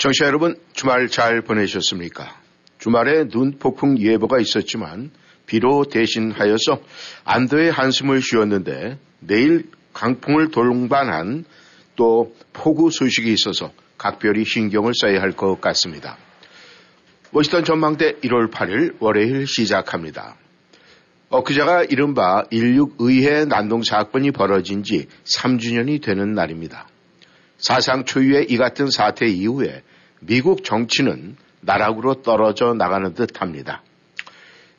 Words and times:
청취자 0.00 0.24
여러분, 0.24 0.58
주말 0.72 1.08
잘 1.08 1.42
보내셨습니까? 1.42 2.34
주말에 2.78 3.28
눈 3.28 3.58
폭풍 3.58 3.98
예보가 3.98 4.38
있었지만 4.40 5.10
비로 5.44 5.84
대신하여서 5.84 6.80
안도의 7.26 7.70
한숨을 7.70 8.22
쉬었는데 8.22 8.96
내일 9.18 9.68
강풍을 9.92 10.52
동반한 10.52 11.44
또 11.96 12.34
폭우 12.54 12.90
소식이 12.90 13.30
있어서 13.30 13.72
각별히 13.98 14.46
신경을 14.46 14.94
써야 14.94 15.20
할 15.20 15.32
것 15.32 15.60
같습니다. 15.60 16.16
워싱턴 17.32 17.64
전망대 17.64 18.20
1월 18.24 18.50
8일 18.50 18.96
월요일 19.00 19.46
시작합니다. 19.46 20.36
엊그제가 21.28 21.84
이른바 21.84 22.44
16 22.50 22.96
의회 23.00 23.44
난동 23.44 23.82
사건이 23.82 24.30
벌어진 24.30 24.82
지 24.82 25.08
3주년이 25.24 26.02
되는 26.02 26.32
날입니다. 26.32 26.88
사상 27.58 28.06
초유의 28.06 28.46
이 28.48 28.56
같은 28.56 28.90
사태 28.90 29.26
이후에 29.26 29.82
미국 30.20 30.64
정치는 30.64 31.36
나락으로 31.60 32.22
떨어져 32.22 32.74
나가는 32.74 33.14
듯 33.14 33.40
합니다. 33.40 33.82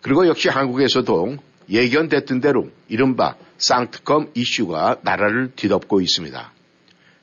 그리고 0.01 0.27
역시 0.27 0.49
한국에서도 0.49 1.37
예견됐던 1.69 2.41
대로 2.41 2.69
이른바 2.87 3.35
쌍특검 3.57 4.31
이슈가 4.33 4.97
나라를 5.03 5.51
뒤덮고 5.55 6.01
있습니다. 6.01 6.51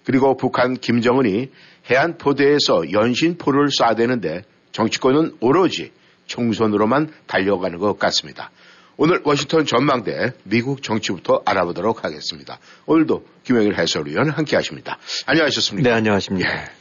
그리고 0.05 0.37
북한 0.37 0.75
김정은이 0.75 1.51
해안 1.91 2.19
포대에서 2.19 2.93
연신포를 2.93 3.69
쏴대는데 3.69 4.45
정치권은 4.73 5.37
오로지 5.41 5.93
총선으로만 6.27 7.13
달려가는 7.27 7.79
것 7.79 7.99
같습니다. 7.99 8.51
오늘 8.97 9.21
워싱턴 9.25 9.65
전망대 9.65 10.33
미국 10.45 10.83
정치부터 10.83 11.43
알아보도록 11.45 12.05
하겠습니다. 12.05 12.59
오늘도 12.87 13.25
김영일 13.45 13.79
해설위원 13.79 14.31
함께 14.31 14.57
하십니다. 14.57 14.99
안녕하셨습니까? 15.27 15.89
네, 15.89 15.95
안녕하십니까. 15.95 16.51
예. 16.51 16.78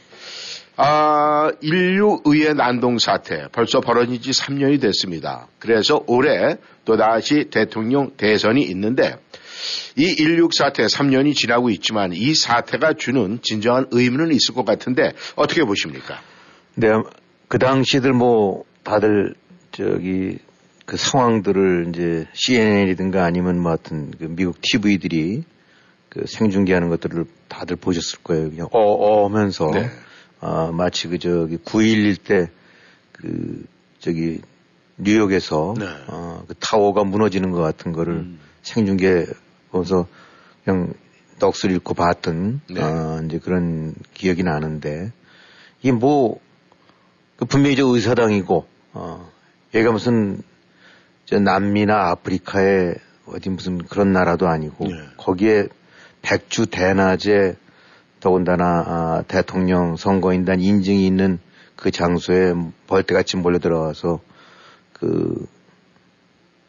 아, 0.80 1.50
인류 1.60 2.20
의회 2.24 2.54
난동 2.54 3.00
사태 3.00 3.48
벌써 3.50 3.80
벌어진 3.80 4.20
지 4.20 4.30
3년이 4.30 4.80
됐습니다. 4.80 5.48
그래서 5.58 6.04
올해 6.06 6.56
또다시 6.84 7.48
대통령 7.50 8.12
대선이 8.16 8.62
있는데 8.62 9.16
이 9.96 10.06
16 10.06 10.54
사태 10.54 10.84
3년이 10.84 11.34
지나고 11.34 11.70
있지만 11.70 12.12
이 12.12 12.32
사태가 12.32 12.92
주는 12.92 13.40
진정한 13.42 13.86
의미는 13.90 14.30
있을 14.32 14.54
것 14.54 14.64
같은데 14.64 15.10
어떻게 15.34 15.64
보십니까? 15.64 16.20
네, 16.76 16.90
그 17.48 17.58
당시들 17.58 18.12
뭐 18.12 18.62
다들 18.84 19.34
저기 19.72 20.38
그 20.86 20.96
상황들을 20.96 21.86
이제 21.88 22.26
CNN이든가 22.34 23.24
아니면 23.24 23.58
뭐 23.58 23.72
하여튼 23.72 24.12
그 24.16 24.26
미국 24.28 24.58
TV들이 24.62 25.42
그 26.08 26.24
생중계하는 26.24 26.88
것들을 26.88 27.24
다들 27.48 27.74
보셨을 27.74 28.20
거예요. 28.22 28.50
그냥 28.50 28.68
어어 28.70 29.26
하면서 29.28 29.68
네. 29.72 29.90
아, 30.40 30.70
마치 30.72 31.08
그 31.08 31.18
저기 31.18 31.56
9.11 31.58 32.24
때 32.24 32.50
그 33.12 33.64
저기 33.98 34.40
뉴욕에서 34.96 35.74
네. 35.78 35.86
어, 36.06 36.44
그 36.46 36.54
타워가 36.54 37.04
무너지는 37.04 37.50
것 37.50 37.60
같은 37.60 37.92
거를 37.92 38.14
음. 38.14 38.38
생중계 38.62 39.26
보면서 39.70 40.06
그냥 40.64 40.92
넋을 41.38 41.72
잃고 41.72 41.94
봤던 41.94 42.60
네. 42.70 42.82
어, 42.82 43.20
이제 43.24 43.38
그런 43.38 43.94
기억이 44.14 44.42
나는데 44.42 45.12
이게 45.80 45.92
뭐 45.92 46.40
그 47.38 47.44
분명히 47.44 47.76
저 47.76 47.86
의사당이고 47.86 48.66
어, 48.94 49.30
얘가 49.74 49.92
무슨 49.92 50.42
저 51.24 51.38
남미나 51.38 52.10
아프리카의 52.10 52.96
어디 53.26 53.48
무슨 53.48 53.78
그런 53.78 54.12
나라도 54.12 54.48
아니고 54.48 54.88
네. 54.88 54.94
거기에 55.16 55.68
백주 56.20 56.66
대낮에 56.66 57.56
더군다나 58.20 58.64
아, 58.64 59.24
대통령 59.28 59.96
선거인단 59.96 60.60
인증이 60.60 61.06
있는 61.06 61.38
그 61.76 61.90
장소에 61.90 62.54
벌떼같이 62.86 63.36
몰려 63.36 63.58
들어와서 63.58 64.20
그 64.92 65.46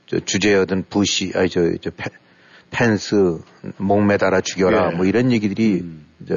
주제여든 0.05 0.85
부시 0.89 1.31
아니 1.35 1.49
저, 1.49 1.61
저 1.81 1.89
패, 1.91 2.09
펜스 2.71 3.39
목 3.77 4.03
매달아 4.05 4.41
죽여라 4.41 4.91
예. 4.91 4.95
뭐 4.95 5.05
이런 5.05 5.31
얘기들이 5.31 5.81
음. 5.81 6.05
저 6.27 6.35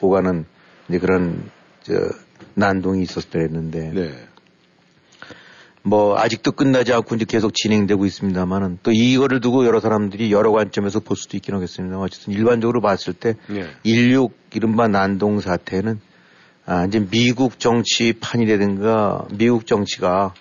오가는 0.00 0.44
이제 0.88 0.98
그런 0.98 1.50
저 1.82 1.92
난동이 2.54 3.02
있었더랬는데 3.02 3.92
네. 3.92 4.28
뭐 5.86 6.18
아직도 6.18 6.50
끝나지 6.50 6.92
않고 6.92 7.14
이제 7.14 7.24
계속 7.24 7.54
진행되고 7.54 8.06
있습니다만은 8.06 8.80
또 8.82 8.90
이거를 8.90 9.40
두고 9.40 9.64
여러 9.66 9.78
사람들이 9.78 10.32
여러 10.32 10.50
관점에서 10.50 10.98
볼 10.98 11.16
수도 11.16 11.36
있긴 11.36 11.54
하겠습니다. 11.54 11.96
어쨌든 12.00 12.32
일반적으로 12.32 12.80
봤을 12.80 13.12
때 13.12 13.36
네. 13.46 13.68
16 13.84 14.36
이른바 14.52 14.88
난동 14.88 15.40
사태는 15.40 16.00
아 16.64 16.86
이제 16.86 16.98
미국 17.08 17.60
정치판이라든가 17.60 19.28
미국 19.30 19.68
정치가 19.68 20.34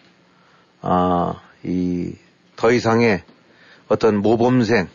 아이 0.81 2.13
더 2.55 2.71
이상의 2.71 3.21
어떤 3.87 4.17
모범생 4.23 4.87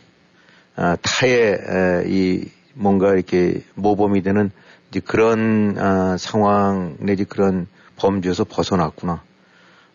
아, 0.75 0.97
타의 1.01 1.53
에, 1.53 2.03
이 2.07 2.49
뭔가 2.73 3.13
이렇게 3.13 3.63
모범이 3.75 4.21
되는 4.21 4.51
이제 4.89 4.99
그런 4.99 5.77
아, 5.77 6.17
상황 6.17 6.97
내지 6.99 7.23
그런 7.23 7.67
범죄에서 7.95 8.43
벗어났구나. 8.43 9.23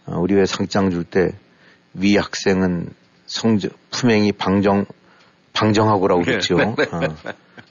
아, 0.06 0.16
우리 0.16 0.34
왜 0.34 0.46
상장 0.46 0.90
줄 0.90 1.04
때 1.04 1.32
위 1.98 2.16
학생은 2.16 2.90
성적 3.26 3.72
품행이 3.90 4.32
방정 4.32 4.84
방정하고라고 5.52 6.22
네. 6.22 6.26
그랬죠. 6.26 6.56
네. 6.76 6.86
아, 6.90 7.08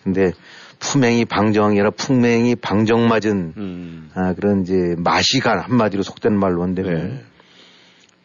근데 0.04 0.32
품행이 0.80 1.26
방정이라 1.26 1.92
품행이 1.92 2.56
방정 2.56 3.08
맞은 3.08 3.54
음. 3.56 4.12
아, 4.16 4.34
그런 4.34 4.64
이제 4.64 4.96
마시간 4.98 5.60
한마디로 5.60 6.04
속된 6.04 6.38
말로 6.38 6.64
한다면 6.64 7.24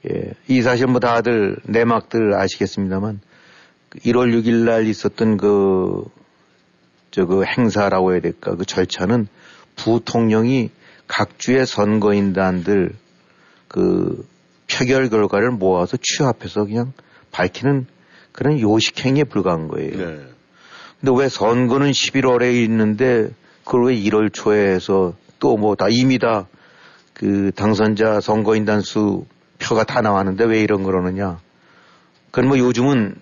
네. 0.02 0.10
예, 0.10 0.32
이 0.48 0.62
사실 0.62 0.86
뭐 0.86 0.98
다들 0.98 1.58
내막들 1.64 2.34
아시겠습니다만 2.34 3.20
1월 4.06 4.32
그 4.32 4.40
6일 4.42 4.64
날 4.64 4.86
있었던 4.86 5.36
그, 5.36 6.04
저, 7.10 7.26
그 7.26 7.44
행사라고 7.44 8.12
해야 8.12 8.20
될까, 8.20 8.54
그 8.54 8.64
절차는 8.64 9.26
부통령이 9.76 10.70
각 11.06 11.38
주의 11.38 11.66
선거인단들 11.66 12.94
그 13.70 14.26
표결 14.70 15.08
결과를 15.08 15.50
모아서 15.50 15.96
취합해서 15.96 16.64
그냥 16.64 16.92
밝히는 17.30 17.86
그런 18.32 18.60
요식행위에 18.60 19.24
불과한 19.24 19.68
거예요. 19.68 19.96
네. 19.96 20.20
근데 21.00 21.22
왜 21.22 21.28
선거는 21.28 21.90
11월에 21.92 22.62
있는데 22.64 23.30
그걸 23.64 23.86
왜 23.86 23.96
1월 23.96 24.32
초에 24.32 24.74
해서 24.74 25.14
또 25.38 25.56
뭐 25.56 25.74
다 25.74 25.86
이미 25.88 26.18
다 26.18 26.46
그 27.20 27.52
당선자 27.54 28.22
선거인단 28.22 28.80
수 28.80 29.26
표가 29.58 29.84
다 29.84 30.00
나왔는데 30.00 30.42
왜 30.46 30.62
이런 30.62 30.82
거러느냐. 30.84 31.38
그건 32.30 32.48
뭐 32.48 32.58
요즘은 32.58 33.14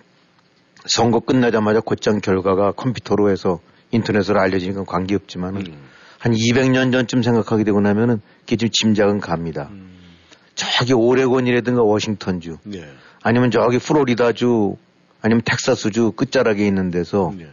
선거 0.85 1.19
끝나자마자 1.19 1.81
곧장 1.81 2.21
결과가 2.21 2.71
컴퓨터로 2.71 3.29
해서 3.29 3.59
인터넷으로 3.91 4.39
알려지니까 4.39 4.85
관계없지만 4.85 5.57
은 5.57 5.61
음. 5.67 5.89
한 6.17 6.31
200년 6.31 6.93
전쯤 6.93 7.23
생각하게 7.23 7.65
되고 7.65 7.81
나면은 7.81 8.21
그게 8.41 8.55
좀 8.55 8.69
짐작은 8.71 9.19
갑니다. 9.19 9.67
음. 9.71 9.98
저기 10.59 10.93
오레곤이라든가 10.93 11.81
워싱턴주 11.81 12.57
네. 12.63 12.85
아니면 13.23 13.49
저기 13.49 13.79
플로리다주 13.79 14.75
아니면 15.21 15.41
텍사스주 15.45 16.11
끝자락에 16.11 16.65
있는 16.67 16.91
데서 16.91 17.33
네. 17.37 17.47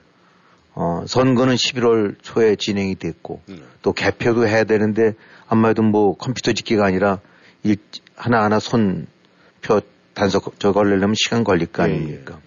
어, 0.75 1.05
선거는 1.07 1.55
11월 1.55 2.17
초에 2.21 2.57
진행이 2.57 2.97
됐고 2.97 3.43
네. 3.47 3.61
또 3.83 3.93
개표도 3.93 4.47
해야 4.49 4.65
되는데 4.65 5.15
아마도 5.47 5.83
뭐 5.83 6.17
컴퓨터 6.17 6.53
짓기가 6.53 6.85
아니라 6.85 7.21
일, 7.63 7.77
하나하나 8.17 8.59
손표 8.59 9.81
단속 10.15 10.59
저거 10.59 10.81
하려면 10.81 11.15
시간 11.17 11.45
걸릴 11.45 11.67
거 11.67 11.83
예, 11.85 11.93
아닙니까? 11.93 12.39
예. 12.41 12.47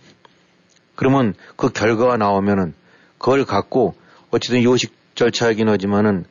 그러면 0.96 1.34
그 1.56 1.70
결과가 1.70 2.18
나오면은 2.18 2.74
그걸 3.18 3.46
갖고 3.46 3.96
어쨌든 4.32 4.64
요식 4.64 4.94
절차이긴 5.16 5.70
하지만은 5.70 6.26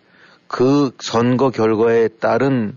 그 0.47 0.91
선거 1.00 1.50
결과에 1.50 2.08
따른 2.08 2.76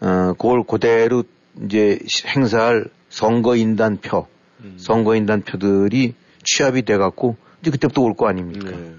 어 0.00 0.32
그걸 0.38 0.62
그대로 0.64 1.24
이제 1.64 1.98
행사할 2.26 2.86
선거인단표, 3.10 4.26
음. 4.60 4.74
선거인단표들이 4.78 6.14
취합이 6.44 6.82
돼 6.82 6.96
갖고 6.96 7.36
이제 7.60 7.70
그때부터 7.70 8.02
올 8.02 8.14
거 8.14 8.28
아닙니까? 8.28 8.70
네. 8.70 8.94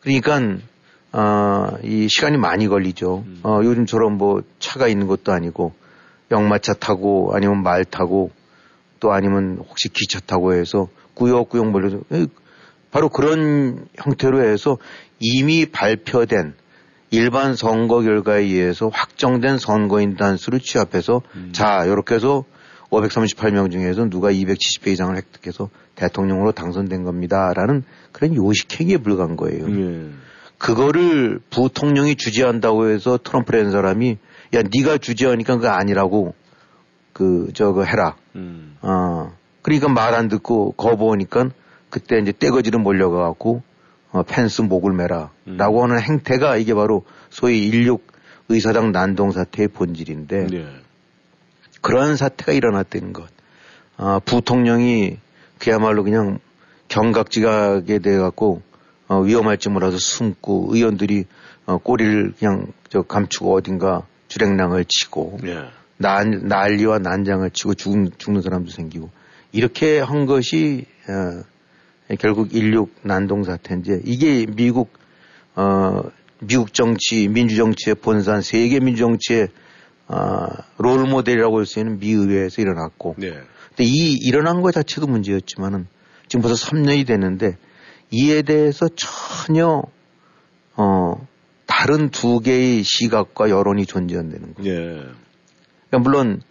그러니까 0.00 0.58
어, 1.12 1.76
이 1.84 2.08
시간이 2.08 2.36
많이 2.38 2.66
걸리죠. 2.66 3.24
음. 3.26 3.40
어, 3.44 3.60
요즘처럼 3.62 4.18
뭐 4.18 4.42
차가 4.58 4.88
있는 4.88 5.06
것도 5.06 5.32
아니고 5.32 5.72
역마차 6.30 6.74
타고 6.74 7.30
아니면 7.34 7.62
말 7.62 7.84
타고 7.84 8.30
또 8.98 9.12
아니면 9.12 9.62
혹시 9.68 9.88
기차 9.90 10.18
타고 10.20 10.54
해서 10.54 10.88
꾸역꾸역 11.14 11.70
몰려서 11.70 11.98
에, 12.12 12.26
바로 12.90 13.08
그런 13.08 13.86
형태로 13.96 14.42
해서 14.42 14.78
이미 15.20 15.66
발표된 15.66 16.54
일반 17.14 17.54
선거 17.54 18.00
결과에 18.00 18.42
의해서 18.42 18.88
확정된 18.88 19.58
선거인 19.58 20.16
단수를 20.16 20.60
취합해서 20.60 21.22
음. 21.36 21.50
자, 21.52 21.84
이렇게 21.84 22.16
해서 22.16 22.44
538명 22.90 23.70
중에서 23.70 24.08
누가 24.08 24.30
270배 24.30 24.88
이상을 24.88 25.16
획득해서 25.16 25.70
대통령으로 25.94 26.52
당선된 26.52 27.04
겁니다라는 27.04 27.84
그런 28.12 28.34
요식 28.34 28.80
행위에 28.80 28.98
불과한 28.98 29.36
거예요. 29.36 29.66
예. 29.68 30.10
그거를 30.58 31.40
부통령이 31.50 32.16
주재한다고 32.16 32.88
해서 32.88 33.18
트럼프라는 33.22 33.70
사람이 33.70 34.18
야 34.54 34.62
네가 34.74 34.98
주재하니까 34.98 35.56
그거 35.56 35.68
아니라고 35.68 36.34
그 37.12 37.48
저거 37.54 37.84
해라. 37.84 38.16
음. 38.36 38.76
어 38.80 39.32
그러니까 39.62 39.88
말 39.88 40.14
안 40.14 40.28
듣고 40.28 40.72
거부하니까 40.72 41.50
그때 41.90 42.18
이제 42.18 42.32
떼거지로 42.36 42.78
몰려가갖고 42.78 43.62
어, 44.14 44.22
펜스 44.22 44.62
목을 44.62 44.92
매라라고 44.92 45.82
하는 45.82 46.00
행태가 46.00 46.56
이게 46.56 46.72
바로 46.72 47.04
소위 47.30 47.68
16 47.68 48.06
의사당 48.48 48.92
난동 48.92 49.32
사태의 49.32 49.68
본질인데 49.68 50.46
예. 50.52 50.68
그러한 51.80 52.16
사태가 52.16 52.52
일어났다는 52.52 53.12
것. 53.12 53.26
아, 53.96 54.20
부통령이 54.24 55.18
그야말로 55.58 56.04
그냥 56.04 56.38
경각지각에 56.86 57.98
대해 57.98 58.18
갖고 58.18 58.62
어, 59.08 59.18
위험할지 59.18 59.68
몰라서 59.68 59.98
숨고 59.98 60.68
의원들이 60.70 61.24
어, 61.66 61.78
꼬리를 61.78 62.34
그냥 62.38 62.68
저 62.90 63.02
감추고 63.02 63.52
어딘가 63.52 64.06
주랭랑을 64.28 64.84
치고 64.88 65.40
예. 65.46 65.64
난, 65.96 66.42
난리와 66.44 67.00
난장을 67.00 67.50
치고 67.50 67.74
죽는, 67.74 68.12
죽는 68.18 68.42
사람도 68.42 68.70
생기고 68.70 69.10
이렇게 69.50 69.98
한 69.98 70.26
것이 70.26 70.86
어, 71.08 71.42
결국 72.18 72.52
16 72.52 72.92
난동 73.02 73.44
사태인데 73.44 74.00
이게 74.04 74.46
미국 74.46 74.92
어, 75.54 76.02
미국 76.40 76.74
정치 76.74 77.28
민주 77.28 77.56
정치의 77.56 77.94
본산 77.96 78.42
세계 78.42 78.80
민주 78.80 79.00
정치의 79.00 79.48
어, 80.08 80.46
롤 80.78 81.06
모델이라고 81.06 81.58
할 81.58 81.66
수 81.66 81.78
있는 81.78 81.98
미의회에서 81.98 82.60
일어났고 82.60 83.14
네. 83.18 83.30
근데 83.68 83.84
이 83.84 84.12
일어난 84.20 84.60
것 84.60 84.72
자체도 84.72 85.06
문제였지만은 85.06 85.86
지금 86.28 86.42
벌써 86.42 86.70
3년이 86.70 87.06
됐는데 87.06 87.56
이에 88.10 88.42
대해서 88.42 88.86
전혀 88.88 89.82
어 90.76 91.26
다른 91.66 92.10
두 92.10 92.40
개의 92.40 92.82
시각과 92.82 93.50
여론이 93.50 93.86
존재한다는 93.86 94.54
거. 94.54 94.64
예. 94.64 95.02
그러니까 95.90 95.98
물론 96.02 96.42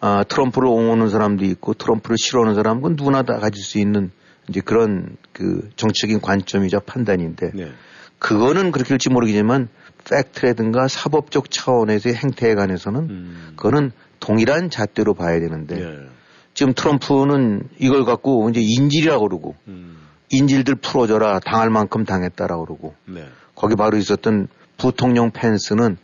아, 0.00 0.24
트럼프를 0.24 0.68
옹호하는 0.68 1.08
사람도 1.08 1.44
있고 1.46 1.74
트럼프를 1.74 2.16
싫어하는 2.18 2.54
사람은 2.54 2.96
누구나 2.96 3.22
다 3.22 3.38
가질 3.38 3.62
수 3.62 3.78
있는 3.78 4.10
이제 4.48 4.60
그런 4.60 5.16
그 5.32 5.68
정치적인 5.76 6.20
관점이자 6.20 6.80
판단인데 6.80 7.52
네. 7.54 7.72
그거는 8.18 8.72
그렇게 8.72 8.90
될지 8.90 9.10
모르겠지만 9.10 9.68
팩트라든가 10.08 10.88
사법적 10.88 11.50
차원에서의 11.50 12.14
행태에 12.16 12.54
관해서는 12.54 13.00
음. 13.10 13.52
그거는 13.56 13.92
동일한 14.20 14.70
잣대로 14.70 15.14
봐야 15.14 15.40
되는데 15.40 15.80
예. 15.80 16.08
지금 16.52 16.72
트럼프는 16.74 17.68
이걸 17.78 18.04
갖고 18.04 18.48
이제 18.50 18.60
인질이라고 18.62 19.28
그러고 19.28 19.54
음. 19.68 19.98
인질들 20.30 20.76
풀어줘라 20.76 21.40
당할 21.40 21.70
만큼 21.70 22.04
당했다라고 22.04 22.64
그러고 22.64 22.94
네. 23.06 23.26
거기 23.54 23.76
바로 23.76 23.96
있었던 23.96 24.48
부통령 24.76 25.30
펜스는 25.30 25.96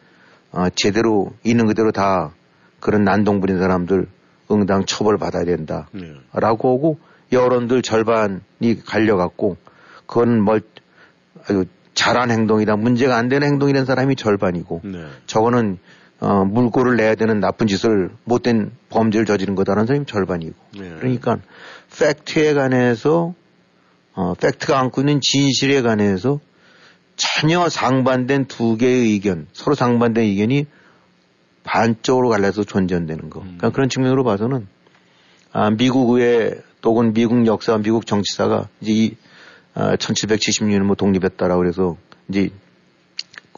어, 0.52 0.68
제대로 0.74 1.32
있는 1.44 1.66
그대로 1.66 1.92
다 1.92 2.32
그런 2.80 3.04
난동 3.04 3.40
부린 3.40 3.58
사람들 3.58 4.06
응당 4.50 4.84
처벌 4.84 5.16
받아야 5.16 5.44
된다라고 5.44 5.88
네. 5.92 6.14
하고 6.40 6.98
여론들 7.32 7.82
절반이 7.82 8.84
갈려갖고 8.84 9.56
그건 10.06 10.40
뭘 10.40 10.62
아주 11.44 11.64
잘한 11.94 12.30
행동이다 12.30 12.76
문제가 12.76 13.16
안 13.16 13.28
되는 13.28 13.46
행동이라는 13.46 13.86
사람이 13.86 14.16
절반이고 14.16 14.80
네. 14.84 15.06
저거는 15.26 15.78
어, 16.20 16.44
물꼬를 16.44 16.96
내야 16.96 17.14
되는 17.14 17.40
나쁜 17.40 17.66
짓을 17.66 18.10
못된 18.24 18.72
범죄를 18.90 19.26
저지른 19.26 19.54
거다라는 19.54 19.86
사람이 19.86 20.06
절반이고 20.06 20.54
네. 20.78 20.96
그러니까 20.98 21.38
팩트에 21.98 22.54
관해서 22.54 23.34
어, 24.14 24.34
팩트가 24.34 24.78
안고 24.78 25.00
있는 25.00 25.20
진실에 25.20 25.82
관해서 25.82 26.40
전혀 27.16 27.68
상반된 27.68 28.46
두 28.46 28.76
개의 28.76 29.10
의견, 29.10 29.46
서로 29.52 29.74
상반된 29.74 30.24
의견이 30.24 30.66
반쪽으로 31.64 32.30
갈라서 32.30 32.64
존재한다는 32.64 33.28
거. 33.30 33.40
그러니까 33.40 33.70
그런 33.70 33.88
측면으로 33.88 34.24
봐서는 34.24 34.66
아, 35.52 35.70
미국 35.70 36.16
의회 36.16 36.58
또는 36.80 37.12
미국 37.12 37.46
역사, 37.46 37.76
미국 37.78 38.06
정치사가 38.06 38.68
이제 38.80 38.92
이 38.92 39.16
아, 39.74 39.96
1770년에 39.96 40.80
뭐 40.80 40.96
독립했다라고 40.96 41.60
그래서 41.60 41.96
이제 42.28 42.50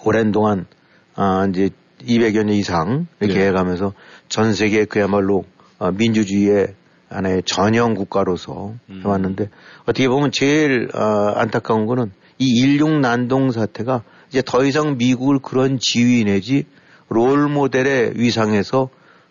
오랜 0.04 0.32
동안 0.32 0.66
아, 1.14 1.46
이제 1.48 1.70
200여 2.00 2.44
년 2.44 2.50
이상 2.50 3.06
이렇게 3.20 3.38
네. 3.38 3.46
해가면서 3.46 3.92
전 4.28 4.52
세계 4.52 4.84
그야말로 4.84 5.44
아, 5.78 5.90
민주주의의 5.90 6.74
하나의 7.08 7.42
전형 7.44 7.94
국가로서 7.94 8.74
음. 8.88 9.02
해왔는데 9.04 9.50
어떻게 9.82 10.08
보면 10.08 10.32
제일 10.32 10.88
아, 10.94 11.34
안타까운 11.36 11.86
거는 11.86 12.10
이 12.38 12.46
일육 12.46 13.00
난동 13.00 13.52
사태가 13.52 14.02
이제 14.28 14.42
더 14.44 14.64
이상 14.64 14.96
미국을 14.96 15.38
그런 15.38 15.78
지위 15.78 16.24
내지 16.24 16.66
롤 17.08 17.48
모델의 17.48 18.14
위상에서 18.16 18.88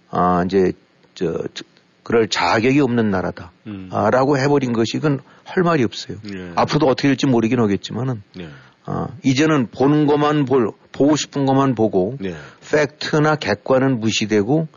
아 0.09 0.43
이제 0.45 0.73
저, 1.15 1.43
저 1.53 1.63
그럴 2.11 2.27
자격이 2.27 2.81
없는 2.81 3.09
나라다. 3.09 3.53
음. 3.67 3.87
아, 3.89 4.09
라고 4.09 4.37
해버린 4.37 4.73
것이 4.73 4.97
이건 4.97 5.21
할 5.45 5.63
말이 5.63 5.81
없어요. 5.85 6.17
예. 6.33 6.51
앞으로도 6.57 6.87
어떻게 6.87 7.07
될지 7.07 7.25
모르긴 7.25 7.61
하겠지만은 7.61 8.21
네. 8.35 8.49
아, 8.83 9.07
이제는 9.23 9.67
보는 9.67 10.07
것만 10.07 10.43
볼 10.43 10.71
보고 10.91 11.15
싶은 11.15 11.45
것만 11.45 11.73
보고 11.73 12.17
네. 12.19 12.35
팩트나 12.69 13.37
객관은 13.37 14.01
무시되고 14.01 14.67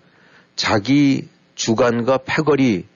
자기 0.55 1.27
주관과 1.57 2.19
패거리 2.19 2.87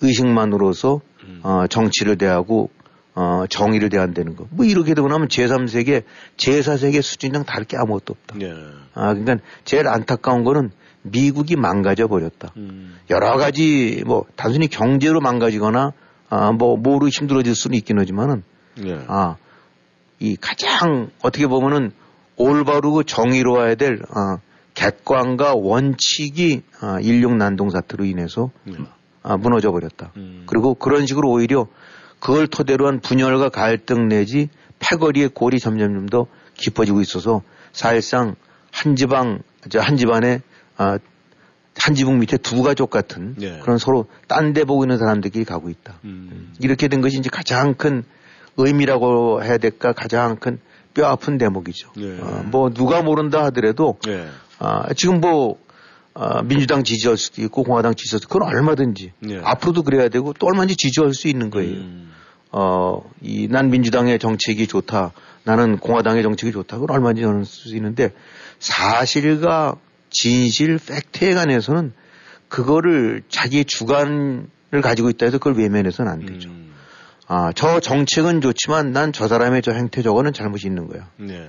의식만으로서 0.00 1.00
음. 1.22 1.40
어, 1.44 1.68
정치를 1.68 2.18
대하고 2.18 2.70
어, 3.14 3.44
정의를 3.48 3.88
대한다는 3.88 4.34
거. 4.34 4.48
뭐 4.50 4.66
이렇게 4.66 4.94
되고 4.94 5.06
나면 5.06 5.28
제3세계, 5.28 6.02
제4세계 6.36 7.02
수준이랑 7.02 7.44
다를 7.44 7.66
게 7.66 7.76
아무것도 7.76 8.16
없다. 8.18 8.36
네. 8.36 8.52
아, 8.94 9.14
그러니까 9.14 9.36
제일 9.64 9.86
안타까운 9.86 10.42
거는 10.42 10.72
미국이 11.02 11.56
망가져 11.56 12.06
버렸다. 12.06 12.52
음. 12.56 12.98
여러 13.08 13.36
가지 13.36 14.02
뭐 14.06 14.24
단순히 14.36 14.68
경제로 14.68 15.20
망가지거나 15.20 15.92
아, 16.28 16.52
뭐 16.52 16.76
뭐로 16.76 17.08
힘들어질 17.08 17.54
수는 17.54 17.76
있긴 17.78 17.98
하지만은 17.98 18.42
네. 18.76 19.04
아, 19.08 19.36
이 20.18 20.36
가장 20.36 21.10
어떻게 21.22 21.46
보면은 21.46 21.92
올바르고 22.36 23.02
정의로워야 23.04 23.74
될 23.74 24.00
아, 24.10 24.38
객관과 24.74 25.54
원칙이 25.56 26.62
아, 26.80 26.98
인력 27.00 27.36
난동 27.36 27.70
사태로 27.70 28.04
인해서 28.04 28.50
네. 28.64 28.74
아, 29.22 29.36
무너져 29.36 29.70
버렸다. 29.72 30.12
음. 30.16 30.44
그리고 30.46 30.74
그런 30.74 31.06
식으로 31.06 31.30
오히려 31.30 31.66
그걸 32.20 32.46
토대로 32.46 32.86
한 32.86 33.00
분열과 33.00 33.48
갈등 33.48 34.08
내지 34.08 34.48
패거리의 34.78 35.30
골이 35.30 35.58
점점점 35.58 36.06
더 36.06 36.26
깊어지고 36.54 37.00
있어서 37.00 37.42
사실상 37.72 38.36
한 38.72 38.96
지방, 38.96 39.40
저한 39.68 39.96
집안에 39.96 40.40
아, 40.80 40.98
한 41.82 41.94
지붕 41.94 42.18
밑에 42.18 42.36
두 42.38 42.62
가족 42.62 42.90
같은 42.90 43.34
네. 43.36 43.58
그런 43.62 43.78
서로 43.78 44.06
딴 44.28 44.52
데 44.52 44.64
보고 44.64 44.84
있는 44.84 44.96
사람들끼리 44.98 45.44
가고 45.44 45.68
있다. 45.68 45.98
음. 46.04 46.52
이렇게 46.60 46.88
된 46.88 47.00
것이 47.00 47.18
이제 47.18 47.28
가장 47.30 47.74
큰 47.74 48.02
의미라고 48.56 49.42
해야 49.44 49.58
될까 49.58 49.92
가장 49.92 50.36
큰 50.36 50.58
뼈 50.92 51.06
아픈 51.06 51.38
대목이죠. 51.38 51.90
네. 51.96 52.18
어, 52.20 52.42
뭐 52.50 52.70
누가 52.70 53.00
모른다 53.00 53.44
하더라도 53.44 53.98
네. 54.04 54.26
아, 54.58 54.92
지금 54.94 55.20
뭐 55.20 55.56
아, 56.14 56.42
민주당 56.42 56.82
지지할 56.82 57.16
수도 57.16 57.42
있고 57.42 57.62
공화당 57.62 57.94
지지할 57.94 58.18
수도 58.18 58.24
있고 58.26 58.40
그건 58.40 58.48
얼마든지 58.56 59.12
네. 59.20 59.40
앞으로도 59.44 59.84
그래야 59.84 60.08
되고 60.08 60.32
또 60.32 60.46
얼마든지 60.48 60.74
지지할 60.76 61.14
수 61.14 61.28
있는 61.28 61.50
거예요. 61.50 61.76
음. 61.76 62.10
어, 62.50 63.08
이 63.22 63.46
난 63.48 63.70
민주당의 63.70 64.18
정책이 64.18 64.66
좋다. 64.66 65.12
나는 65.44 65.78
공화당의 65.78 66.24
정책이 66.24 66.50
좋다. 66.52 66.78
그건 66.78 66.96
얼마든지 66.96 67.22
저는 67.22 67.44
쓸 67.44 67.70
수 67.70 67.76
있는데 67.76 68.12
사실과 68.58 69.76
진실, 70.10 70.78
팩트에 70.78 71.34
관해서는 71.34 71.92
그거를 72.48 73.22
자기의 73.28 73.64
주관을 73.64 74.48
가지고 74.82 75.10
있다 75.10 75.26
해서 75.26 75.38
그걸 75.38 75.54
외면해서는 75.54 76.10
안 76.10 76.26
되죠. 76.26 76.48
음. 76.50 76.72
아, 77.28 77.52
저 77.54 77.78
정책은 77.78 78.40
좋지만 78.40 78.90
난 78.92 79.12
저 79.12 79.28
사람의 79.28 79.62
저 79.62 79.72
행태 79.72 80.02
저거는 80.02 80.32
잘못이 80.32 80.66
있는 80.66 80.88
거야. 80.88 81.08
네. 81.16 81.48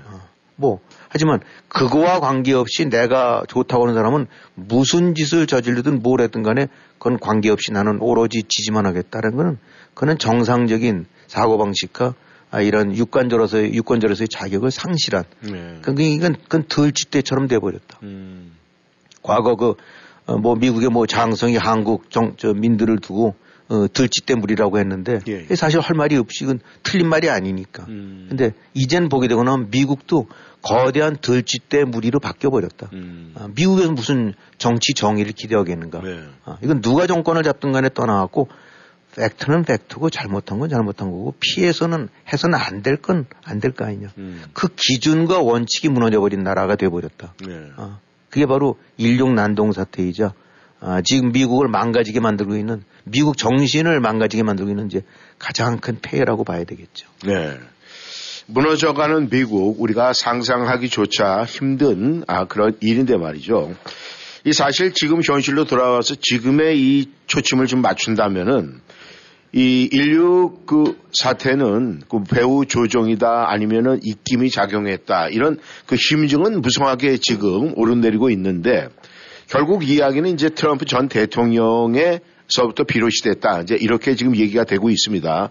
뭐, 0.56 0.80
하지만 1.10 1.39
그거와 1.70 2.20
관계없이 2.20 2.86
내가 2.89 3.44
좋다고 3.48 3.86
하는 3.86 3.96
사람은 3.96 4.27
무슨 4.53 5.15
짓을 5.15 5.48
저지르든 5.48 6.03
뭘 6.03 6.22
했든 6.22 6.44
간에 6.44 6.68
그건 7.00 7.20
관계없이 7.20 7.72
나는 7.72 7.98
오로지 8.00 8.44
지지만 8.48 8.86
하겠다는 8.86 9.36
거는 9.36 9.58
그는 9.96 10.20
정상적인 10.20 11.08
사고방식과 11.27 12.13
아, 12.51 12.62
이런 12.62 12.96
유권자로서의 12.96 13.74
유권자로서의 13.74 14.27
자격을 14.27 14.72
상실한 14.72 15.24
네. 15.39 15.79
그러니까 15.81 16.03
이건 16.03 16.36
그건 16.43 16.65
들쥐대처럼 16.67 17.48
돼버렸다. 17.48 18.00
음. 18.03 18.51
과거 19.24 19.55
그, 19.55 19.75
어, 20.25 20.38
뭐 20.38 20.55
미국의 20.55 20.89
뭐 20.89 21.08
장성이 21.08 21.55
한국 21.55 22.12
정, 22.12 22.34
저 22.38 22.53
민들을 22.53 23.00
두고 23.00 23.36
어, 23.70 23.88
들쥐대 23.91 24.36
물이라고 24.36 24.79
했는데 24.79 25.22
예. 25.27 25.55
사실 25.55 25.79
할 25.79 25.96
말이 25.96 26.17
없이 26.17 26.46
건 26.46 26.60
틀린 26.84 27.08
말이 27.08 27.29
아니니까. 27.29 27.86
음. 27.88 28.25
근데 28.27 28.51
이젠 28.74 29.08
보게 29.08 29.29
되고 29.29 29.43
나면 29.43 29.70
미국도 29.72 30.27
거대한 30.62 31.17
들쥐대 31.22 31.86
무리로 31.86 32.20
바뀌어버렸다. 32.20 32.89
음. 32.91 33.34
아, 33.38 33.48
미국에서 33.55 33.93
무슨 33.93 34.34
정치 34.58 34.93
정의를 34.93 35.31
기대하겠는가. 35.31 36.01
네. 36.01 36.20
아, 36.43 36.58
이건 36.62 36.81
누가 36.81 37.08
정권을 37.08 37.43
잡든 37.43 37.72
간에 37.72 37.88
떠나갖고 37.93 38.50
팩트는 39.15 39.63
팩트고 39.65 40.10
잘못한 40.10 40.60
건 40.60 40.70
잘못한 40.70 41.10
거고 41.12 41.34
피해서는 41.39 42.10
해서는 42.32 42.58
안 42.58 42.82
될 42.82 42.98
건 42.98 43.25
안 43.46 43.60
될 43.60 43.74
거 43.74 43.86
아니냐. 43.86 44.08
음. 44.18 44.44
그 44.53 44.68
기준과 44.75 45.39
원칙이 45.39 45.89
무너져버린 45.89 46.44
나라가 46.44 46.75
돼버렸다. 46.75 47.34
네. 47.46 47.68
아, 47.77 48.00
그게 48.30 48.46
바로 48.46 48.77
일용 48.98 49.36
난동 49.36 49.74
사태이자 49.74 50.34
아, 50.80 51.01
지금 51.03 51.32
미국을 51.32 51.68
망가지게 51.68 52.20
만들고 52.22 52.56
있는 52.56 52.84
미국 53.03 53.38
정신을 53.38 54.00
망가지게 54.00 54.44
만들고 54.44 54.72
있는 54.72 54.88
이제 54.88 55.01
가장 55.38 55.77
큰 55.80 56.00
폐해라고 56.01 56.44
봐야 56.44 56.63
되겠죠. 56.63 57.08
네. 57.25 57.58
무너져가는 58.48 59.30
미국 59.30 59.80
우리가 59.82 60.13
상상하기조차 60.13 61.46
힘든 61.46 62.24
아 62.27 62.46
그런 62.46 62.75
일인데 62.82 63.18
말이죠. 63.18 63.75
이 64.44 64.53
사실 64.53 64.94
지금 64.94 65.22
현실로 65.24 65.65
돌아와서 65.65 66.15
지금의 66.20 66.80
이 66.80 67.12
초침을 67.27 67.68
좀 67.68 67.82
맞춘다면은 67.82 68.82
이 69.53 69.89
인류 69.91 70.60
그 70.65 70.98
사태는 71.12 72.03
그 72.10 72.24
배후 72.24 72.65
조종이다 72.65 73.50
아니면은 73.50 74.00
입김이 74.01 74.50
작용했다. 74.50 75.29
이런 75.29 75.60
그 75.86 75.98
심증은 75.98 76.62
무성하게 76.62 77.17
지금 77.17 77.77
오르내리고 77.77 78.29
있는데 78.29 78.88
결국 79.48 79.88
이야기는 79.88 80.29
이제 80.29 80.50
트럼프 80.50 80.86
전 80.86 81.10
대통령에 81.10 82.22
서부터 82.51 82.84
비롯이 82.84 83.22
됐다. 83.24 83.62
이제 83.62 83.75
이렇게 83.79 84.15
지금 84.15 84.36
얘기가 84.36 84.63
되고 84.65 84.89
있습니다. 84.89 85.50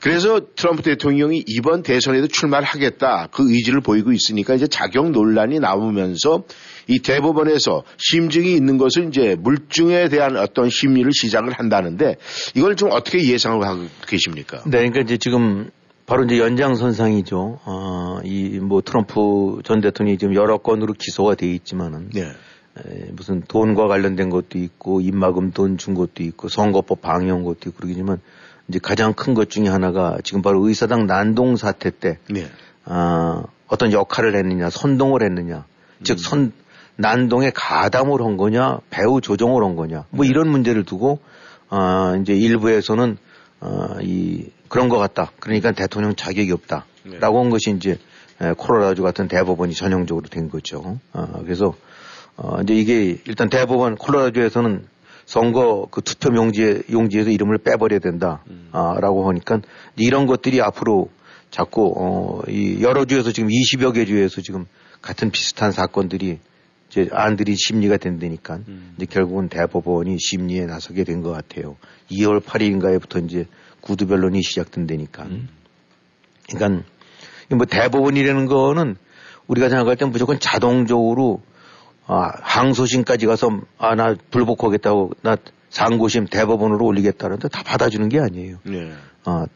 그래서 0.00 0.40
트럼프 0.56 0.82
대통령이 0.82 1.44
이번 1.46 1.82
대선에도 1.82 2.26
출마를 2.26 2.66
하겠다. 2.66 3.28
그 3.32 3.50
의지를 3.50 3.80
보이고 3.80 4.12
있으니까 4.12 4.54
이제 4.54 4.66
자격 4.66 5.10
논란이 5.10 5.60
나오면서 5.60 6.44
이 6.88 6.98
대법원에서 6.98 7.84
심증이 7.96 8.54
있는 8.54 8.76
것을 8.76 9.08
이제 9.08 9.36
물증에 9.38 10.08
대한 10.08 10.36
어떤 10.36 10.68
심리를 10.68 11.10
시작을 11.14 11.52
한다는데 11.52 12.16
이걸 12.54 12.76
좀 12.76 12.90
어떻게 12.92 13.24
예상을 13.24 13.64
하고 13.66 13.86
계십니까? 14.06 14.58
네, 14.66 14.78
그러니까 14.78 15.00
이제 15.00 15.16
지금 15.16 15.70
바로 16.06 16.24
이제 16.24 16.38
연장선상이죠. 16.38 17.60
어, 17.64 18.18
이 18.24 18.58
뭐 18.60 18.80
트럼프 18.82 19.60
전 19.64 19.80
대통령이 19.80 20.18
지금 20.18 20.34
여러 20.34 20.58
건으로 20.58 20.94
기소가 20.94 21.34
돼 21.34 21.46
있지만은 21.46 22.10
네. 22.12 22.32
에, 22.78 23.10
무슨 23.12 23.42
돈과 23.42 23.86
관련된 23.88 24.30
것도 24.30 24.58
있고 24.58 25.00
입막음 25.00 25.52
돈준 25.52 25.94
것도 25.94 26.22
있고 26.22 26.48
선거법 26.48 27.00
방해한 27.02 27.44
것도 27.44 27.68
있고 27.68 27.76
그러겠지만 27.76 28.20
이제 28.68 28.78
가장 28.82 29.12
큰 29.12 29.34
것 29.34 29.50
중에 29.50 29.68
하나가 29.68 30.18
지금 30.24 30.42
바로 30.42 30.66
의사당 30.66 31.06
난동 31.06 31.56
사태 31.56 31.90
때 31.90 32.18
네. 32.30 32.46
아, 32.84 33.44
어떤 33.66 33.92
역할을 33.92 34.36
했느냐, 34.36 34.70
선동을 34.70 35.22
했느냐, 35.22 35.64
즉 36.02 36.18
선, 36.20 36.52
난동에 36.96 37.50
가담을 37.54 38.22
한 38.22 38.36
거냐, 38.36 38.80
배후 38.90 39.20
조정을 39.20 39.64
한 39.64 39.74
거냐, 39.74 40.04
뭐 40.10 40.24
이런 40.24 40.48
문제를 40.48 40.84
두고, 40.84 41.18
아, 41.70 42.16
이제 42.20 42.34
일부에서는, 42.34 43.16
아, 43.60 43.98
이, 44.02 44.50
그런 44.68 44.88
것 44.88 44.98
같다. 44.98 45.32
그러니까 45.40 45.72
대통령 45.72 46.14
자격이 46.14 46.52
없다. 46.52 46.84
네. 47.04 47.18
라고 47.18 47.40
한 47.40 47.50
것이 47.50 47.70
이제, 47.70 47.98
에, 48.40 48.52
코로라주 48.52 49.02
같은 49.02 49.28
대법원이 49.28 49.74
전형적으로 49.74 50.28
된 50.28 50.50
거죠. 50.50 51.00
아, 51.12 51.40
그래서, 51.42 51.74
어, 52.36 52.60
이제 52.62 52.74
이게 52.74 53.18
일단 53.26 53.48
대법원, 53.48 53.96
콜로라도에서는 53.96 54.86
선거 55.26 55.86
그 55.90 56.02
투표 56.02 56.36
용지에, 56.36 56.82
용지에서 56.90 57.30
이름을 57.30 57.58
빼버려야 57.58 58.00
된다. 58.00 58.42
아, 58.72 58.96
라고 59.00 59.28
하니까 59.28 59.60
이런 59.96 60.26
것들이 60.26 60.60
앞으로 60.60 61.08
자꾸, 61.50 61.94
어, 61.96 62.42
이 62.50 62.82
여러 62.82 63.04
주에서 63.04 63.32
지금 63.32 63.48
20여 63.48 63.94
개 63.94 64.04
주에서 64.04 64.40
지금 64.42 64.66
같은 65.00 65.30
비슷한 65.30 65.70
사건들이 65.72 66.38
이제 66.90 67.08
안들이 67.12 67.54
심리가 67.56 67.96
된다니까 67.96 68.60
이제 68.96 69.06
결국은 69.06 69.48
대법원이 69.48 70.16
심리에 70.18 70.66
나서게 70.66 71.04
된 71.04 71.22
것 71.22 71.30
같아요. 71.30 71.76
2월 72.10 72.40
8일인가에부터 72.42 73.24
이제 73.24 73.46
구두 73.80 74.06
변론이 74.06 74.42
시작된다니까. 74.42 75.26
그러니까 76.52 76.84
뭐 77.50 77.66
대법원이라는 77.66 78.46
거는 78.46 78.96
우리가 79.46 79.68
생각할 79.68 79.96
땐 79.96 80.10
무조건 80.10 80.38
자동적으로 80.40 81.42
아, 82.06 82.30
항소심까지 82.40 83.26
가서 83.26 83.60
아, 83.78 83.94
나 83.94 84.14
불복하겠다고 84.30 85.12
나 85.22 85.36
상고심 85.70 86.26
대법원으로 86.26 86.84
올리겠다는데 86.84 87.48
다 87.48 87.62
받아주는 87.64 88.08
게 88.08 88.20
아니에요. 88.20 88.58
네. 88.64 88.92
아, 89.24 89.46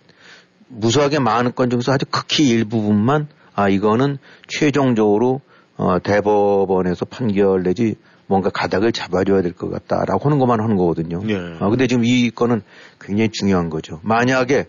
무수하게 0.68 1.18
많은 1.18 1.54
건 1.54 1.70
중에서 1.70 1.92
아주 1.92 2.06
극히 2.10 2.48
일부분만 2.48 3.28
아, 3.54 3.68
이거는 3.68 4.18
최종적으로 4.48 5.40
어, 5.76 5.98
대법원에서 6.02 7.04
판결 7.04 7.62
내지 7.62 7.94
뭔가 8.26 8.50
가닥을 8.50 8.92
잡아줘야 8.92 9.40
될 9.42 9.52
것 9.54 9.70
같다라고 9.70 10.26
하는 10.26 10.38
것만 10.38 10.60
하는 10.60 10.76
거거든요. 10.76 11.22
네. 11.24 11.34
아, 11.60 11.68
근데 11.68 11.86
지금 11.86 12.04
이 12.04 12.30
건은 12.30 12.62
굉장히 13.00 13.30
중요한 13.32 13.70
거죠. 13.70 14.00
만약에 14.02 14.66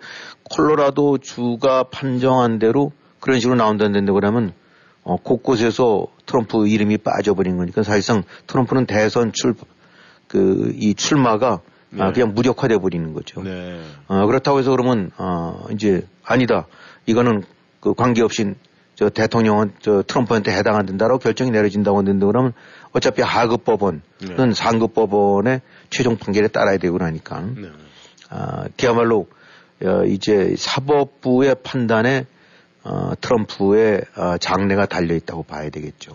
콜로라도 0.51 1.17
주가 1.17 1.83
판정한 1.83 2.59
대로 2.59 2.91
그런 3.19 3.39
식으로 3.39 3.57
나온다는데 3.57 4.11
그러면 4.11 4.53
어, 5.03 5.17
곳곳에서 5.17 6.07
트럼프 6.29 6.67
이름이 6.67 6.99
빠져버린 6.99 7.57
거니까 7.57 7.81
사실상 7.81 8.23
트럼프는 8.45 8.85
대선 8.85 9.31
출, 9.33 9.55
그, 10.27 10.71
이 10.75 10.93
출마가 10.93 11.61
아, 11.97 12.05
네. 12.05 12.11
그냥 12.13 12.35
무력화돼 12.35 12.77
버리는 12.77 13.13
거죠. 13.13 13.41
네. 13.41 13.81
어, 14.07 14.27
그렇다고 14.27 14.59
해서 14.59 14.69
그러면, 14.69 15.09
어, 15.17 15.65
이제, 15.71 16.07
아니다. 16.23 16.67
이거는 17.07 17.43
그 17.79 17.95
관계없이 17.95 18.53
저 18.93 19.09
대통령은 19.09 19.71
저 19.81 20.03
트럼프한테 20.05 20.51
해당 20.51 20.75
안 20.75 20.85
된다라고 20.85 21.17
결정이 21.17 21.49
내려진다고 21.49 21.97
하는데 21.97 22.23
그러면 22.23 22.53
어차피 22.91 23.23
하급 23.23 23.63
법원은 23.63 24.01
네. 24.19 24.53
상급 24.53 24.93
법원의 24.93 25.61
최종 25.89 26.17
판결에 26.17 26.49
따라야 26.49 26.77
되고 26.77 26.97
나니까. 26.97 27.39
네. 27.55 27.69
아, 28.29 28.65
그야말로 28.77 29.27
어, 29.83 30.03
이제 30.05 30.53
사법부의 30.57 31.55
판단에 31.63 32.27
어, 32.83 33.11
트럼프의 33.19 34.01
어, 34.15 34.37
장래가 34.37 34.85
달려 34.85 35.15
있다고 35.15 35.43
봐야 35.43 35.69
되겠죠. 35.69 36.13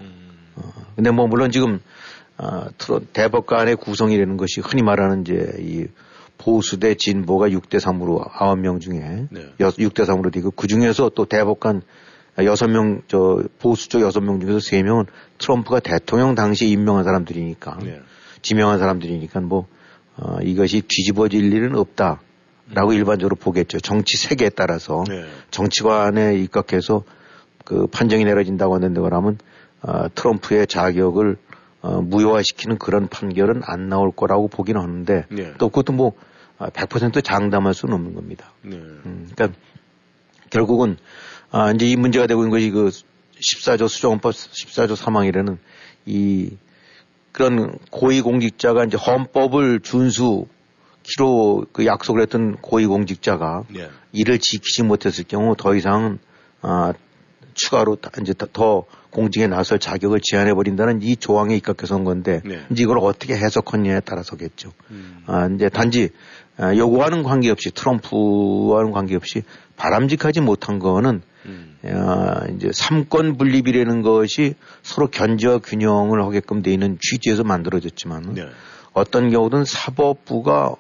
어, 0.56 0.73
근데 0.97 1.11
뭐 1.11 1.26
물론 1.26 1.50
지금 1.50 1.80
어, 2.38 2.66
대법관의 3.12 3.76
구성이라는 3.76 4.37
것이 4.37 4.61
흔히 4.61 4.83
말하는 4.83 5.23
이제 5.23 5.52
이 5.59 5.87
보수 6.38 6.78
대 6.78 6.94
진보가 6.94 7.49
6대 7.49 7.80
3으로 7.80 8.28
9명 8.30 8.80
중에 8.80 9.26
네. 9.30 9.47
여, 9.61 9.68
6대 9.71 10.04
3으로 10.04 10.33
되고 10.33 10.50
그 10.50 10.66
중에서 10.66 11.11
또 11.14 11.26
대법관 11.26 11.83
6명 12.37 13.02
저 13.06 13.42
보수 13.61 13.88
쪽 13.88 14.00
6명 14.00 14.40
중에서 14.40 14.59
3명은 14.59 15.06
트럼프가 15.38 15.80
대통령 15.80 16.35
당시에 16.35 16.68
임명한 16.68 17.04
사람들이니까 17.04 17.78
네. 17.83 18.00
지명한 18.42 18.78
사람들이니까 18.78 19.40
뭐 19.40 19.66
어, 20.16 20.38
이것이 20.42 20.83
뒤집어질 20.83 21.52
일은 21.52 21.76
없다 21.76 22.21
라고 22.73 22.92
일반적으로 22.92 23.37
보겠죠. 23.37 23.78
정치 23.80 24.16
세계에 24.16 24.49
따라서 24.49 25.04
네. 25.09 25.26
정치관에 25.50 26.37
입각해서 26.38 27.04
그 27.64 27.87
판정이 27.87 28.25
내려진다고 28.25 28.75
하는데 28.75 28.99
그러면 29.00 29.38
어, 29.83 30.06
트럼프의 30.14 30.66
자격을 30.66 31.37
어, 31.83 32.00
무효화시키는 32.00 32.78
그런 32.78 33.09
판결은 33.09 33.61
안 33.64 33.90
나올 33.90 34.11
거라고 34.11 34.49
보기는 34.49 34.80
하는데 34.80 35.26
네. 35.28 35.52
또 35.59 35.68
그것도 35.68 35.92
뭐 35.92 36.12
아, 36.59 36.71
100% 36.71 37.23
장담할 37.23 37.75
수는 37.75 37.94
없는 37.94 38.14
겁니다. 38.14 38.52
네. 38.62 38.76
음, 38.76 39.28
그러니까 39.35 39.59
결국은 40.50 40.97
아, 41.50 41.73
이제 41.73 41.87
이 41.87 41.97
문제가 41.97 42.26
되고 42.26 42.40
있는 42.40 42.50
것이 42.50 42.71
그 42.71 42.90
14조 43.38 43.88
수정헌법 43.88 44.33
14조 44.33 44.97
사망이라는 44.97 45.59
이 46.06 46.56
그런 47.33 47.76
고위공직자가 47.90 48.85
이제 48.85 48.97
헌법을 48.97 49.80
준수 49.80 50.47
키로 51.04 51.64
그 51.73 51.87
약속을 51.87 52.23
했던 52.23 52.56
고위공직자가 52.56 53.64
네. 53.68 53.88
이를 54.12 54.38
지키지 54.38 54.82
못했을 54.82 55.25
경우 55.28 55.54
더 55.56 55.75
이상 55.76 56.18
아, 56.62 56.92
추가로 57.52 57.96
다- 57.96 58.11
이제 58.20 58.34
더- 58.37 58.46
더 58.52 58.84
공직에 59.11 59.46
나설 59.46 59.78
자격을 59.78 60.20
제한해 60.25 60.54
버린다는 60.54 61.02
이 61.02 61.14
조항에 61.14 61.54
입각해서 61.56 61.94
한 61.94 62.04
건데 62.04 62.40
네. 62.44 62.62
이제 62.70 62.82
이걸 62.82 62.99
어떻게 62.99 63.37
해석하느냐에 63.37 64.00
따라서겠죠. 64.00 64.73
음. 64.90 65.23
아, 65.26 65.46
이제 65.54 65.68
단지 65.68 66.08
아, 66.56 66.75
요구와는 66.75 67.23
관계없이 67.23 67.70
트럼프와는 67.73 68.90
관계없이 68.92 69.42
바람직하지 69.76 70.40
못한 70.40 70.78
거는 70.78 71.20
음. 71.46 71.76
아, 71.84 72.46
이제 72.56 72.70
삼권 72.73 73.37
분립이라는 73.37 74.02
것이 74.02 74.54
서로 74.82 75.08
견제와 75.08 75.58
균형을 75.58 76.23
하게끔 76.25 76.62
돼 76.62 76.73
있는 76.73 76.99
취지에서 77.00 77.44
만들어졌지만 77.44 78.34
네. 78.34 78.46
어떤 78.94 79.30
경우든 79.30 79.64
사법부가 79.64 80.75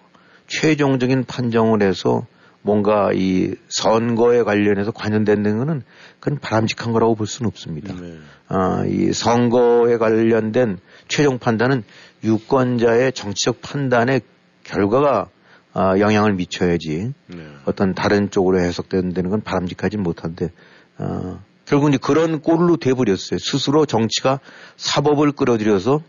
최종적인 0.46 1.24
판정을 1.24 1.82
해서 1.82 2.26
뭔가 2.62 3.10
이 3.12 3.54
선거에 3.68 4.42
관련해서 4.42 4.90
관련된 4.90 5.42
거는 5.42 5.82
그건 6.18 6.38
바람직한 6.38 6.92
거라고 6.92 7.14
볼 7.14 7.26
수는 7.26 7.48
없습니다. 7.48 7.94
네. 7.94 8.16
아, 8.48 8.84
이 8.86 9.12
선거에 9.12 9.98
관련된 9.98 10.78
최종 11.06 11.38
판단은 11.38 11.84
유권자의 12.24 13.12
정치적 13.12 13.60
판단의 13.60 14.22
결과가 14.64 15.28
아, 15.74 15.98
영향을 15.98 16.34
미쳐야지 16.34 17.12
네. 17.26 17.48
어떤 17.66 17.94
다른 17.94 18.30
쪽으로 18.30 18.60
해석되는 18.60 19.28
건 19.28 19.42
바람직하지 19.42 19.98
못한데 19.98 20.50
어, 20.96 21.40
결국 21.66 21.88
이제 21.88 21.98
그런 21.98 22.40
꼴로 22.40 22.76
돼버렸어요. 22.76 23.38
스스로 23.38 23.84
정치가 23.84 24.40
사법을 24.76 25.32
끌어들여서 25.32 26.00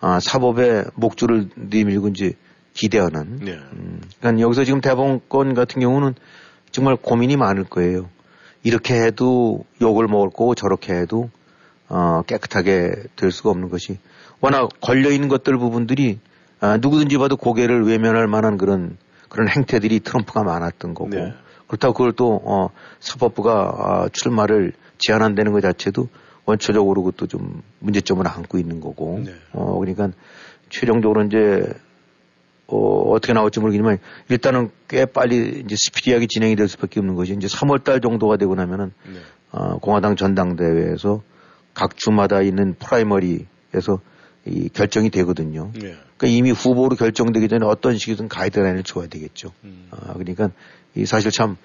아, 0.00 0.20
사법의 0.20 0.84
목줄을 0.94 1.48
내밀고 1.56 2.08
이제 2.08 2.34
기대하는. 2.76 3.38
네. 3.38 3.52
음, 3.52 4.00
그러니까 4.20 4.42
여기서 4.42 4.64
지금 4.64 4.80
대법원 4.80 5.54
같은 5.54 5.80
경우는 5.80 6.14
정말 6.70 6.96
고민이 6.96 7.36
많을 7.36 7.64
거예요. 7.64 8.08
이렇게 8.62 9.00
해도 9.00 9.64
욕을 9.80 10.06
먹을 10.06 10.28
거고 10.28 10.54
저렇게 10.54 10.94
해도 10.94 11.30
어, 11.88 12.22
깨끗하게 12.26 12.94
될 13.16 13.30
수가 13.30 13.50
없는 13.50 13.70
것이 13.70 13.98
워낙 14.40 14.68
걸려 14.80 15.10
있는 15.10 15.28
것들 15.28 15.56
부분들이 15.56 16.18
아, 16.60 16.76
누구든지 16.76 17.16
봐도 17.18 17.36
고개를 17.36 17.86
외면할 17.86 18.26
만한 18.26 18.58
그런 18.58 18.96
그런 19.28 19.48
행태들이 19.48 20.00
트럼프가 20.00 20.42
많았던 20.42 20.94
거고 20.94 21.10
네. 21.10 21.32
그렇다고 21.66 21.94
그걸 21.94 22.12
또 22.12 22.40
어, 22.44 22.70
사법부가 23.00 23.52
아, 23.52 24.08
출마를 24.12 24.72
제한한다는 24.98 25.52
것 25.52 25.60
자체도 25.60 26.08
원초적으로 26.44 27.02
그것도 27.02 27.26
좀 27.26 27.62
문제점을 27.80 28.26
안고 28.26 28.58
있는 28.58 28.80
거고 28.80 29.20
네. 29.24 29.32
어 29.52 29.78
그러니까 29.78 30.10
최종적으로 30.68 31.24
이제 31.24 31.72
어, 32.68 33.12
어떻게 33.12 33.32
나올지 33.32 33.60
모르겠지만 33.60 33.98
일단은 34.28 34.70
꽤 34.88 35.06
빨리 35.06 35.62
이제 35.64 35.76
스피디하게 35.76 36.26
진행이 36.26 36.56
될 36.56 36.68
수밖에 36.68 37.00
없는 37.00 37.14
것이 37.14 37.32
이제 37.34 37.46
3월 37.46 37.84
달 37.84 38.00
정도가 38.00 38.36
되고 38.36 38.54
나면은 38.54 38.92
네. 39.04 39.20
어, 39.52 39.78
공화당 39.78 40.16
전당대회에서 40.16 41.22
각 41.74 41.96
주마다 41.96 42.42
있는 42.42 42.74
프라이머리에서 42.74 44.00
이 44.46 44.68
결정이 44.68 45.10
되거든요. 45.10 45.70
네. 45.74 45.96
그러니까 46.16 46.26
이미 46.26 46.50
후보로 46.50 46.96
결정되기 46.96 47.48
전에 47.48 47.66
어떤 47.66 47.98
식이든 47.98 48.28
가이드라인을 48.28 48.84
줘야 48.84 49.06
되겠죠. 49.08 49.52
음. 49.64 49.88
아, 49.90 50.12
그러니까 50.14 50.50
이 50.94 51.04
사실 51.04 51.30
참, 51.30 51.56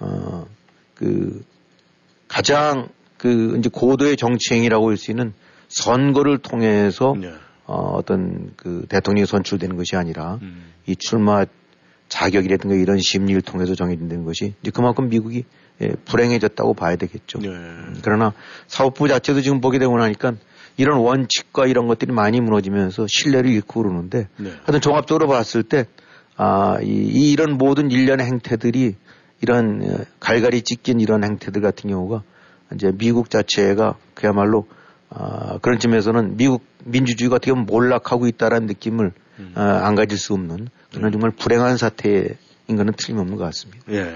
어, 0.00 0.46
그 0.94 1.42
가장 2.28 2.88
그 3.18 3.56
이제 3.58 3.70
고도의 3.72 4.16
정치행위라고 4.16 4.90
할 4.90 4.96
수 4.96 5.10
있는 5.10 5.32
선거를 5.68 6.38
통해서 6.38 7.14
네. 7.18 7.32
어, 7.66 7.96
어떤 7.96 8.52
그 8.56 8.86
대통령이 8.88 9.26
선출되는 9.26 9.76
것이 9.76 9.96
아니라 9.96 10.38
음. 10.42 10.72
이 10.86 10.96
출마 10.96 11.44
자격이라든가 12.08 12.76
이런 12.76 12.98
심리를 12.98 13.40
통해서 13.42 13.74
정해진다는 13.74 14.24
것이 14.24 14.54
이제 14.60 14.70
그만큼 14.70 15.08
미국이 15.08 15.44
예, 15.80 15.88
불행해졌다고 16.04 16.74
봐야 16.74 16.96
되겠죠. 16.96 17.40
네. 17.40 17.48
그러나 18.02 18.32
사법부 18.68 19.08
자체도 19.08 19.40
지금 19.40 19.60
보게 19.60 19.78
되고 19.78 19.96
나니까 19.98 20.34
이런 20.76 20.98
원칙과 20.98 21.66
이런 21.66 21.88
것들이 21.88 22.12
많이 22.12 22.40
무너지면서 22.40 23.06
신뢰를 23.08 23.50
잃고 23.50 23.82
그러는데 23.82 24.28
네. 24.36 24.50
하여튼 24.50 24.80
종합적으로 24.80 25.26
봤을 25.26 25.62
때 25.62 25.86
아, 26.36 26.78
이, 26.82 26.88
이 26.88 27.32
이런 27.32 27.56
모든 27.58 27.90
일련의 27.90 28.26
행태들이 28.26 28.94
이런 29.40 29.82
어, 29.82 30.04
갈갈이 30.20 30.62
찢긴 30.62 31.00
이런 31.00 31.24
행태들 31.24 31.60
같은 31.60 31.90
경우가 31.90 32.22
이제 32.74 32.92
미국 32.96 33.30
자체가 33.30 33.96
그야말로 34.14 34.66
아, 35.14 35.58
그런 35.62 35.78
점에서는 35.78 36.36
미국 36.36 36.64
민주주의가 36.84 37.36
어떻게 37.36 37.52
보면 37.52 37.66
몰락하고 37.66 38.26
있다라는 38.26 38.66
느낌을 38.66 39.12
아, 39.54 39.80
안 39.84 39.94
가질 39.94 40.18
수 40.18 40.34
없는 40.34 40.68
그런 40.92 41.12
정말 41.12 41.30
불행한 41.30 41.76
사태인 41.76 42.36
거는 42.68 42.92
틀림없는 42.96 43.36
것 43.36 43.44
같습니다. 43.44 43.84
예. 43.90 44.14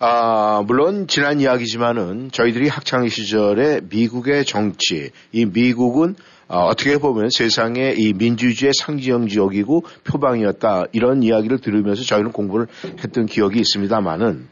아, 0.00 0.62
물론 0.66 1.06
지난 1.06 1.40
이야기지만은 1.40 2.30
저희들이 2.32 2.68
학창 2.68 3.08
시절에 3.08 3.80
미국의 3.88 4.44
정치, 4.44 5.10
이 5.32 5.46
미국은 5.46 6.16
어, 6.46 6.66
어떻게 6.66 6.98
보면 6.98 7.30
세상의 7.30 7.98
이 7.98 8.12
민주주의의 8.12 8.72
상징 8.78 9.28
지역이고 9.28 9.84
표방이었다 10.04 10.86
이런 10.92 11.22
이야기를 11.22 11.58
들으면서 11.60 12.02
저희는 12.02 12.32
공부를 12.32 12.66
했던 13.02 13.26
기억이 13.26 13.60
있습니다만은 13.60 14.46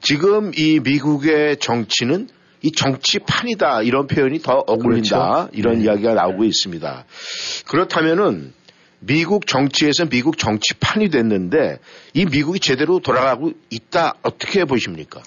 지금 0.00 0.52
이 0.54 0.78
미국의 0.80 1.56
정치는 1.56 2.28
이 2.64 2.72
정치판이다 2.72 3.82
이런 3.82 4.06
표현이 4.06 4.38
더 4.38 4.64
어울린다 4.66 5.44
그렇죠. 5.44 5.48
이런 5.52 5.74
네. 5.74 5.84
이야기가 5.84 6.14
나오고 6.14 6.44
있습니다. 6.44 7.04
그렇다면은 7.68 8.54
미국 9.00 9.46
정치에서 9.46 10.06
미국 10.06 10.38
정치판이 10.38 11.10
됐는데 11.10 11.78
이 12.14 12.24
미국이 12.24 12.58
제대로 12.60 13.00
돌아가고 13.00 13.52
있다 13.68 14.14
어떻게 14.22 14.64
보십니까? 14.64 15.20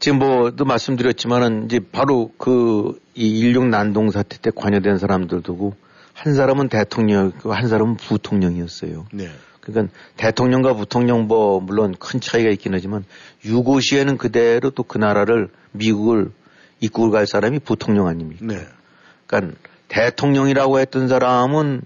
지금 0.00 0.18
뭐또 0.18 0.64
말씀드렸지만은 0.64 1.66
이제 1.66 1.78
바로 1.92 2.32
그이 2.36 2.98
일육 3.14 3.68
난동 3.68 4.10
사태 4.10 4.36
때 4.38 4.50
관여된 4.52 4.98
사람들도 4.98 5.74
한 6.14 6.34
사람은 6.34 6.68
대통령이고 6.68 7.52
한 7.52 7.68
사람은 7.68 7.96
부통령이었어요. 7.96 9.06
네. 9.12 9.28
그러니까 9.60 9.94
대통령과 10.16 10.74
부통령 10.74 11.28
뭐 11.28 11.60
물론 11.60 11.94
큰 11.96 12.20
차이가 12.20 12.50
있긴 12.50 12.74
하지만 12.74 13.04
유고 13.44 13.78
시에는 13.78 14.16
그대로 14.16 14.70
또 14.70 14.82
그 14.82 14.98
나라를 14.98 15.48
미국을 15.70 16.32
이끌고 16.80 17.10
갈 17.10 17.26
사람이 17.26 17.60
부통령 17.60 18.06
아닙니까? 18.06 18.44
네. 18.46 18.66
그러니까 19.26 19.58
대통령이라고 19.88 20.78
했던 20.78 21.08
사람은 21.08 21.82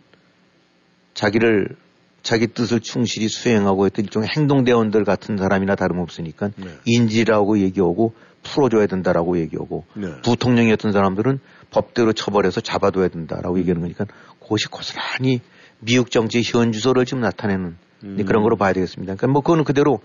자기를 1.15 1.77
자기 2.23 2.47
뜻을 2.47 2.81
충실히 2.81 3.29
수행하고 3.29 3.87
했던 3.87 4.05
일종의 4.05 4.29
행동대원들 4.35 5.05
같은 5.05 5.37
사람이나 5.37 5.75
다름없으니까 5.75 6.51
네. 6.57 6.69
인지라고 6.87 7.59
얘기하고 7.59 8.15
풀어줘야 8.43 8.87
된다라고 8.87 9.39
얘기하고 9.39 9.85
네. 9.95 10.21
부통령이었던 10.23 10.93
사람들은 10.93 11.41
법대로 11.71 12.13
처벌해서 12.13 12.61
잡아둬야 12.61 13.09
된다라고 13.09 13.59
얘기하는 13.59 13.83
거니까 13.83 14.07
그것이 14.41 14.69
고스란히 14.69 15.41
미국 15.81 16.11
정치의 16.11 16.45
현 16.47 16.73
주소를 16.73 17.05
지금 17.05 17.21
나타내는 17.21 17.77
음. 18.05 18.25
그런 18.27 18.43
거로 18.43 18.57
봐야 18.57 18.73
되겠습니다. 18.73 19.15
그러니까 19.15 19.27
뭐 19.33 19.43
그거는 19.43 19.65
그대로 19.65 20.01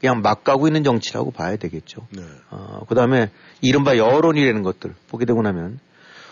그냥 0.00 0.22
막 0.22 0.44
가고 0.44 0.66
있는 0.66 0.84
정치라고 0.84 1.30
봐야 1.30 1.56
되겠죠. 1.56 2.06
네. 2.10 2.22
어, 2.50 2.80
그 2.88 2.94
다음에 2.94 3.30
이른바 3.60 3.96
여론이라는 3.96 4.62
것들 4.62 4.94
보게 5.08 5.24
되고 5.24 5.40
나면 5.42 5.78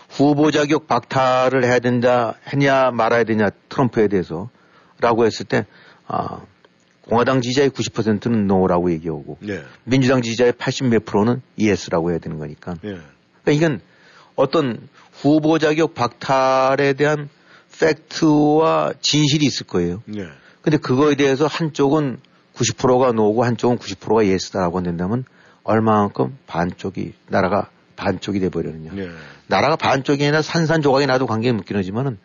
후보 0.09 0.51
자격 0.51 0.87
박탈을 0.87 1.63
해야 1.63 1.79
된다, 1.79 2.35
했냐 2.51 2.91
말아야 2.91 3.23
되냐 3.23 3.49
트럼프에 3.69 4.07
대해서 4.07 4.49
라고 4.99 5.25
했을 5.25 5.45
때, 5.45 5.65
아, 6.07 6.41
공화당 7.01 7.41
지지자의 7.41 7.71
90%는 7.71 8.47
no라고 8.47 8.91
얘기하고 8.91 9.37
네. 9.41 9.61
민주당 9.83 10.21
지지자의 10.21 10.53
80 10.53 10.87
몇 10.87 11.03
프로는 11.03 11.41
yes라고 11.57 12.11
해야 12.11 12.19
되는 12.19 12.37
거니까. 12.37 12.75
네. 12.81 12.97
그러니까 13.43 13.51
이건 13.51 13.81
어떤 14.35 14.87
후보 15.11 15.59
자격 15.59 15.93
박탈에 15.93 16.93
대한 16.93 17.29
팩트와 17.79 18.93
진실이 19.01 19.45
있을 19.45 19.67
거예요. 19.67 20.01
네. 20.05 20.27
근데 20.61 20.77
그거에 20.77 21.15
대해서 21.15 21.45
한쪽은 21.45 22.19
90%가 22.55 23.11
no고 23.11 23.43
한쪽은 23.43 23.77
90%가 23.77 24.25
yes다라고 24.25 24.77
한다면 24.77 25.25
얼마만큼 25.63 26.37
반쪽이 26.47 27.13
나라가 27.27 27.69
반쪽이 27.95 28.39
돼버렸느냐. 28.39 28.91
네. 28.93 29.09
나라가 29.47 29.75
반쪽이 29.75 30.23
아니라 30.23 30.41
산산조각이 30.41 31.05
나도 31.05 31.25
관계가 31.27 31.55
묻긴 31.55 31.77
하지만은 31.77 32.17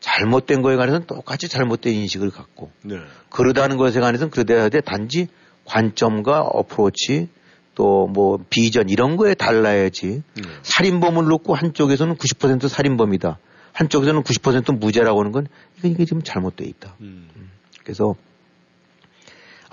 잘못된 0.00 0.62
거에 0.62 0.76
관해서는 0.76 1.06
똑같이 1.06 1.48
잘못된 1.48 1.92
인식을 1.92 2.30
갖고 2.30 2.70
네. 2.82 2.98
그러다는 3.30 3.76
것에 3.76 4.00
관해서는 4.00 4.30
그러대야 4.30 4.68
돼 4.68 4.80
단지 4.80 5.28
관점과 5.64 6.42
어프로치 6.42 7.28
또 7.74 8.06
뭐 8.06 8.38
비전 8.48 8.88
이런 8.88 9.16
거에 9.16 9.34
달라야지 9.34 10.22
네. 10.34 10.42
살인범을 10.62 11.24
놓고 11.24 11.54
한쪽에서는 11.54 12.16
90% 12.16 12.68
살인범이다. 12.68 13.38
한쪽에서는 13.72 14.22
90% 14.22 14.78
무죄라고 14.78 15.20
하는 15.20 15.32
건 15.32 15.46
이게, 15.76 15.88
이게 15.88 16.04
지금 16.06 16.22
잘못돼 16.22 16.64
있다. 16.64 16.96
음. 17.00 17.28
그래서 17.84 18.14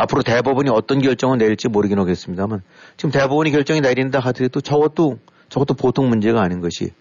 앞으로 0.04 0.24
대법원이 0.24 0.70
어떤 0.70 1.02
결정을 1.02 1.38
내릴지 1.38 1.68
모르긴 1.68 2.00
하겠습니다만 2.00 2.62
지금 2.98 3.12
대법원이 3.12 3.52
결정이 3.52 3.82
내린다 3.82 4.20
하더라도 4.20 4.62
저것도 4.62 5.20
저것도 5.50 5.74
보통 5.76 6.10
문제가 6.10 6.42
아닌 6.42 6.62
것이 6.62 6.92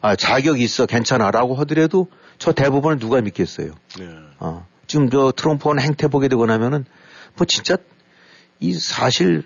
아 0.00 0.16
자격 0.16 0.60
있어 0.60 0.86
괜찮아라고 0.86 1.54
하더라도 1.56 2.08
저 2.38 2.52
대법원을 2.52 2.98
누가 2.98 3.20
믿겠어요. 3.20 3.72
네. 3.98 4.08
어, 4.38 4.66
지금 4.86 5.10
저 5.10 5.32
트럼프는 5.32 5.80
행태 5.80 6.08
보게 6.08 6.28
되고 6.28 6.44
나면은 6.44 6.84
뭐 7.36 7.46
진짜 7.46 7.76
이 8.60 8.74
사실 8.74 9.44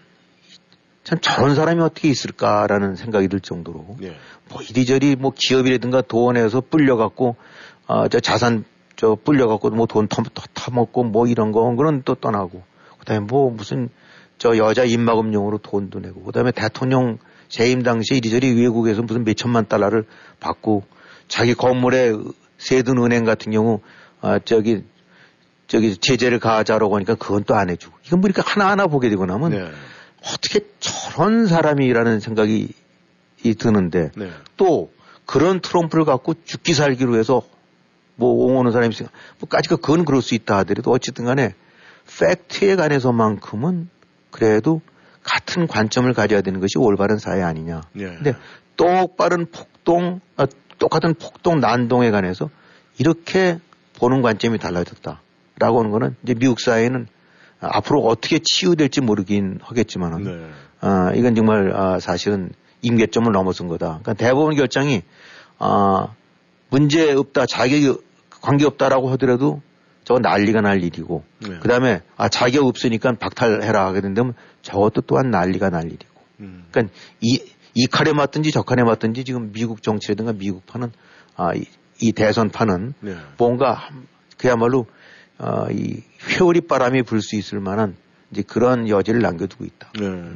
참 1.04 1.18
저런 1.20 1.54
사람이 1.54 1.80
어떻게 1.82 2.08
있을까라는 2.08 2.96
생각이 2.96 3.28
들 3.28 3.40
정도로 3.40 3.96
네. 4.00 4.16
뭐 4.48 4.62
이리저리 4.62 5.16
뭐 5.16 5.32
기업이라든가 5.34 6.02
돈에서 6.02 6.60
불려갖고 6.60 7.36
아저 7.86 8.20
자산 8.20 8.64
저 8.96 9.16
불려갖고 9.22 9.70
뭐 9.70 9.86
돈 9.86 10.08
타먹고 10.54 11.04
뭐 11.04 11.26
이런 11.26 11.52
거 11.52 11.74
그런 11.76 12.02
또 12.02 12.14
떠나고 12.14 12.62
그다음에 13.06 13.20
뭐 13.26 13.50
무슨 13.50 13.88
저 14.36 14.58
여자 14.58 14.84
입막음용으로 14.84 15.58
돈도 15.58 16.00
내고 16.00 16.22
그다음에 16.24 16.50
대통령 16.50 17.18
재임 17.48 17.82
당시에 17.82 18.18
이리저리 18.18 18.60
외국에서 18.60 19.02
무슨 19.02 19.24
몇 19.24 19.36
천만 19.36 19.66
달러를 19.66 20.04
받고 20.40 20.82
자기 21.28 21.54
건물에 21.54 22.12
세든 22.58 22.98
은행 22.98 23.24
같은 23.24 23.52
경우 23.52 23.80
아 24.20 24.38
저기 24.44 24.84
저기 25.68 25.96
제재를 25.96 26.38
가하자라고 26.38 26.94
하니까 26.96 27.14
그건 27.14 27.44
또 27.44 27.54
안 27.54 27.70
해주고 27.70 27.96
이건 28.06 28.20
뭐 28.20 28.28
이렇게 28.28 28.42
하나하나 28.44 28.86
보게 28.86 29.08
되고 29.08 29.24
나면 29.24 29.50
네. 29.50 29.70
어떻게 30.34 30.60
저런 30.80 31.46
사람이라는 31.46 32.20
생각이 32.20 32.72
이 33.44 33.54
드는데 33.54 34.10
네. 34.16 34.30
또 34.56 34.90
그런 35.24 35.60
트럼프를 35.60 36.04
갖고 36.04 36.34
죽기 36.44 36.74
살기로 36.74 37.16
해서 37.16 37.42
뭐 38.16 38.30
옹호하는 38.30 38.72
사람이 38.72 38.92
있으니까 38.92 39.14
뭐까지 39.40 39.68
그건 39.68 40.04
그럴 40.04 40.22
수 40.22 40.34
있다 40.34 40.58
하더라도 40.58 40.90
어쨌든 40.90 41.24
간에 41.24 41.54
팩트에 42.18 42.76
관해서만큼은 42.76 43.88
그래도 44.30 44.80
같은 45.22 45.66
관점을 45.66 46.12
가져야 46.12 46.40
되는 46.40 46.60
것이 46.60 46.78
올바른 46.78 47.18
사회 47.18 47.42
아니냐. 47.42 47.82
네. 47.92 48.04
근데 48.04 48.34
똑바른 48.76 49.46
폭동, 49.50 50.20
아, 50.36 50.46
똑같은 50.78 51.14
폭동 51.14 51.60
난동에 51.60 52.10
관해서 52.10 52.50
이렇게 52.98 53.58
보는 53.98 54.22
관점이 54.22 54.58
달라졌다 54.58 55.20
라고 55.58 55.78
하는 55.78 55.90
거는 55.90 56.16
이제 56.22 56.34
미국 56.34 56.60
사회는 56.60 57.06
앞으로 57.60 58.00
어떻게 58.04 58.38
치유될지 58.38 59.00
모르긴 59.00 59.58
하겠지만은 59.62 60.24
네. 60.24 60.50
아, 60.80 61.12
이건 61.14 61.34
정말 61.34 61.72
아, 61.74 61.98
사실은 61.98 62.52
임계점을 62.82 63.30
넘어선 63.32 63.68
거다. 63.68 64.00
그러니까 64.02 64.14
대법원 64.14 64.54
결정이 64.54 65.02
아, 65.58 66.08
문제 66.68 67.12
없다, 67.12 67.46
자격이 67.46 67.94
관계 68.30 68.66
없다라고 68.66 69.10
하더라도 69.12 69.62
저거 70.06 70.20
난리가 70.20 70.60
날 70.60 70.84
일이고 70.84 71.24
네. 71.40 71.58
그 71.60 71.66
다음에 71.68 72.00
아, 72.16 72.28
자격 72.28 72.64
없으니까 72.66 73.14
박탈해라 73.18 73.86
하게 73.86 74.00
된다면 74.00 74.34
저것도 74.62 75.00
또한 75.02 75.32
난리가 75.32 75.70
날 75.70 75.86
일이고. 75.86 76.20
음. 76.40 76.64
그러니까 76.70 76.94
이, 77.20 77.42
이 77.74 77.86
칼에 77.88 78.12
맞든지 78.12 78.52
저 78.52 78.62
칼에 78.62 78.84
맞든지 78.84 79.24
지금 79.24 79.50
미국 79.52 79.82
정치라든가 79.82 80.32
미국 80.32 80.64
파는 80.64 80.92
아, 81.34 81.54
이, 81.54 81.64
이 82.00 82.12
대선 82.12 82.50
파는 82.50 82.94
네. 83.00 83.16
뭔가 83.36 83.72
한- 83.72 84.06
그야말로 84.38 84.86
어, 85.38 85.66
이 85.72 86.02
회오리 86.28 86.62
바람이 86.62 87.02
불 87.02 87.20
수 87.20 87.34
있을 87.34 87.58
만한 87.58 87.96
이제 88.30 88.42
그런 88.42 88.88
여지를 88.88 89.20
남겨두고 89.22 89.64
있다. 89.64 89.90
네. 89.98 90.32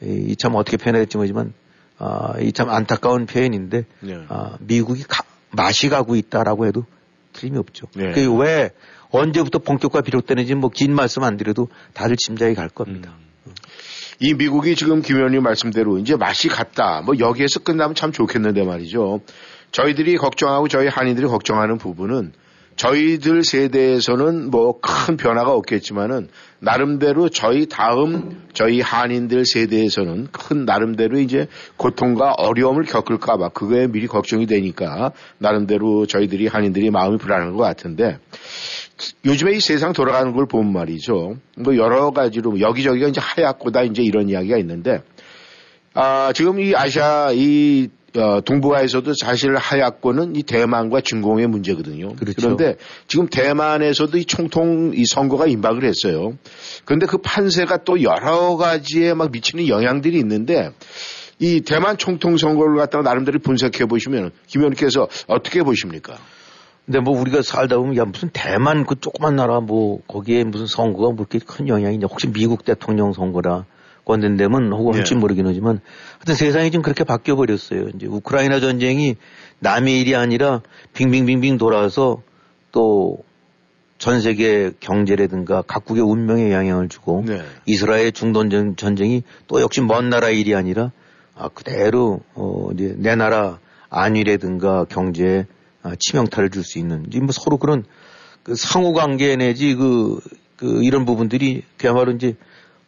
이참 0.00 0.54
어떻게 0.54 0.76
표현해야 0.76 1.02
될지 1.02 1.16
모르지만 1.16 1.54
아, 1.98 2.34
이 2.40 2.52
참 2.52 2.68
안타까운 2.70 3.26
표현인데 3.26 3.84
네. 4.00 4.24
아, 4.28 4.56
미국이 4.60 5.02
가- 5.02 5.24
맛이 5.50 5.88
가고 5.88 6.14
있다라고 6.14 6.66
해도 6.66 6.84
틀림이 7.34 7.58
없죠. 7.58 7.86
네. 7.94 8.12
그게 8.12 8.26
왜 8.26 8.70
언제부터 9.10 9.58
본격화 9.58 10.00
비롯되는지 10.00 10.54
뭐 10.54 10.70
긴 10.70 10.94
말씀 10.94 11.22
안 11.22 11.36
드려도 11.36 11.68
다들 11.92 12.16
짐작이 12.16 12.54
갈 12.54 12.68
겁니다. 12.68 13.12
이 14.20 14.32
미국이 14.32 14.74
지금 14.76 15.02
김 15.02 15.16
의원님 15.16 15.42
말씀대로 15.42 15.98
이제 15.98 16.16
맛이 16.16 16.48
갔다. 16.48 17.02
뭐 17.02 17.18
여기에서 17.18 17.60
끝나면 17.60 17.94
참 17.94 18.12
좋겠는데 18.12 18.64
말이죠. 18.64 19.20
저희들이 19.72 20.16
걱정하고 20.16 20.68
저희 20.68 20.88
한인들이 20.88 21.26
걱정하는 21.26 21.78
부분은 21.78 22.32
저희들 22.76 23.44
세대에서는 23.44 24.50
뭐 24.50 24.80
큰 24.80 25.16
변화가 25.16 25.52
없겠지만은 25.52 26.28
나름대로 26.60 27.28
저희 27.28 27.66
다음 27.66 28.42
저희 28.52 28.80
한인들 28.80 29.44
세대에서는 29.44 30.28
큰 30.32 30.64
나름대로 30.64 31.18
이제 31.18 31.46
고통과 31.76 32.32
어려움을 32.32 32.84
겪을까봐 32.84 33.50
그거에 33.50 33.86
미리 33.86 34.06
걱정이 34.06 34.46
되니까 34.46 35.12
나름대로 35.38 36.06
저희들이 36.06 36.46
한인들이 36.46 36.90
마음이 36.90 37.18
불안한 37.18 37.52
것 37.52 37.62
같은데 37.62 38.18
요즘에 39.24 39.52
이 39.52 39.60
세상 39.60 39.92
돌아가는 39.92 40.32
걸 40.32 40.46
보면 40.46 40.72
말이죠. 40.72 41.36
뭐 41.56 41.76
여러 41.76 42.10
가지로 42.12 42.60
여기저기가 42.60 43.08
이제 43.08 43.20
하얗고 43.20 43.70
다 43.72 43.82
이제 43.82 44.02
이런 44.02 44.28
이야기가 44.28 44.56
있는데 44.58 45.02
아, 45.92 46.32
지금 46.34 46.60
이 46.60 46.74
아시아 46.74 47.30
이 47.32 47.88
어, 48.16 48.40
동북아에서도 48.40 49.12
사실 49.14 49.56
하얗고는 49.56 50.36
이 50.36 50.44
대만과 50.44 51.00
중공의 51.00 51.48
문제거든요. 51.48 52.14
그렇죠. 52.14 52.46
런데 52.46 52.76
지금 53.08 53.26
대만에서도 53.26 54.16
이 54.18 54.24
총통 54.24 54.92
이 54.94 55.04
선거가 55.04 55.46
임박을 55.46 55.84
했어요. 55.84 56.36
그런데 56.84 57.06
그 57.06 57.18
판세가 57.18 57.78
또 57.78 58.02
여러 58.02 58.56
가지에 58.56 59.14
막 59.14 59.32
미치는 59.32 59.66
영향들이 59.66 60.16
있는데 60.18 60.70
이 61.40 61.60
대만 61.62 61.98
총통 61.98 62.36
선거를 62.36 62.76
갖다가 62.76 63.02
나름대로 63.02 63.40
분석해 63.40 63.86
보시면 63.86 64.30
김 64.46 64.60
의원께서 64.60 65.08
어떻게 65.26 65.62
보십니까? 65.62 66.16
근데 66.86 67.00
뭐 67.00 67.18
우리가 67.18 67.42
살다 67.42 67.78
보면 67.78 67.96
야 67.96 68.04
무슨 68.04 68.30
대만 68.32 68.84
그 68.84 69.00
조그만 69.00 69.34
나라 69.34 69.60
뭐 69.60 70.00
거기에 70.06 70.44
무슨 70.44 70.66
선거가 70.66 71.14
뭐 71.14 71.26
그렇게 71.26 71.40
큰 71.44 71.66
영향이 71.66 71.94
있냐 71.94 72.06
혹시 72.08 72.28
미국 72.28 72.64
대통령 72.64 73.12
선거라 73.12 73.64
건든다면 74.04 74.72
혹은 74.72 74.94
할지 74.94 75.14
예. 75.14 75.18
모르긴 75.18 75.46
하지만 75.46 75.80
하여튼 76.14 76.34
세상이 76.34 76.70
지금 76.70 76.82
그렇게 76.82 77.04
바뀌어 77.04 77.36
버렸어요. 77.36 77.88
이제 77.94 78.06
우크라이나 78.06 78.60
전쟁이 78.60 79.16
남의 79.60 80.00
일이 80.00 80.14
아니라 80.14 80.60
빙빙빙빙 80.92 81.58
돌아서 81.58 82.22
또 82.72 83.18
전 83.98 84.20
세계 84.20 84.72
경제라든가 84.80 85.62
각국의 85.62 86.02
운명에 86.02 86.52
영향을 86.52 86.88
주고 86.88 87.22
네. 87.26 87.40
이스라엘 87.64 88.12
중동 88.12 88.50
전- 88.50 88.76
전쟁이 88.76 89.22
또 89.46 89.60
역시 89.60 89.80
먼 89.80 90.10
나라 90.10 90.28
일이 90.30 90.54
아니라 90.54 90.90
아, 91.34 91.48
그대로 91.48 92.20
어, 92.34 92.68
이제 92.74 92.94
내 92.98 93.14
나라 93.14 93.58
안위라든가 93.88 94.84
경제에 94.84 95.46
아, 95.82 95.94
치명타를 95.98 96.50
줄 96.50 96.64
수 96.64 96.78
있는 96.78 97.04
이제 97.08 97.18
뭐 97.20 97.28
서로 97.32 97.56
그런 97.56 97.84
그 98.42 98.54
상호 98.56 98.92
관계 98.92 99.36
내지 99.36 99.74
그, 99.74 100.20
그 100.56 100.82
이런 100.84 101.04
부분들이 101.04 101.62
그야말로 101.78 102.12
이제 102.12 102.34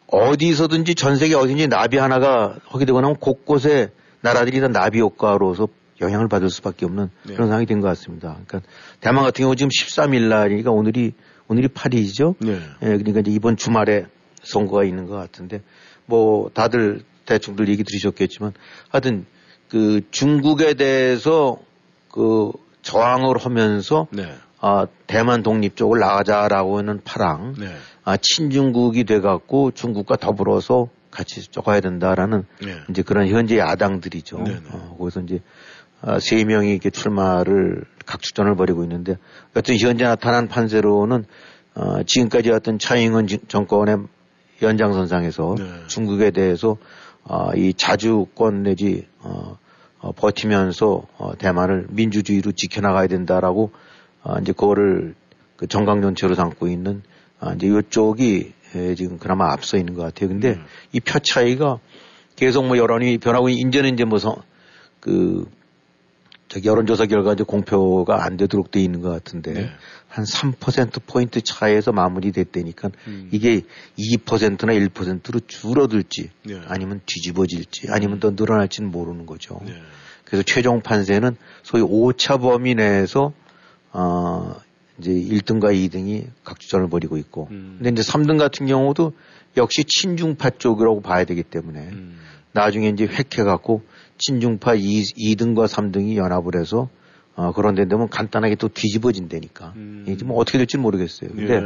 어디서든지 0.07 0.95
전 0.95 1.17
세계 1.17 1.35
어디든지 1.35 1.67
나비 1.67 1.97
하나가 1.97 2.55
하게 2.65 2.85
되고 2.85 3.01
나면 3.01 3.17
곳곳에 3.17 3.91
나라들이 4.21 4.59
다 4.61 4.67
나비 4.67 4.99
효과로서 4.99 5.67
영향을 5.99 6.27
받을 6.27 6.49
수밖에 6.49 6.85
없는 6.85 7.09
네. 7.23 7.33
그런 7.33 7.47
상황이 7.49 7.65
된 7.65 7.81
것 7.81 7.87
같습니다. 7.89 8.37
그러니까 8.47 8.61
대만 9.01 9.23
같은 9.23 9.43
경우 9.43 9.55
지금 9.55 9.69
13일 9.69 10.27
날이니까 10.29 10.71
오늘이 10.71 11.13
오늘이 11.47 11.67
8일이죠. 11.69 12.35
네. 12.39 12.59
예, 12.83 12.85
그러니까 12.85 13.21
이제 13.21 13.31
이번 13.31 13.57
주말에 13.57 14.05
선거가 14.43 14.83
있는 14.83 15.07
것 15.07 15.15
같은데 15.15 15.61
뭐 16.05 16.49
다들 16.53 17.01
대충들 17.25 17.67
얘기 17.69 17.83
들으셨겠지만 17.83 18.53
하여튼 18.89 19.25
그 19.69 20.01
중국에 20.11 20.75
대해서 20.75 21.57
그 22.11 22.51
저항을 22.81 23.37
하면서 23.37 24.07
네. 24.11 24.33
아, 24.59 24.87
대만 25.05 25.43
독립 25.43 25.75
쪽을 25.75 25.99
나가자라고 25.99 26.77
하는 26.79 27.01
파랑 27.03 27.55
네. 27.59 27.67
아, 28.07 28.15
친중국이 28.15 29.03
돼갖고 29.03 29.71
중국과 29.71 30.15
더불어서 30.15 30.87
같이 31.11 31.41
쪼가야 31.41 31.81
된다라는 31.81 32.45
네. 32.63 32.77
이제 32.89 33.01
그런 33.01 33.27
현재 33.27 33.57
야당들이죠. 33.57 34.37
네 34.43 34.51
네. 34.53 34.59
어, 34.71 34.95
거기서 34.97 35.19
이제 35.23 35.41
아, 36.01 36.17
세 36.17 36.45
명이 36.45 36.71
이렇게 36.71 36.89
출마를 36.89 37.83
각축전을 38.05 38.55
벌이고 38.55 38.83
있는데 38.83 39.17
여튼 39.57 39.75
현재 39.77 40.05
나타난 40.05 40.47
판세로는 40.47 41.25
어, 41.75 42.03
지금까지 42.03 42.49
어떤 42.51 42.79
차잉은 42.79 43.27
지- 43.27 43.39
정권의 43.49 43.97
연장선상에서 44.61 45.55
네. 45.57 45.63
중국에 45.87 46.31
대해서 46.31 46.77
어, 47.25 47.49
이 47.57 47.73
자주권 47.73 48.63
내지 48.63 49.05
어, 49.19 49.57
어, 49.99 50.11
버티면서 50.13 51.03
어, 51.17 51.37
대만을 51.37 51.87
민주주의로 51.89 52.53
지켜나가야 52.53 53.07
된다라고 53.07 53.71
어, 54.23 54.35
이제 54.39 54.53
그거를 54.53 55.13
그 55.57 55.67
정강 55.67 56.01
정체로 56.01 56.35
삼고 56.35 56.67
있는 56.69 57.03
아, 57.39 57.53
이제 57.53 57.67
이쪽이 57.67 58.53
에, 58.75 58.95
지금 58.95 59.17
그나마 59.17 59.51
앞서 59.51 59.77
있는 59.77 59.93
것 59.93 60.03
같아요. 60.03 60.29
근데 60.29 60.55
네. 60.55 60.61
이표 60.91 61.19
차이가 61.19 61.79
계속 62.35 62.65
뭐 62.65 62.77
여론이 62.77 63.17
변하고 63.19 63.49
이제는 63.49 63.93
이제 63.93 64.03
뭐그 64.05 65.49
저기 66.47 66.67
여론조사 66.69 67.07
결과 67.07 67.33
이제 67.33 67.43
공표가 67.43 68.23
안 68.23 68.37
되도록 68.37 68.71
돼 68.71 68.79
있는 68.79 69.01
것 69.01 69.09
같은데 69.09 69.53
네. 69.53 69.69
한3% 70.13 71.01
포인트 71.05 71.41
차이에서 71.41 71.91
마무리됐다니까 71.91 72.91
음. 73.07 73.29
이게 73.31 73.61
2%나 73.97 74.73
1%로 74.73 75.39
줄어들지 75.45 76.29
네. 76.43 76.61
아니면 76.67 77.01
뒤집어질지 77.05 77.87
아니면 77.89 78.19
더 78.19 78.31
늘어날지는 78.31 78.91
모르는 78.91 79.25
거죠. 79.25 79.59
네. 79.65 79.73
그래서 80.23 80.43
최종 80.43 80.81
판세는 80.81 81.35
소위 81.63 81.83
오차 81.83 82.37
범위 82.37 82.75
내에서 82.75 83.33
어 83.91 84.55
이제 84.99 85.11
1등과 85.11 85.73
2등이 85.73 86.27
각주전을 86.43 86.89
벌이고 86.89 87.17
있고 87.17 87.47
음. 87.51 87.75
근데 87.77 87.91
이제 88.01 88.09
3등 88.09 88.37
같은 88.37 88.65
경우도 88.65 89.13
역시 89.57 89.83
친중파 89.83 90.51
쪽이라고 90.51 91.01
봐야 91.01 91.23
되기 91.25 91.43
때문에 91.43 91.79
음. 91.79 92.19
나중에 92.51 92.89
이제 92.89 93.05
획해 93.05 93.43
갖고 93.43 93.83
친중파 94.17 94.75
2, 94.75 94.79
2등과 94.79 95.67
3등이 95.67 96.15
연합을 96.15 96.59
해서 96.59 96.89
어, 97.35 97.51
그런 97.53 97.75
데 97.75 97.87
되면 97.87 98.09
간단하게 98.09 98.55
또 98.55 98.67
뒤집어진다니까. 98.67 99.73
음. 99.75 100.05
이게 100.07 100.25
뭐 100.25 100.37
어떻게 100.37 100.57
될지 100.57 100.77
모르겠어요. 100.77 101.29
근데 101.29 101.53
예. 101.53 101.61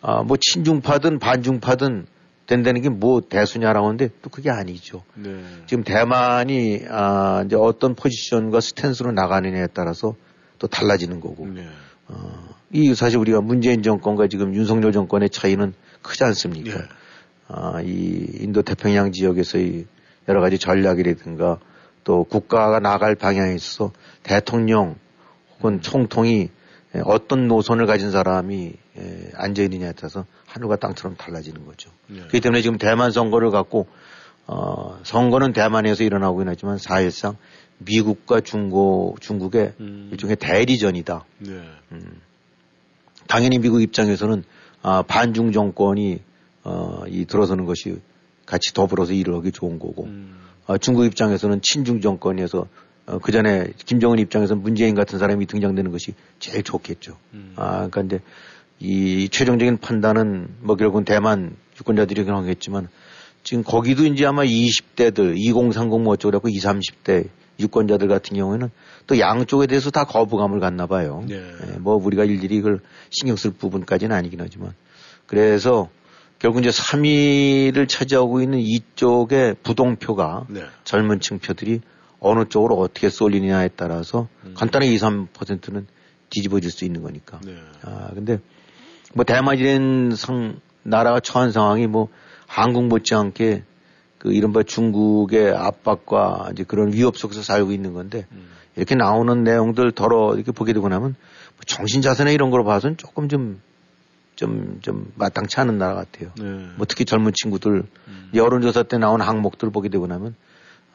아, 0.00 0.24
뭐 0.24 0.36
친중파든 0.40 1.20
반중파든 1.20 2.06
된다는 2.46 2.82
게 2.82 2.88
뭐 2.88 3.20
대수냐라고 3.20 3.86
하는데 3.86 4.10
또 4.22 4.28
그게 4.30 4.50
아니죠. 4.50 5.02
네. 5.14 5.40
지금 5.66 5.84
대만이 5.84 6.82
아, 6.90 7.44
이제 7.46 7.54
어떤 7.56 7.94
포지션과 7.94 8.60
스탠스로 8.60 9.12
나가느냐에 9.12 9.68
따라서 9.72 10.16
또 10.58 10.66
달라지는 10.66 11.20
거고. 11.20 11.46
네. 11.46 11.68
어, 12.08 12.53
이 12.74 12.92
사실 12.96 13.18
우리가 13.18 13.40
문재인 13.40 13.84
정권과 13.84 14.26
지금 14.26 14.52
윤석열 14.52 14.90
정권의 14.90 15.30
차이는 15.30 15.74
크지 16.02 16.24
않습니까? 16.24 16.76
예. 16.76 16.82
아, 17.46 17.80
이 17.82 18.26
인도 18.40 18.62
태평양 18.62 19.12
지역에서의 19.12 19.86
여러 20.28 20.40
가지 20.40 20.58
전략이라든가 20.58 21.60
또 22.02 22.24
국가가 22.24 22.80
나갈 22.80 23.14
방향에 23.14 23.54
있어서 23.54 23.92
대통령 24.24 24.96
혹은 25.54 25.82
총통이 25.82 26.50
어떤 27.04 27.46
노선을 27.46 27.86
가진 27.86 28.10
사람이 28.10 28.72
에, 28.98 29.30
앉아 29.34 29.62
있느냐에 29.62 29.92
따라서 29.92 30.26
하늘과 30.46 30.74
땅처럼 30.76 31.16
달라지는 31.16 31.64
거죠. 31.66 31.90
네. 32.08 32.18
그렇기 32.18 32.40
때문에 32.40 32.60
지금 32.60 32.76
대만 32.76 33.12
선거를 33.12 33.52
갖고 33.52 33.86
어, 34.48 34.98
선거는 35.04 35.52
대만에서 35.52 36.02
일어나고 36.02 36.40
있긴 36.40 36.48
하지만 36.48 36.78
사실상 36.78 37.36
미국과 37.78 38.40
중국 38.40 39.20
중국의 39.20 39.74
음. 39.78 40.08
일종의 40.10 40.36
대리전이다. 40.36 41.24
네. 41.38 41.60
당연히 43.26 43.58
미국 43.58 43.82
입장에서는 43.82 44.44
아, 44.82 45.02
반중 45.02 45.52
정권이 45.52 46.20
어, 46.64 47.02
이 47.08 47.24
들어서는 47.24 47.64
것이 47.64 47.96
같이 48.46 48.74
더불어서 48.74 49.12
일을 49.12 49.34
하기 49.36 49.52
좋은 49.52 49.78
거고 49.78 50.04
음. 50.04 50.36
어, 50.66 50.78
중국 50.78 51.04
입장에서는 51.04 51.60
친중 51.62 52.00
정권에서 52.00 52.66
어, 53.06 53.18
그 53.18 53.32
전에 53.32 53.68
김정은 53.84 54.18
입장에서는 54.18 54.62
문재인 54.62 54.94
같은 54.94 55.18
사람이 55.18 55.46
등장되는 55.46 55.90
것이 55.90 56.14
제일 56.38 56.62
좋겠죠. 56.62 57.16
음. 57.34 57.52
아, 57.56 57.88
그러니까 57.88 58.02
이제 58.02 58.20
이 58.80 59.28
최종적인 59.28 59.78
판단은 59.78 60.48
뭐 60.60 60.76
결국은 60.76 61.04
대만 61.04 61.56
유권자들이 61.78 62.28
하겠지만 62.28 62.88
지금 63.42 63.62
거기도 63.62 64.06
이제 64.06 64.24
아마 64.24 64.42
20대들 64.42 65.34
2030 65.36 66.00
뭐 66.00 66.14
어쩌고 66.14 66.48
20, 66.48 66.62
30대 66.62 67.28
유권자들 67.58 68.08
같은 68.08 68.36
경우에는 68.36 68.70
또 69.06 69.18
양쪽에 69.18 69.66
대해서 69.66 69.90
다 69.90 70.04
거부감을 70.04 70.60
갖나 70.60 70.86
봐요. 70.86 71.24
네. 71.28 71.36
예, 71.36 71.78
뭐 71.78 71.94
우리가 71.96 72.24
일일이 72.24 72.56
이걸 72.56 72.80
신경 73.10 73.36
쓸 73.36 73.52
부분까지는 73.52 74.14
아니긴 74.14 74.40
하지만 74.40 74.72
그래서 75.26 75.88
결국 76.38 76.60
이제 76.60 76.70
3위를 76.70 77.88
차지하고 77.88 78.42
있는 78.42 78.58
이쪽의 78.58 79.56
부동표가 79.62 80.46
네. 80.48 80.64
젊은 80.84 81.20
층 81.20 81.38
표들이 81.38 81.80
어느 82.20 82.44
쪽으로 82.48 82.76
어떻게 82.78 83.08
쏠리느냐에 83.08 83.70
따라서 83.76 84.28
간단하게 84.54 84.92
2, 84.92 84.96
3%는 84.96 85.86
뒤집어질 86.30 86.70
수 86.70 86.84
있는 86.84 87.02
거니까. 87.02 87.40
네. 87.44 87.54
아, 87.82 88.10
근데 88.14 88.40
뭐 89.14 89.24
대만이라는 89.24 90.16
상, 90.16 90.60
나라가 90.82 91.20
처한 91.20 91.52
상황이 91.52 91.86
뭐 91.86 92.08
한국 92.46 92.86
못지않게 92.86 93.62
그 94.24 94.32
이른바 94.32 94.62
중국의 94.62 95.54
압박과 95.54 96.48
이제 96.52 96.64
그런 96.64 96.94
위협 96.94 97.18
속에서 97.18 97.42
살고 97.42 97.72
있는 97.72 97.92
건데 97.92 98.26
음. 98.32 98.48
이렇게 98.74 98.94
나오는 98.94 99.44
내용들 99.44 99.92
덜어 99.92 100.34
이렇게 100.34 100.50
보게 100.50 100.72
되고 100.72 100.88
나면 100.88 101.10
뭐 101.10 101.60
정신 101.66 102.00
자세나 102.00 102.30
이런 102.30 102.50
걸 102.50 102.64
봐서는 102.64 102.96
조금 102.96 103.28
좀, 103.28 103.60
좀, 104.34 104.78
좀 104.80 105.12
마땅치 105.16 105.60
않은 105.60 105.76
나라 105.76 105.94
같아요. 105.94 106.30
네. 106.38 106.68
뭐 106.76 106.86
특히 106.88 107.04
젊은 107.04 107.32
친구들 107.34 107.84
음. 108.08 108.30
여론조사 108.34 108.84
때 108.84 108.96
나온 108.96 109.20
항목들 109.20 109.68
보게 109.70 109.90
되고 109.90 110.06
나면 110.06 110.34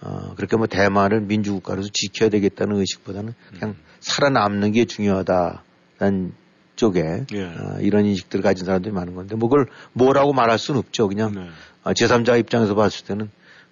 어, 0.01 0.33
그렇게 0.35 0.57
뭐 0.57 0.65
대만을 0.65 1.21
민주국가로서 1.21 1.89
지켜야 1.93 2.29
되겠다는 2.29 2.77
의식보다는 2.77 3.35
그냥 3.53 3.75
살아남는 3.99 4.71
게 4.71 4.85
중요하다는 4.85 6.33
쪽에 6.79 7.25
예. 7.33 7.43
어, 7.43 7.77
이런 7.81 8.05
인식들을 8.05 8.41
가진 8.41 8.65
사람들이 8.65 8.93
많은 8.93 9.13
건데 9.13 9.35
뭐 9.35 9.49
그걸 9.49 9.67
뭐라고 9.93 10.33
말할 10.33 10.57
수는 10.57 10.79
없죠. 10.79 11.09
그냥 11.09 11.33
네. 11.33 11.49
어, 11.83 11.91
제3자 11.91 12.39
입장에서 12.39 12.75
봤을 12.75 13.05
때는 13.05 13.29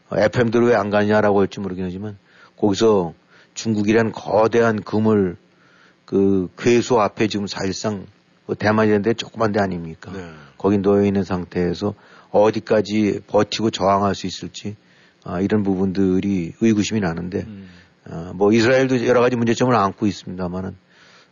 어, 0.09 0.17
FM대로 0.17 0.67
왜안 0.67 0.89
가냐라고 0.89 1.41
할지 1.41 1.59
모르긴 1.59 1.85
하지만 1.85 2.17
거기서 2.57 3.13
중국이라는 3.53 4.11
거대한 4.11 4.81
금을 4.81 5.35
그 6.05 6.49
괴수 6.57 6.99
앞에 6.99 7.27
지금 7.27 7.47
사실상 7.47 8.05
뭐 8.45 8.55
대만이라는데 8.55 9.13
조그만 9.15 9.51
데 9.51 9.59
아닙니까? 9.59 10.11
네. 10.11 10.31
거기 10.57 10.77
놓여 10.77 11.05
있는 11.05 11.23
상태에서 11.23 11.93
어디까지 12.31 13.21
버티고 13.27 13.71
저항할 13.71 14.15
수 14.15 14.25
있을지 14.25 14.75
아, 15.23 15.41
이런 15.41 15.63
부분들이 15.63 16.53
의구심이 16.61 17.01
나는데 17.01 17.39
음. 17.41 17.69
어, 18.09 18.31
뭐 18.33 18.53
이스라엘도 18.53 19.05
여러 19.05 19.19
가지 19.19 19.35
문제점을 19.35 19.75
안고 19.75 20.07
있습니다만은 20.07 20.75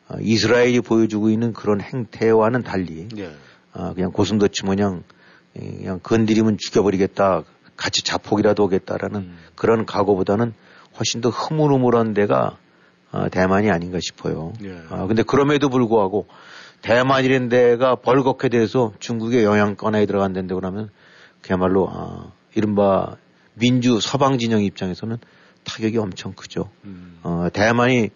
어, 0.10 0.16
이스라엘이 0.20 0.82
보여주고 0.82 1.30
있는 1.30 1.54
그런 1.54 1.80
행태와는 1.80 2.64
달리 2.64 3.08
네. 3.14 3.32
아, 3.72 3.94
그냥 3.94 4.12
고슴도치 4.12 4.66
모양 4.66 4.98
예, 4.98 5.16
그냥 5.58 6.00
건드리면 6.04 6.58
죽여버리겠다 6.60 7.44
같이 7.78 8.04
자폭이라도 8.04 8.64
오겠다라는 8.66 9.20
음. 9.22 9.38
그런 9.56 9.86
각오보다는 9.86 10.54
훨씬 10.98 11.22
더 11.22 11.30
흐물흐물한 11.30 12.14
데가 12.14 12.58
아, 13.12 13.30
대만이 13.30 13.70
아닌가 13.72 14.00
싶어요. 14.02 14.54
예. 14.64 14.78
아, 14.90 15.08
근데 15.08 15.24
그럼에도 15.24 15.70
불구하고 15.70 16.28
대만이라는 16.82 17.50
데가 17.50 17.96
벌겋게 17.96 18.52
돼서 18.52 18.94
중국의 19.00 19.44
영향권에 19.44 20.06
들어간다고 20.06 20.60
그러면 20.60 20.90
그야말로 21.42 21.90
아, 21.90 22.32
이른바 22.54 23.16
민주 23.54 24.00
서방 24.02 24.38
진영 24.38 24.62
입장에서는 24.62 25.18
타격이 25.64 25.98
엄청 25.98 26.34
크죠. 26.34 26.70
음. 26.84 27.20
어, 27.24 27.48
대만이 27.52 28.10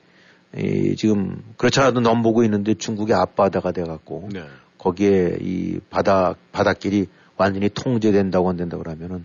이, 0.57 0.95
지금 0.97 1.43
그렇잖아도 1.57 1.99
넘보고 2.01 2.43
있는데 2.43 2.73
중국의 2.73 3.15
앞바다가 3.15 3.71
돼갖고 3.71 4.29
네. 4.33 4.43
거기에 4.77 5.37
이 5.41 5.79
바닥 5.89 6.35
바닷길이 6.51 7.07
완전히 7.39 7.69
통제된다고 7.69 8.49
안 8.49 8.57
된다고 8.57 8.83
그러면은 8.83 9.23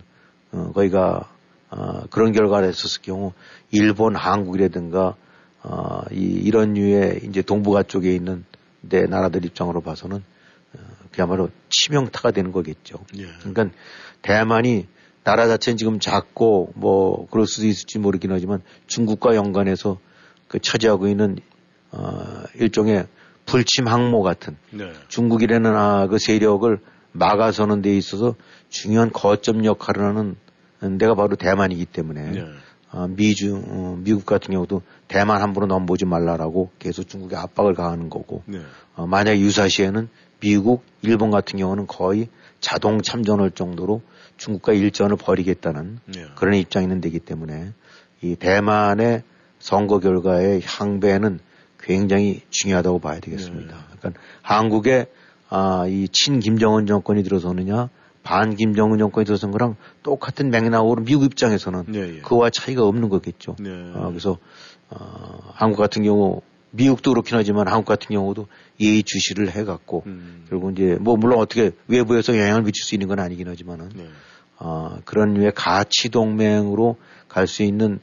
어, 0.51 0.71
거기가 0.73 1.29
어, 1.69 2.05
그런 2.09 2.31
결과를 2.31 2.69
했었을 2.69 3.01
경우 3.01 3.33
일본, 3.71 4.15
한국이라든가 4.15 5.15
어, 5.63 6.01
이, 6.11 6.21
이런 6.21 6.73
류의 6.73 7.21
이제 7.23 7.41
동북아 7.41 7.83
쪽에 7.83 8.15
있는 8.15 8.45
내 8.79 9.03
나라들 9.05 9.43
입장으로 9.43 9.81
봐서는 9.81 10.23
어, 10.73 10.79
그야말로 11.11 11.49
치명타가 11.69 12.31
되는 12.31 12.53
거겠죠. 12.53 12.99
예. 13.17 13.25
그러니까 13.39 13.69
대만이 14.21 14.87
나라 15.25 15.47
자체는 15.47 15.75
지금 15.75 15.99
작고 15.99 16.71
뭐 16.75 17.27
그럴 17.29 17.47
수도 17.47 17.67
있을지 17.67 17.99
모르긴 17.99 18.31
하지만 18.31 18.61
중국과 18.87 19.35
연관해서 19.35 19.99
그 20.47 20.59
차지하고 20.59 21.07
있는 21.07 21.37
어 21.91 22.43
일종의 22.55 23.07
불침 23.45 23.87
항모 23.87 24.21
같은 24.21 24.55
네. 24.71 24.91
중국이라는 25.07 25.75
아, 25.75 26.07
그 26.07 26.17
세력을 26.19 26.79
막아서는 27.15 27.81
데 27.81 27.95
있어서 27.95 28.35
중요한 28.69 29.11
거점 29.11 29.65
역할을 29.65 30.05
하는 30.05 30.97
데가 30.97 31.15
바로 31.15 31.35
대만이기 31.35 31.85
때문에 31.85 32.31
네. 32.31 32.45
아, 32.91 33.07
미주 33.09 33.61
어, 33.67 33.97
미국 33.99 34.25
같은 34.25 34.53
경우도 34.53 34.81
대만 35.07 35.41
함부로 35.41 35.65
넘보지 35.65 36.05
말라라고 36.05 36.71
계속 36.79 37.07
중국에 37.07 37.35
압박을 37.35 37.73
가하는 37.73 38.09
거고 38.09 38.43
네. 38.45 38.59
어, 38.95 39.05
만약 39.07 39.37
유사시에는 39.37 40.09
미국, 40.39 40.83
일본 41.01 41.31
같은 41.31 41.57
경우는 41.57 41.87
거의 41.87 42.27
자동 42.59 43.01
참전할 43.01 43.51
정도로 43.51 44.01
중국과 44.37 44.73
일전을 44.73 45.17
벌이겠다는 45.17 45.99
네. 46.05 46.25
그런 46.35 46.55
입장이 46.55 46.85
있는 46.85 47.01
데기 47.01 47.19
때문에 47.19 47.71
이 48.21 48.35
대만의 48.35 49.23
선거 49.59 49.99
결과의 49.99 50.61
향배는 50.63 51.39
굉장히 51.79 52.41
중요하다고 52.49 52.99
봐야 52.99 53.19
되겠습니다. 53.19 53.75
네. 53.75 53.97
그러니까 53.99 54.21
한국의 54.41 55.07
아, 55.49 55.85
이 55.87 56.07
친 56.11 56.39
김정은 56.39 56.85
정권이 56.87 57.23
들어서느냐 57.23 57.89
반 58.23 58.55
김정은 58.55 58.97
정권이 58.97 59.25
들어선 59.25 59.51
거랑 59.51 59.75
똑같은 60.01 60.49
맥락으로 60.49 61.03
미국 61.03 61.25
입장에서는 61.25 61.83
네, 61.87 62.15
예. 62.17 62.21
그와 62.21 62.49
차이가 62.49 62.83
없는 62.83 63.09
거겠죠. 63.09 63.55
네. 63.59 63.69
어, 63.93 64.07
그래서 64.09 64.37
어, 64.89 65.39
한국 65.53 65.77
같은 65.77 66.03
경우 66.03 66.41
미국도 66.71 67.11
그렇긴 67.11 67.37
하지만 67.37 67.67
한국 67.67 67.85
같은 67.85 68.07
경우도 68.09 68.47
예의 68.81 69.03
주시를 69.03 69.51
해갖고 69.51 70.03
음. 70.07 70.45
결국 70.49 70.71
이제 70.73 70.97
뭐 70.99 71.15
물론 71.15 71.39
어떻게 71.39 71.71
외부에서 71.87 72.35
영향을 72.37 72.63
미칠 72.63 72.83
수 72.83 72.95
있는 72.95 73.07
건 73.07 73.19
아니긴 73.19 73.47
하지만은 73.47 73.89
네. 73.95 74.07
어, 74.57 74.97
그런 75.05 75.33
류의 75.35 75.51
가치 75.53 76.09
동맹으로 76.09 76.97
갈 77.27 77.47
수 77.47 77.63
있는 77.63 77.99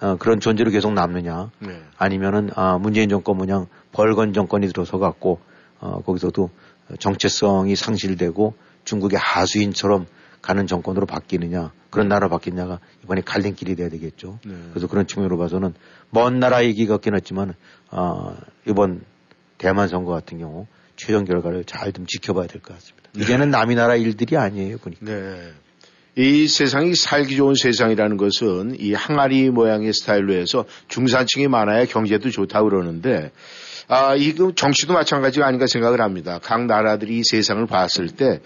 어, 0.00 0.16
그런 0.18 0.40
존재로 0.40 0.70
계속 0.72 0.92
남느냐 0.92 1.50
네. 1.60 1.80
아니면은 1.96 2.50
아, 2.56 2.78
문재인 2.78 3.08
정권 3.08 3.36
모양 3.36 3.66
벌건 3.92 4.32
정권이 4.32 4.66
들어서 4.68 4.98
갖고 4.98 5.38
어, 5.80 6.00
거기서도 6.02 6.50
정체성이 6.98 7.76
상실되고 7.76 8.54
중국의 8.84 9.18
하수인처럼 9.18 10.06
가는 10.40 10.66
정권으로 10.66 11.06
바뀌느냐 11.06 11.72
그런 11.90 12.08
나라 12.08 12.28
바뀌느냐가 12.28 12.80
이번에 13.04 13.20
갈림길이 13.20 13.76
돼야 13.76 13.88
되겠죠. 13.88 14.38
네. 14.44 14.54
그래서 14.70 14.86
그런 14.88 15.06
측면으로 15.06 15.38
봐서는 15.38 15.74
먼 16.10 16.40
나라 16.40 16.64
얘기 16.64 16.86
같긴 16.86 17.14
했지만 17.14 17.54
어, 17.90 18.36
이번 18.66 19.02
대만 19.58 19.88
선거 19.88 20.10
같은 20.12 20.38
경우 20.38 20.66
최종 20.96 21.24
결과를 21.24 21.64
잘 21.64 21.92
좀 21.92 22.06
지켜봐야 22.06 22.46
될 22.48 22.60
것 22.60 22.74
같습니다. 22.74 23.10
이제는 23.16 23.50
남이 23.50 23.74
나라 23.74 23.94
일들이 23.96 24.36
아니에요 24.36 24.78
보니까. 24.78 25.04
네. 25.04 25.52
이 26.16 26.46
세상이 26.46 26.94
살기 26.94 27.36
좋은 27.36 27.54
세상이라는 27.54 28.16
것은 28.18 28.76
이 28.78 28.92
항아리 28.92 29.50
모양의 29.50 29.92
스타일로 29.94 30.34
해서 30.34 30.66
중산층이 30.88 31.48
많아야 31.48 31.86
경제도 31.86 32.28
좋다고 32.30 32.68
그러는데 32.68 33.30
아, 33.94 34.14
이거 34.16 34.52
정치도 34.54 34.94
마찬가지가 34.94 35.46
아닌가 35.46 35.66
생각을 35.66 36.00
합니다. 36.00 36.38
각 36.42 36.64
나라들이 36.64 37.18
이 37.18 37.22
세상을 37.24 37.66
봤을 37.66 38.08
때 38.08 38.40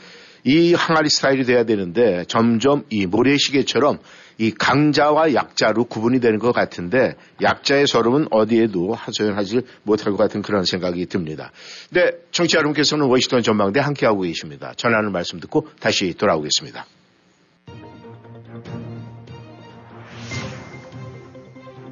이 0.47 0.75
항아리 0.75 1.11
스타일이 1.11 1.45
돼야 1.45 1.65
되는데 1.65 2.25
점점 2.29 2.85
이 2.89 3.05
모래시계처럼 3.07 3.99
이 4.39 4.53
강자와 4.53 5.35
약자로 5.35 5.87
구분이 5.87 6.21
되는 6.21 6.39
것 6.39 6.53
같은데 6.53 7.17
약자의 7.43 7.89
서름은 7.89 8.29
어디에도 8.31 8.95
하소연하지 8.95 9.63
못할 9.83 10.13
것 10.13 10.19
같은 10.19 10.43
그런 10.43 10.65
생각이 10.65 11.05
듭니다. 11.07 11.51
네, 11.91 12.13
청취자 12.31 12.59
여러분께서는 12.59 13.07
워싱턴 13.07 13.43
전망대 13.43 13.81
함께하고 13.81 14.21
계십니다. 14.21 14.73
전하는 14.77 15.11
말씀 15.11 15.41
듣고 15.41 15.69
다시 15.81 16.15
돌아오겠습니다. 16.15 16.87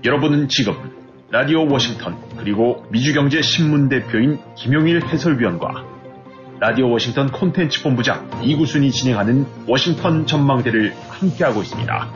여러분은 0.05 0.49
지금 0.49 0.94
라디오 1.35 1.67
워싱턴 1.69 2.17
그리고 2.37 2.87
미주경제 2.93 3.43
신문 3.43 3.89
대표인 3.89 4.39
김용일 4.55 5.05
해설위원과 5.05 5.85
라디오 6.61 6.89
워싱턴 6.89 7.33
콘텐츠 7.33 7.83
본부장 7.83 8.41
이구순이 8.45 8.93
진행하는 8.93 9.45
워싱턴 9.67 10.29
전망대를 10.29 10.95
함께하고 11.09 11.63
있습니다. 11.63 12.13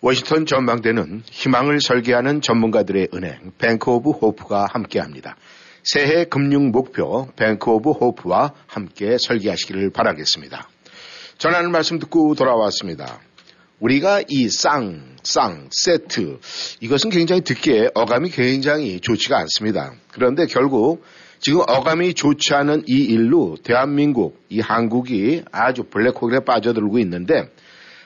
워싱턴 0.00 0.46
전망대는 0.46 1.22
희망을 1.26 1.80
설계하는 1.80 2.40
전문가들의 2.40 3.10
은행 3.14 3.52
Bank 3.56 3.88
of 3.88 4.10
Hope가 4.10 4.66
함께합니다. 4.68 5.36
새해 5.84 6.24
금융 6.24 6.72
목표 6.72 7.28
Bank 7.36 7.70
of 7.70 7.92
Hope와 7.92 8.52
함께 8.66 9.16
설계하시기를 9.16 9.90
바라겠습니다. 9.92 10.68
전하는 11.38 11.70
말씀 11.70 12.00
듣고 12.00 12.34
돌아왔습니다. 12.34 13.20
우리가 13.80 14.22
이 14.28 14.48
쌍, 14.48 15.16
쌍, 15.22 15.68
세트 15.70 16.38
이것은 16.80 17.10
굉장히 17.10 17.42
듣기에 17.42 17.90
어감이 17.94 18.30
굉장히 18.30 19.00
좋지가 19.00 19.38
않습니다. 19.38 19.94
그런데 20.12 20.46
결국 20.46 21.04
지금 21.40 21.60
어감이 21.60 22.14
좋지 22.14 22.54
않은 22.54 22.84
이 22.86 23.04
일로 23.04 23.56
대한민국, 23.62 24.42
이 24.48 24.60
한국이 24.60 25.42
아주 25.52 25.82
블랙홀에 25.84 26.40
빠져들고 26.46 26.98
있는데 27.00 27.50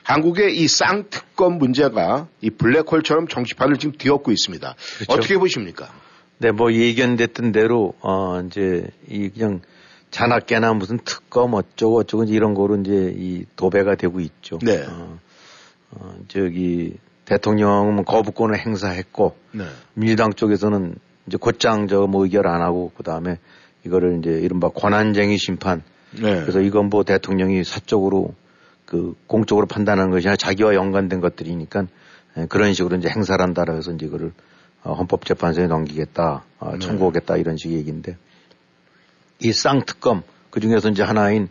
한국의 0.03 0.57
이 0.57 0.67
쌍특검 0.67 1.57
문제가 1.57 2.27
이 2.41 2.49
블랙홀처럼 2.49 3.27
정치판을 3.27 3.77
지금 3.77 3.97
뒤엎고 3.97 4.31
있습니다. 4.31 4.75
그렇죠. 4.97 5.13
어떻게 5.13 5.37
보십니까? 5.37 5.93
네, 6.39 6.51
뭐 6.51 6.73
예견됐던 6.73 7.51
대로 7.51 7.93
어 8.01 8.41
이제 8.41 8.89
이 9.07 9.29
그냥 9.29 9.61
잔악계나 10.11 10.73
무슨 10.73 10.99
특검 11.05 11.53
어쩌고 11.53 11.99
어쩌고 11.99 12.23
이런 12.25 12.53
거로 12.53 12.77
이제 12.77 13.13
이 13.15 13.45
도배가 13.55 13.95
되고 13.95 14.19
있죠. 14.19 14.57
네. 14.63 14.83
어, 14.87 15.19
어 15.91 16.15
저기 16.27 16.97
대통령은 17.25 18.05
거부권을 18.05 18.57
행사했고 18.57 19.35
네. 19.51 19.65
민주당 19.93 20.33
쪽에서는 20.33 20.95
이제 21.27 21.37
곧장 21.37 21.87
저뭐 21.87 22.23
의결 22.23 22.47
안 22.47 22.61
하고 22.61 22.91
그 22.97 23.03
다음에 23.03 23.37
이거를 23.85 24.19
이제 24.19 24.31
이른바 24.31 24.69
권한쟁의 24.69 25.37
심판. 25.37 25.83
네. 26.11 26.41
그래서 26.41 26.59
이건 26.59 26.89
뭐 26.89 27.03
대통령이 27.03 27.63
사적으로 27.63 28.33
그 28.85 29.13
공적으로 29.27 29.67
판단하는 29.67 30.11
것이 30.11 30.27
아니라 30.27 30.37
자기와 30.37 30.73
연관된 30.73 31.21
것들이니까 31.21 31.85
예, 32.37 32.45
그런 32.47 32.73
식으로 32.73 32.97
이제 32.97 33.07
행사를 33.07 33.39
한다라 33.43 33.75
해서 33.75 33.91
이제 33.91 34.07
이거를 34.07 34.31
어, 34.83 34.93
헌법재판소에 34.93 35.67
넘기겠다, 35.67 36.43
어, 36.59 36.71
네. 36.73 36.79
청구하겠다 36.79 37.37
이런 37.37 37.57
식의 37.57 37.77
얘기인데 37.77 38.17
이 39.39 39.51
쌍특검 39.51 40.23
그 40.49 40.59
중에서 40.59 40.89
이제 40.89 41.03
하나인 41.03 41.49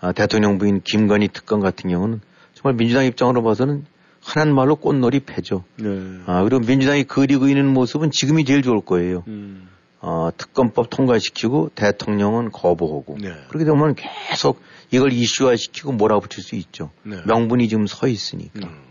어, 0.00 0.12
대통령 0.12 0.58
부인 0.58 0.80
김건희 0.82 1.28
특검 1.28 1.60
같은 1.60 1.90
경우는 1.90 2.20
정말 2.60 2.76
민주당 2.76 3.06
입장으로 3.06 3.42
봐서는 3.42 3.86
하나는 4.22 4.54
말로 4.54 4.76
꽃놀이 4.76 5.20
패죠. 5.20 5.64
네. 5.76 5.88
아, 6.26 6.42
그리고 6.44 6.60
민주당이 6.60 7.04
그리고 7.04 7.48
있는 7.48 7.72
모습은 7.72 8.10
지금이 8.10 8.44
제일 8.44 8.62
좋을 8.62 8.82
거예요. 8.82 9.24
음. 9.28 9.68
어, 10.00 10.30
특검법 10.36 10.90
통과시키고 10.90 11.70
대통령은 11.74 12.52
거부하고 12.52 13.16
네. 13.20 13.32
그렇게 13.48 13.64
되면 13.64 13.94
계속 13.94 14.60
이걸 14.90 15.12
이슈화시키고 15.12 15.92
몰아붙일 15.92 16.42
수 16.42 16.54
있죠. 16.56 16.90
네. 17.02 17.16
명분이 17.26 17.68
지금 17.68 17.86
서 17.86 18.08
있으니까. 18.08 18.68
음. 18.68 18.90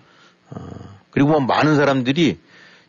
그리고 1.12 1.29
뭐 1.29 1.39
많은 1.39 1.75
사람들이 1.75 2.39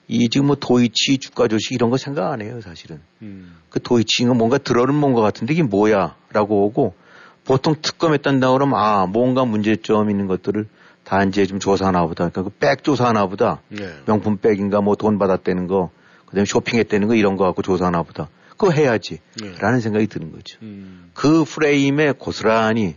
이 0.08 0.28
지금 0.28 0.46
뭐 0.48 0.56
도이치 0.56 1.18
주가 1.18 1.46
조식 1.46 1.72
이런 1.72 1.90
거 1.90 1.96
생각 1.96 2.32
안 2.32 2.40
해요, 2.40 2.60
사실은. 2.62 3.00
음. 3.22 3.56
그 3.68 3.80
도이치는 3.80 4.36
뭔가 4.36 4.58
들어는 4.58 4.94
뭔가 4.94 5.20
같은데 5.20 5.52
이게 5.52 5.62
뭐야? 5.62 6.16
라고 6.32 6.64
오고 6.66 6.94
보통 7.44 7.74
특검했단다 7.80 8.52
그러면 8.52 8.78
아, 8.78 9.06
뭔가 9.06 9.44
문제점 9.44 10.10
있는 10.10 10.26
것들을 10.26 10.66
다 11.04 11.24
이제 11.24 11.46
좀 11.46 11.58
조사하나 11.58 12.06
보다. 12.06 12.28
그러니까 12.28 12.42
그 12.44 12.50
백 12.50 12.84
조사하나 12.84 13.26
보다. 13.26 13.60
네. 13.68 13.88
명품 14.06 14.36
백인가 14.38 14.80
뭐 14.80 14.94
돈 14.94 15.18
받았다는 15.18 15.66
거, 15.66 15.90
그 16.26 16.34
다음에 16.36 16.44
쇼핑했다는 16.44 17.08
거 17.08 17.14
이런 17.14 17.36
거 17.36 17.44
갖고 17.44 17.62
조사하나 17.62 18.02
보다. 18.02 18.28
그거 18.50 18.70
해야지. 18.70 19.18
네. 19.42 19.52
라는 19.58 19.80
생각이 19.80 20.06
드는 20.06 20.32
거죠. 20.32 20.58
음. 20.62 21.10
그 21.14 21.44
프레임에 21.44 22.12
고스란히 22.12 22.96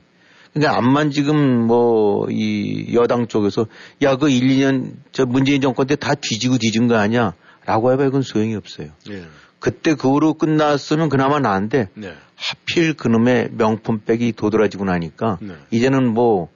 그러니까 0.53 0.77
암만 0.77 1.11
지금 1.11 1.65
뭐 1.65 2.27
이 2.29 2.93
여당 2.93 3.27
쪽에서 3.27 3.65
야 4.03 4.17
그 4.17 4.29
1, 4.29 4.47
2년 4.47 4.91
저 5.11 5.25
문재인 5.25 5.61
정권 5.61 5.87
때 5.87 5.95
다 5.95 6.13
뒤지고 6.15 6.57
뒤진 6.57 6.87
거 6.87 6.95
아니야? 6.97 7.33
라고 7.65 7.91
해봐 7.93 8.05
이건 8.05 8.21
소용이 8.21 8.55
없어요. 8.55 8.89
네. 9.07 9.23
그때 9.63 9.95
그 9.95 10.09
후로 10.09 10.33
끝났으면 10.33 11.07
그나마 11.07 11.39
나은데 11.39 11.87
네. 11.93 12.13
하필 12.35 12.95
그놈의 12.95 13.51
명품백이 13.53 14.33
도드라지고 14.33 14.83
나니까 14.83 15.37
네. 15.41 15.53
이제는 15.71 16.13
뭐 16.13 16.49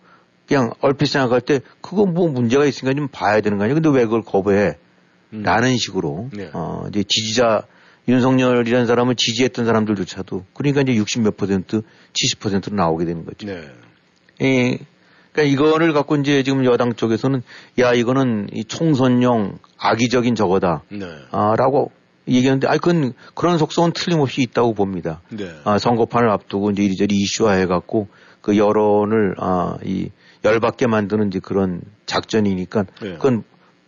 그냥 0.45 0.73
얼핏 0.81 1.05
생각할 1.05 1.39
때 1.39 1.61
그거 1.79 2.05
뭐 2.05 2.27
문제가 2.27 2.65
있으니까 2.65 2.93
좀 2.97 3.07
봐야 3.07 3.39
되는 3.39 3.57
거 3.57 3.63
아니야? 3.63 3.75
근데 3.75 3.87
왜 3.87 4.03
그걸 4.03 4.23
거부해? 4.23 4.75
음. 5.31 5.41
라는 5.41 5.77
식으로 5.77 6.31
네. 6.33 6.49
어 6.51 6.83
이제 6.89 7.01
지지자 7.07 7.61
윤석열이라는 8.09 8.85
사람을 8.85 9.15
지지했던 9.15 9.65
사람들조차도 9.65 10.43
그러니까 10.53 10.81
이제 10.81 10.93
60 10.93 11.21
몇 11.21 11.37
퍼센트, 11.37 11.83
70 12.11 12.39
퍼센트로 12.41 12.75
나오게 12.75 13.05
되는 13.05 13.23
거죠. 13.23 13.47
네. 13.47 13.69
예. 14.41 14.79
그러니까 15.31 15.53
이거를 15.53 15.93
갖고 15.93 16.17
이제 16.17 16.43
지금 16.43 16.65
여당 16.65 16.93
쪽에서는 16.93 17.41
야 17.79 17.93
이거는 17.93 18.49
이 18.51 18.65
총선용 18.65 19.59
악의적인 19.77 20.35
저거다. 20.35 20.83
네. 20.89 21.05
아, 21.31 21.55
라고 21.57 21.91
얘기하는데, 22.27 22.67
아, 22.67 22.73
그건 22.73 23.13
그런 23.33 23.57
속성은 23.57 23.91
틀림없이 23.93 24.41
있다고 24.41 24.73
봅니다. 24.73 25.21
네. 25.29 25.49
아, 25.63 25.77
선거판을 25.77 26.29
앞두고 26.29 26.71
이제 26.71 26.83
이리저리 26.83 27.15
이슈화해갖고 27.15 28.07
그 28.41 28.57
여론을 28.57 29.35
아, 29.39 29.77
이 29.83 30.09
열받게 30.43 30.87
만드는 30.87 31.27
이제 31.27 31.39
그런 31.39 31.81
작전이니까 32.05 32.85
네. 33.01 33.13
그건 33.13 33.43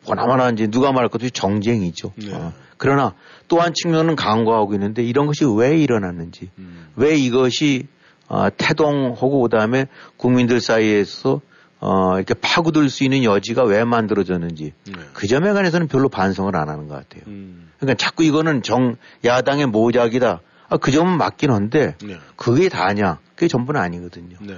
보나마나 0.06 0.49
이제 0.49 0.67
누가 0.67 0.91
말할 0.91 1.10
것도 1.10 1.30
정쟁이죠. 1.30 2.13
네. 2.17 2.34
아, 2.34 2.54
그러나 2.78 3.13
또한 3.47 3.73
측면은 3.73 4.15
강구하고 4.15 4.73
있는데 4.73 5.04
이런 5.04 5.25
것이 5.28 5.45
왜 5.45 5.78
일어났는지, 5.78 6.49
음. 6.58 6.88
왜 6.95 7.15
이것이 7.15 7.88
아, 8.28 8.49
태동하고 8.49 9.41
그다음에 9.41 9.88
국민들 10.17 10.62
사이에서 10.62 11.41
어, 11.82 12.18
이렇게 12.18 12.34
파고들 12.34 12.89
수 12.89 13.04
있는 13.04 13.24
여지가 13.24 13.63
왜 13.63 13.84
만들어졌는지 13.84 14.74
네. 14.86 14.94
그 15.13 15.28
점에 15.28 15.54
관해서는 15.54 15.88
별로 15.88 16.10
반성을 16.10 16.54
안 16.56 16.70
하는 16.70 16.88
것 16.88 16.96
같아요. 16.96 17.24
음. 17.28 17.72
그러니까 17.80 17.98
자꾸 17.98 18.24
이거는 18.24 18.63
정 18.63 18.98
야당의 19.24 19.68
모작이다. 19.68 20.42
아, 20.70 20.78
그 20.78 20.92
점은 20.92 21.18
맞긴 21.18 21.52
한데 21.52 21.96
네. 22.04 22.18
그게 22.36 22.70
다냐? 22.70 23.20
그게 23.36 23.48
전부는 23.48 23.80
아니거든요. 23.80 24.38
네. 24.42 24.56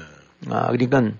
아, 0.49 0.71
그러니까 0.71 1.11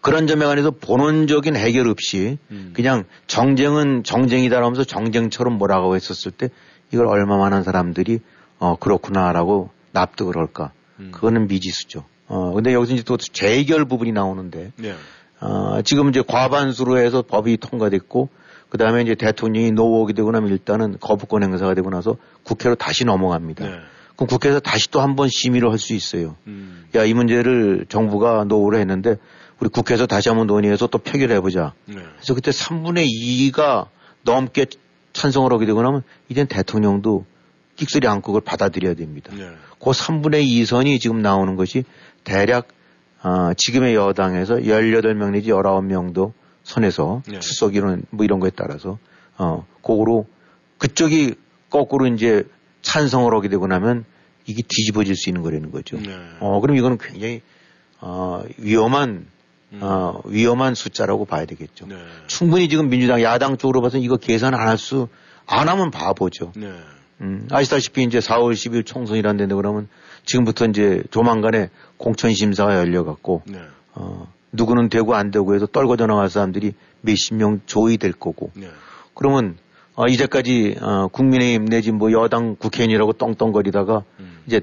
그런 0.00 0.26
점에 0.26 0.46
관해서 0.46 0.70
본원적인 0.70 1.56
해결 1.56 1.88
없이 1.88 2.38
음. 2.50 2.72
그냥 2.74 3.04
정쟁은 3.26 4.02
정쟁이다라면서 4.02 4.84
정쟁처럼 4.84 5.58
몰아가고 5.58 5.94
했었을 5.94 6.32
때 6.32 6.48
이걸 6.90 7.06
얼마만한 7.06 7.62
사람들이 7.62 8.20
어 8.58 8.76
그렇구나라고 8.76 9.70
납득을 9.92 10.36
할까? 10.36 10.72
음. 10.98 11.10
그거는 11.12 11.48
미지수죠. 11.48 12.04
어 12.30 12.52
근데 12.52 12.72
여기서 12.72 12.94
이제 12.94 13.02
또 13.02 13.16
재결 13.16 13.84
부분이 13.84 14.12
나오는데 14.12 14.72
네. 14.76 14.94
어, 15.40 15.80
지금 15.82 16.10
이제 16.10 16.22
과반수로 16.26 16.98
해서 16.98 17.22
법이 17.22 17.56
통과됐고, 17.56 18.28
그 18.68 18.76
다음에 18.78 19.00
이제 19.02 19.14
대통령이 19.14 19.72
노오게 19.72 20.12
되고 20.12 20.30
나면 20.30 20.50
일단은 20.50 20.98
거부권 21.00 21.42
행사가 21.42 21.72
되고 21.74 21.88
나서 21.88 22.16
국회로 22.44 22.74
다시 22.74 23.06
넘어갑니다. 23.06 23.64
네. 23.64 23.72
그럼 24.16 24.28
국회에서 24.28 24.60
다시 24.60 24.90
또 24.90 25.00
한 25.00 25.16
번 25.16 25.28
심의를 25.28 25.70
할 25.70 25.78
수 25.78 25.94
있어요. 25.94 26.36
음. 26.46 26.84
야, 26.94 27.04
이 27.06 27.14
문제를 27.14 27.86
정부가 27.88 28.44
노후를 28.44 28.78
했는데, 28.80 29.16
우리 29.60 29.70
국회에서 29.70 30.06
다시 30.06 30.28
한번 30.28 30.46
논의해서 30.46 30.86
또 30.88 30.98
표결해보자. 30.98 31.72
네. 31.86 31.94
그래서 31.94 32.34
그때 32.34 32.50
3분의 32.50 33.06
2가 33.08 33.86
넘게 34.24 34.66
찬성을 35.14 35.50
하게 35.50 35.64
되고 35.64 35.80
나면, 35.82 36.02
이젠 36.28 36.46
대통령도 36.48 37.24
끽소리 37.76 38.06
않고 38.06 38.32
그걸 38.32 38.42
받아들여야 38.42 38.92
됩니다. 38.92 39.32
네. 39.34 39.48
그 39.82 39.90
3분의 39.90 40.44
2선이 40.46 41.00
지금 41.00 41.22
나오는 41.22 41.56
것이 41.56 41.84
대략 42.24 42.68
어, 43.22 43.52
지금의 43.56 43.94
여당에서 43.94 44.56
18명 44.56 45.30
내지 45.32 45.50
19명도 45.50 46.32
선에서 46.64 47.22
네. 47.26 47.38
출석이론 47.40 48.04
뭐 48.10 48.24
이런 48.24 48.40
거에 48.40 48.50
따라서 48.54 48.98
어, 49.36 49.66
그거로 49.82 50.26
그쪽이 50.78 51.34
거꾸로 51.70 52.06
이제 52.06 52.44
찬성을 52.82 53.32
하게 53.34 53.48
되고 53.48 53.66
나면 53.66 54.04
이게 54.46 54.62
뒤집어질 54.66 55.14
수 55.16 55.28
있는 55.28 55.42
거라는 55.42 55.70
거죠. 55.70 55.98
네. 56.00 56.16
어, 56.40 56.60
그럼 56.60 56.76
이거는 56.76 56.98
굉장히 56.98 57.42
어, 58.00 58.42
위험한 58.56 59.26
음. 59.72 59.78
어, 59.82 60.20
위험한 60.24 60.74
숫자라고 60.74 61.26
봐야 61.26 61.44
되겠죠. 61.44 61.86
네. 61.86 61.96
충분히 62.26 62.68
지금 62.68 62.88
민주당 62.88 63.22
야당 63.22 63.56
쪽으로 63.56 63.82
봐서 63.82 63.98
이거 63.98 64.16
계산 64.16 64.54
안 64.54 64.66
할 64.68 64.76
수 64.78 65.08
안 65.52 65.68
하면 65.68 65.90
바보죠. 65.90 66.52
네. 66.54 66.72
음, 67.22 67.48
아시다시피 67.50 68.04
이제 68.04 68.20
4월 68.20 68.52
10일 68.52 68.86
총선이란데 68.86 69.46
그러면 69.46 69.88
지금부터 70.24 70.66
이제 70.66 71.02
조만간에 71.10 71.70
공천 71.96 72.32
심사가 72.32 72.76
열려갖고 72.76 73.42
네. 73.46 73.60
어, 73.94 74.32
누구는 74.52 74.88
되고 74.88 75.14
안 75.14 75.30
되고 75.30 75.54
해서 75.54 75.66
떨궈져 75.66 76.06
나갈 76.06 76.28
사람들이 76.28 76.74
몇십 77.02 77.36
명 77.36 77.60
조이 77.66 77.96
될 77.96 78.12
거고 78.12 78.50
네. 78.54 78.68
그러면 79.14 79.56
어, 79.94 80.06
이제까지 80.06 80.76
어, 80.80 81.08
국민의힘 81.08 81.66
내지 81.66 81.92
뭐 81.92 82.12
여당 82.12 82.56
국회의원이라고 82.56 83.14
떵떵거리다가 83.14 84.04
음. 84.20 84.38
이제 84.46 84.60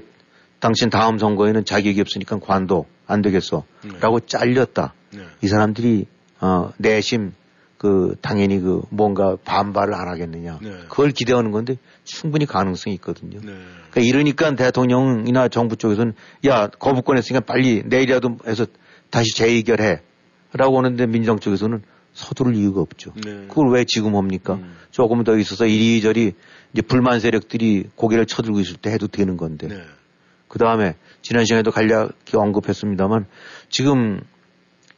당신 0.60 0.90
다음 0.90 1.18
선거에는 1.18 1.64
자격이 1.64 2.00
없으니까 2.00 2.38
관도 2.40 2.86
안 3.06 3.22
되겠어 3.22 3.64
네. 3.84 3.98
라고 4.00 4.20
잘렸다. 4.20 4.94
네. 5.12 5.20
이 5.42 5.48
사람들이 5.48 6.06
어, 6.40 6.70
내심 6.78 7.32
그 7.78 8.16
당연히 8.20 8.58
그 8.58 8.82
뭔가 8.90 9.36
반발을 9.44 9.94
안 9.94 10.08
하겠느냐. 10.08 10.58
네. 10.60 10.70
그걸 10.88 11.12
기대하는 11.12 11.52
건데 11.52 11.76
충분히 12.04 12.44
가능성이 12.44 12.94
있거든요. 12.96 13.40
네. 13.40 13.52
그러니까 13.90 14.00
이러니까 14.00 14.54
대통령이나 14.56 15.48
정부 15.48 15.76
쪽에서는 15.76 16.12
야 16.46 16.66
거부권 16.66 17.16
했으니까 17.16 17.44
빨리 17.46 17.84
내일이라도 17.86 18.38
해서 18.46 18.66
다시 19.10 19.34
재의결해 19.36 20.00
라고 20.52 20.78
하는데 20.78 21.06
민주당 21.06 21.38
쪽에서는 21.38 21.82
서두를 22.14 22.56
이유가 22.56 22.80
없죠. 22.80 23.12
네. 23.24 23.46
그걸 23.46 23.70
왜 23.70 23.84
지금 23.84 24.16
합니까? 24.16 24.54
음. 24.54 24.76
조금 24.90 25.22
더 25.22 25.38
있어서 25.38 25.66
이리저리 25.66 26.32
이제 26.72 26.82
불만 26.82 27.20
세력들이 27.20 27.90
고개를 27.94 28.26
쳐들고 28.26 28.58
있을 28.58 28.76
때 28.76 28.90
해도 28.90 29.06
되는 29.06 29.36
건데 29.36 29.68
네. 29.68 29.82
그 30.48 30.58
다음에 30.58 30.96
지난 31.22 31.44
시간에도 31.44 31.70
간략히 31.70 32.34
언급했습니다만 32.34 33.26
지금 33.68 34.20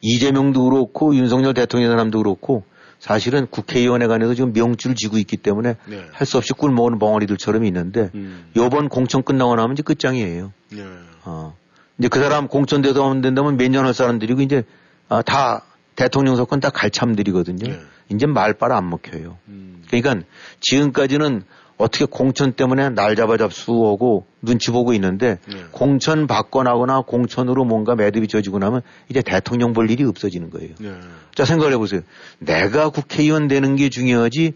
이재명도 0.00 0.70
그렇고 0.70 1.14
윤석열 1.14 1.54
대통령 1.54 1.90
사람도 1.90 2.18
그렇고 2.18 2.64
사실은 2.98 3.46
국회의원에 3.46 4.06
관해서 4.06 4.34
지금 4.34 4.52
명줄 4.52 4.94
지고 4.94 5.16
있기 5.18 5.38
때문에 5.38 5.76
네. 5.86 6.04
할수 6.12 6.36
없이 6.36 6.52
꿀 6.52 6.70
먹은 6.70 6.98
벙어리들처럼 6.98 7.64
있는데 7.64 8.10
음. 8.14 8.50
요번 8.56 8.88
공천 8.88 9.22
끝나고 9.22 9.54
나면 9.56 9.72
이제 9.72 9.82
끝장이에요. 9.82 10.52
네. 10.72 10.84
어. 11.24 11.56
이제 11.98 12.08
그 12.08 12.20
사람 12.20 12.46
공천돼서 12.48 13.02
하면 13.08 13.22
된다면 13.22 13.56
몇 13.56 13.70
년 13.70 13.86
할 13.86 13.94
사람들이고 13.94 14.42
이제 14.42 14.64
아, 15.08 15.22
다 15.22 15.64
대통령 15.96 16.36
선권 16.36 16.60
다 16.60 16.70
갈참들이거든요. 16.70 17.72
네. 17.72 17.80
이제 18.10 18.26
말빨 18.26 18.72
안 18.72 18.88
먹혀요. 18.90 19.38
음. 19.48 19.82
그러니까 19.88 20.26
지금까지는 20.60 21.42
어떻게 21.80 22.04
공천 22.04 22.52
때문에 22.52 22.90
날 22.90 23.16
잡아 23.16 23.38
잡수오고 23.38 24.26
눈치 24.42 24.70
보고 24.70 24.92
있는데 24.92 25.38
네. 25.48 25.64
공천 25.70 26.26
받고 26.26 26.62
나거나 26.62 27.00
공천으로 27.00 27.64
뭔가 27.64 27.94
매듭이 27.94 28.28
져지고 28.28 28.58
나면 28.58 28.82
이제 29.08 29.22
대통령 29.22 29.72
볼 29.72 29.90
일이 29.90 30.04
없어지는 30.04 30.50
거예요. 30.50 30.74
네. 30.78 30.92
자 31.34 31.46
생각을 31.46 31.72
해보세요. 31.72 32.02
내가 32.38 32.90
국회의원 32.90 33.48
되는 33.48 33.76
게 33.76 33.88
중요하지 33.88 34.52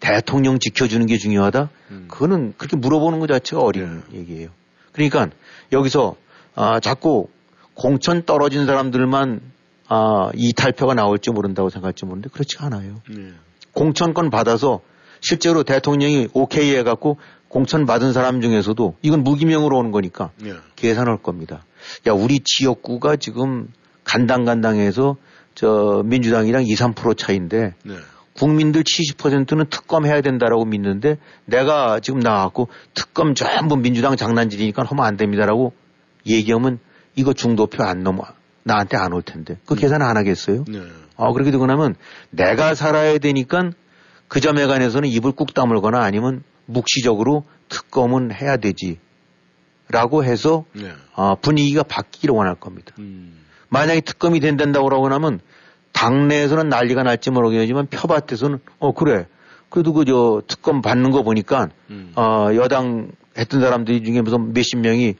대통령 0.00 0.58
지켜주는 0.58 1.06
게 1.06 1.16
중요하다? 1.16 1.70
음. 1.90 2.06
그거는 2.08 2.52
그렇게 2.58 2.76
물어보는 2.76 3.18
것 3.18 3.28
자체가 3.28 3.62
어린 3.62 4.02
얘기예요. 4.12 4.50
그러니까 4.92 5.30
여기서 5.72 6.16
아, 6.54 6.80
자꾸 6.80 7.28
공천 7.72 8.24
떨어진 8.24 8.66
사람들만 8.66 9.40
아, 9.88 10.30
이탈표가 10.34 10.92
나올지 10.92 11.30
모른다고 11.30 11.70
생각할지 11.70 12.04
모르는데 12.04 12.28
그렇지 12.30 12.58
않아요. 12.60 13.00
네. 13.08 13.30
공천권 13.72 14.28
받아서 14.28 14.80
실제로 15.22 15.62
대통령이 15.62 16.28
오케이 16.34 16.74
해갖고 16.76 17.16
공천 17.48 17.86
받은 17.86 18.12
사람 18.12 18.40
중에서도 18.42 18.96
이건 19.02 19.22
무기명으로 19.24 19.78
오는 19.78 19.90
거니까 19.92 20.30
네. 20.42 20.52
계산할 20.76 21.18
겁니다. 21.22 21.64
야, 22.06 22.12
우리 22.12 22.40
지역구가 22.40 23.16
지금 23.16 23.68
간당간당해서 24.04 25.16
저 25.54 26.02
민주당이랑 26.04 26.64
2, 26.66 26.74
3% 26.74 27.16
차인데 27.16 27.74
네. 27.84 27.94
국민들 28.34 28.82
70%는 28.82 29.66
특검 29.68 30.06
해야 30.06 30.22
된다라고 30.22 30.64
믿는데 30.64 31.18
내가 31.44 32.00
지금 32.00 32.20
나왔고 32.20 32.68
특검 32.94 33.34
전부 33.34 33.76
민주당 33.76 34.16
장난질이니까 34.16 34.82
하면 34.84 35.04
안 35.04 35.16
됩니다라고 35.16 35.72
얘기하면 36.26 36.78
이거 37.14 37.34
중도표 37.34 37.84
안 37.84 38.02
넘어 38.02 38.24
나한테 38.64 38.96
안 38.96 39.12
올 39.12 39.22
텐데 39.22 39.58
그 39.66 39.74
계산 39.74 40.00
안 40.02 40.16
하겠어요? 40.16 40.64
네. 40.68 40.80
아 41.16 41.30
그렇게 41.32 41.50
되고 41.50 41.66
나면 41.66 41.94
내가 42.30 42.74
살아야 42.74 43.18
되니까 43.18 43.72
그 44.32 44.40
점에 44.40 44.66
관해서는 44.66 45.10
입을 45.10 45.32
꾹 45.32 45.52
다물거나 45.52 46.02
아니면 46.02 46.42
묵시적으로 46.64 47.44
특검은 47.68 48.32
해야 48.32 48.56
되지 48.56 48.98
라고 49.90 50.24
해서 50.24 50.64
네. 50.72 50.90
아, 51.14 51.36
분위기가 51.42 51.82
바뀌기를 51.82 52.34
원할 52.34 52.54
겁니다. 52.54 52.94
음. 52.98 53.44
만약에 53.68 54.00
특검이 54.00 54.40
된다고 54.40 54.88
하면 54.88 55.40
당내에서는 55.92 56.70
난리가 56.70 57.02
날지 57.02 57.30
모르겠지만 57.30 57.88
표밭에서는 57.88 58.58
어 58.78 58.94
그래 58.94 59.26
그래도 59.68 59.92
그 59.92 60.06
저 60.06 60.40
특검 60.48 60.80
받는 60.80 61.10
거 61.10 61.22
보니까 61.22 61.68
음. 61.90 62.12
어 62.16 62.48
여당 62.54 63.12
했던 63.36 63.60
사람들 63.60 64.02
중에 64.02 64.22
무슨 64.22 64.54
몇십 64.54 64.78
명이 64.78 65.14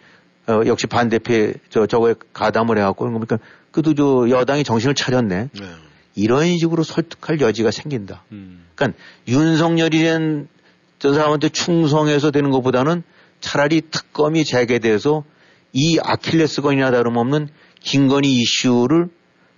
어 0.49 0.63
역시 0.65 0.87
반대표 0.87 1.53
저 1.69 1.85
저거에 1.85 2.15
가담을 2.33 2.79
해갖고 2.79 3.05
그런 3.05 3.13
거니까 3.13 3.37
그래도 3.73 3.95
저 3.95 4.31
여당이 4.31 4.65
정신을 4.65 4.95
차렸네 4.95 5.51
네. 5.53 5.67
이런 6.15 6.59
식으로 6.59 6.83
설득할 6.83 7.41
여지가 7.41 7.71
생긴다. 7.71 8.25
음. 8.33 8.67
그러니까 8.75 8.99
윤석열이란 9.29 10.49
저 10.99 11.15
사람한테 11.15 11.49
충성해서 11.49 12.31
되는 12.31 12.51
것보다는 12.51 13.03
차라리 13.41 13.81
특검이 13.81 14.45
재개돼서 14.45 15.25
이 15.73 15.99
아킬레스건이나 16.03 16.91
다름없는 16.91 17.49
김건희 17.81 18.33
이슈를 18.37 19.09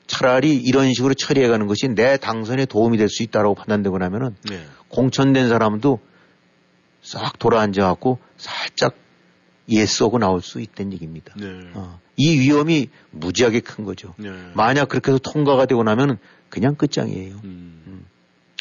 차라리 0.06 0.56
이런 0.56 0.92
식으로 0.92 1.14
처리해가는 1.14 1.66
것이 1.66 1.88
내 1.88 2.16
당선에 2.16 2.66
도움이 2.66 2.98
될 2.98 3.08
수 3.08 3.22
있다라고 3.22 3.54
판단되고 3.54 3.98
나면은 3.98 4.36
네. 4.48 4.64
공천된 4.88 5.48
사람도 5.48 6.00
싹 7.02 7.38
돌아앉아갖고 7.38 8.18
살짝 8.36 8.96
예쏘고 9.68 10.18
나올 10.18 10.40
수 10.42 10.60
있다는 10.60 10.92
얘기입니다. 10.92 11.34
네. 11.36 11.46
어, 11.74 11.98
이 12.16 12.38
위험이 12.38 12.88
무지하게 13.10 13.60
큰 13.60 13.84
거죠. 13.84 14.14
네. 14.18 14.30
만약 14.54 14.88
그렇게 14.88 15.10
해서 15.10 15.18
통과가 15.18 15.66
되고 15.66 15.82
나면은 15.82 16.18
그냥 16.54 16.76
끝장이에요. 16.76 17.34
음. 17.42 18.04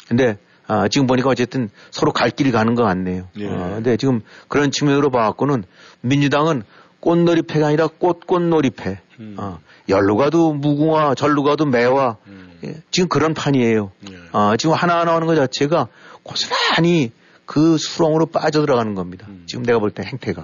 근데 0.08 0.36
아, 0.66 0.88
지금 0.88 1.06
보니까 1.06 1.30
어쨌든 1.30 1.70
서로 1.92 2.12
갈 2.12 2.30
길이 2.30 2.50
가는 2.50 2.74
것 2.74 2.82
같네요. 2.82 3.28
예. 3.38 3.46
어, 3.46 3.74
근데 3.76 3.96
지금 3.96 4.20
그런 4.48 4.72
측면으로 4.72 5.10
봐갖고는 5.10 5.62
민주당은 6.00 6.64
꽃놀이패가 6.98 7.68
아니라 7.68 7.86
꽃꽃놀이패. 7.86 8.98
음. 9.20 9.36
어, 9.38 9.60
열로 9.88 10.16
가도 10.16 10.52
무궁화, 10.54 11.14
절로 11.14 11.44
가도 11.44 11.66
매화. 11.66 12.16
음. 12.26 12.58
예, 12.64 12.74
지금 12.90 13.08
그런 13.08 13.32
판이에요. 13.32 13.92
예. 14.10 14.16
아, 14.32 14.56
지금 14.58 14.74
하나하나 14.74 15.14
하는 15.14 15.28
것 15.28 15.36
자체가 15.36 15.86
고스란히 16.24 17.12
그 17.46 17.76
수렁으로 17.78 18.26
빠져들어가는 18.26 18.94
겁니다. 18.94 19.26
음. 19.28 19.44
지금 19.46 19.64
내가 19.64 19.78
볼 19.78 19.90
때 19.90 20.02
행태가. 20.02 20.42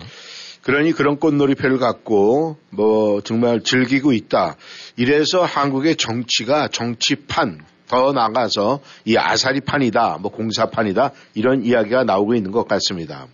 그러니 0.62 0.92
그런 0.92 1.18
꽃놀이패를 1.18 1.78
갖고 1.78 2.56
뭐 2.70 3.20
정말 3.22 3.62
즐기고 3.62 4.12
있다. 4.12 4.56
이래서 4.96 5.42
한국의 5.42 5.96
정치가 5.96 6.68
정치판 6.68 7.60
더 7.88 8.12
나가서 8.12 8.80
이 9.04 9.16
아사리판이다, 9.16 10.18
뭐 10.20 10.30
공사판이다 10.30 11.10
이런 11.34 11.64
이야기가 11.64 12.04
나오고 12.04 12.34
있는 12.34 12.52
것 12.52 12.68
같습니다. 12.68 13.26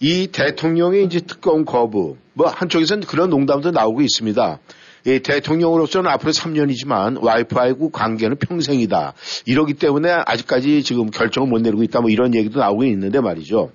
이 0.00 0.28
대통령의 0.28 1.04
이제 1.06 1.20
특검 1.20 1.64
거부, 1.64 2.16
뭐 2.34 2.48
한쪽에서는 2.48 3.06
그런 3.06 3.30
농담도 3.30 3.70
나오고 3.70 4.02
있습니다. 4.02 4.58
이 5.06 5.18
대통령으로서는 5.20 6.10
앞으로 6.10 6.32
3년이지만 6.32 7.22
와이프하고 7.22 7.90
관계는 7.90 8.36
평생이다. 8.38 9.12
이러기 9.44 9.74
때문에 9.74 10.10
아직까지 10.24 10.82
지금 10.82 11.10
결정을 11.10 11.48
못 11.48 11.60
내리고 11.60 11.82
있다. 11.82 12.00
뭐 12.00 12.10
이런 12.10 12.34
얘기도 12.34 12.60
나오고 12.60 12.84
있는데 12.84 13.20
말이죠. 13.20 13.70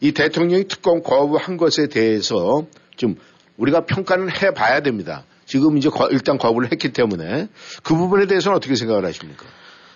이 0.00 0.12
대통령이 0.12 0.68
특검 0.68 1.02
거부한 1.02 1.56
것에 1.56 1.88
대해서 1.88 2.66
좀 2.96 3.16
우리가 3.56 3.86
평가는 3.86 4.28
해봐야 4.30 4.80
됩니다. 4.80 5.24
지금 5.46 5.78
이제 5.78 5.88
거- 5.88 6.08
일단 6.10 6.38
거부를 6.38 6.70
했기 6.72 6.92
때문에 6.92 7.48
그 7.82 7.94
부분에 7.94 8.26
대해서는 8.26 8.56
어떻게 8.56 8.74
생각을 8.74 9.04
하십니까? 9.06 9.44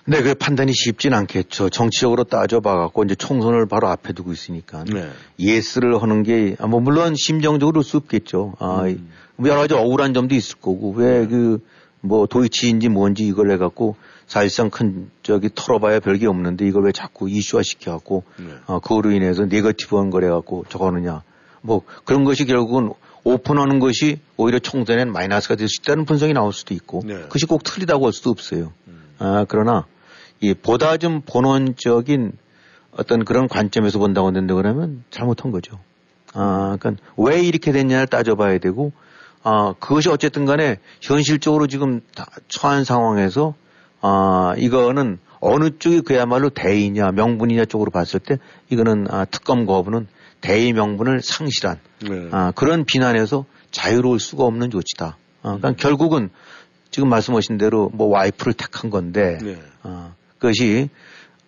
네, 0.06 0.22
그 0.22 0.34
판단이 0.34 0.72
쉽진 0.72 1.12
않겠죠. 1.12 1.68
정치적으로 1.68 2.24
따져봐갖고 2.24 3.04
이제 3.04 3.14
총선을 3.14 3.66
바로 3.68 3.88
앞에 3.88 4.12
두고 4.14 4.32
있으니까. 4.32 4.84
네. 4.84 5.10
yes를 5.38 6.00
하는 6.00 6.22
게, 6.22 6.56
아, 6.58 6.66
뭐, 6.66 6.80
물론 6.80 7.14
심정적으로 7.16 7.82
수 7.82 7.98
없겠죠. 7.98 8.54
아, 8.58 8.88
이- 8.88 8.98
여러 9.44 9.60
가지 9.60 9.74
억울한 9.74 10.14
점도 10.14 10.34
있을 10.34 10.58
거고, 10.58 10.92
왜 10.92 11.26
그, 11.26 11.58
뭐, 12.00 12.26
도이치인지 12.26 12.88
뭔지 12.88 13.26
이걸 13.26 13.50
해갖고, 13.52 13.96
사실상 14.30 14.70
큰, 14.70 15.10
저기, 15.24 15.50
털어봐야 15.52 15.98
별게 15.98 16.28
없는데, 16.28 16.64
이걸 16.64 16.84
왜 16.84 16.92
자꾸 16.92 17.28
이슈화 17.28 17.64
시켜갖고, 17.64 18.22
네. 18.38 18.54
어, 18.66 18.78
그거로 18.78 19.10
인해서 19.10 19.44
네거티브한 19.44 20.10
걸 20.10 20.22
해갖고 20.22 20.66
저거 20.68 20.86
하느냐. 20.86 21.24
뭐, 21.62 21.82
그런 22.04 22.22
것이 22.22 22.44
결국은 22.44 22.92
오픈하는 23.24 23.80
것이 23.80 24.20
오히려 24.36 24.60
총선엔 24.60 25.10
마이너스가 25.10 25.56
될 25.56 25.66
수 25.66 25.80
있다는 25.82 26.04
분석이 26.04 26.32
나올 26.32 26.52
수도 26.52 26.74
있고, 26.74 27.02
네. 27.04 27.14
그것이 27.22 27.46
꼭 27.46 27.64
틀리다고 27.64 28.06
할 28.06 28.12
수도 28.12 28.30
없어요. 28.30 28.72
아, 29.18 29.46
그러나, 29.48 29.86
이 30.38 30.54
보다 30.54 30.96
좀 30.96 31.22
본원적인 31.22 32.30
어떤 32.92 33.24
그런 33.24 33.48
관점에서 33.48 33.98
본다고 33.98 34.28
한다 34.28 34.54
그러면 34.54 35.02
잘못한 35.10 35.50
거죠. 35.50 35.80
아, 36.34 36.76
그러니까 36.78 37.02
왜 37.16 37.42
이렇게 37.42 37.72
됐냐를 37.72 38.06
따져봐야 38.06 38.58
되고, 38.58 38.92
아, 39.42 39.74
그것이 39.80 40.08
어쨌든 40.08 40.44
간에 40.44 40.78
현실적으로 41.00 41.66
지금 41.66 42.00
다 42.14 42.28
처한 42.46 42.84
상황에서, 42.84 43.54
아, 44.00 44.54
이거는 44.56 45.18
어느 45.40 45.70
쪽이 45.78 46.02
그야말로 46.02 46.50
대의냐, 46.50 47.12
명분이냐 47.12 47.64
쪽으로 47.66 47.90
봤을 47.90 48.20
때, 48.20 48.38
이거는 48.68 49.06
아, 49.10 49.24
특검 49.24 49.66
거부는 49.66 50.06
대의 50.40 50.72
명분을 50.72 51.20
상실한, 51.22 51.78
네. 52.00 52.28
아, 52.30 52.52
그런 52.54 52.84
비난에서 52.84 53.44
자유로울 53.70 54.20
수가 54.20 54.44
없는 54.44 54.70
조치다. 54.70 55.16
아, 55.42 55.56
그러니까 55.56 55.72
결국은 55.72 56.30
지금 56.90 57.08
말씀하신 57.08 57.58
대로 57.58 57.90
뭐 57.92 58.08
와이프를 58.08 58.52
택한 58.54 58.90
건데, 58.90 59.38
네. 59.42 59.58
아, 59.82 60.14
그것이 60.38 60.88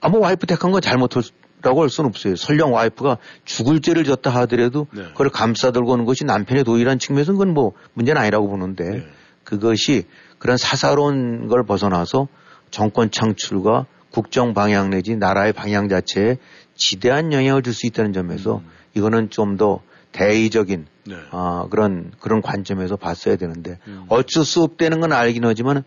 아, 0.01 0.09
뭐 0.09 0.21
와이프 0.21 0.47
택한 0.47 0.73
건 0.73 0.81
잘못라고 0.83 1.83
할 1.83 1.89
수는 1.89 2.09
없어요. 2.09 2.37
설령 2.37 2.73
와이프가 2.75 3.19
죽을 3.45 3.81
죄를 3.81 4.05
졌다 4.05 4.29
하더라도 4.31 4.87
네. 4.93 5.05
그걸 5.05 5.31
감싸들고 5.31 5.93
오는 5.93 6.05
것이 6.05 6.25
남편의 6.25 6.65
도의란 6.65 6.99
측면에서는 6.99 7.39
그건 7.39 7.55
뭐 7.55 7.73
문제는 7.95 8.21
아니라고 8.21 8.49
보는데 8.49 8.91
네. 8.91 9.07
그것이 9.45 10.05
그런 10.39 10.57
사사로운 10.57 11.49
걸 11.49 11.65
벗어나서 11.65 12.29
정권 12.73 13.13
창출과 13.13 13.87
국정 14.11 14.53
방향 14.55 14.91
내지 14.91 15.15
나라의 15.15 15.53
방향 15.53 15.89
자체에 15.89 16.39
지대한 16.75 17.33
영향을 17.33 17.63
줄 17.63 17.73
수 17.73 17.87
있다는 17.87 18.13
점에서 18.13 18.57
음. 18.59 18.69
이거는 18.95 19.31
좀 19.31 19.57
더 19.57 19.81
대의적인 20.13 20.87
네. 21.07 21.15
어, 21.31 21.69
그런 21.71 22.11
그런 22.21 22.43
관점에서 22.43 22.97
봤어야 22.97 23.37
되는데 23.37 23.79
음. 23.87 24.05
어쩔 24.09 24.45
수 24.45 24.63
없다는 24.63 25.01
건 25.01 25.13
알긴 25.13 25.45
하지만 25.45 25.85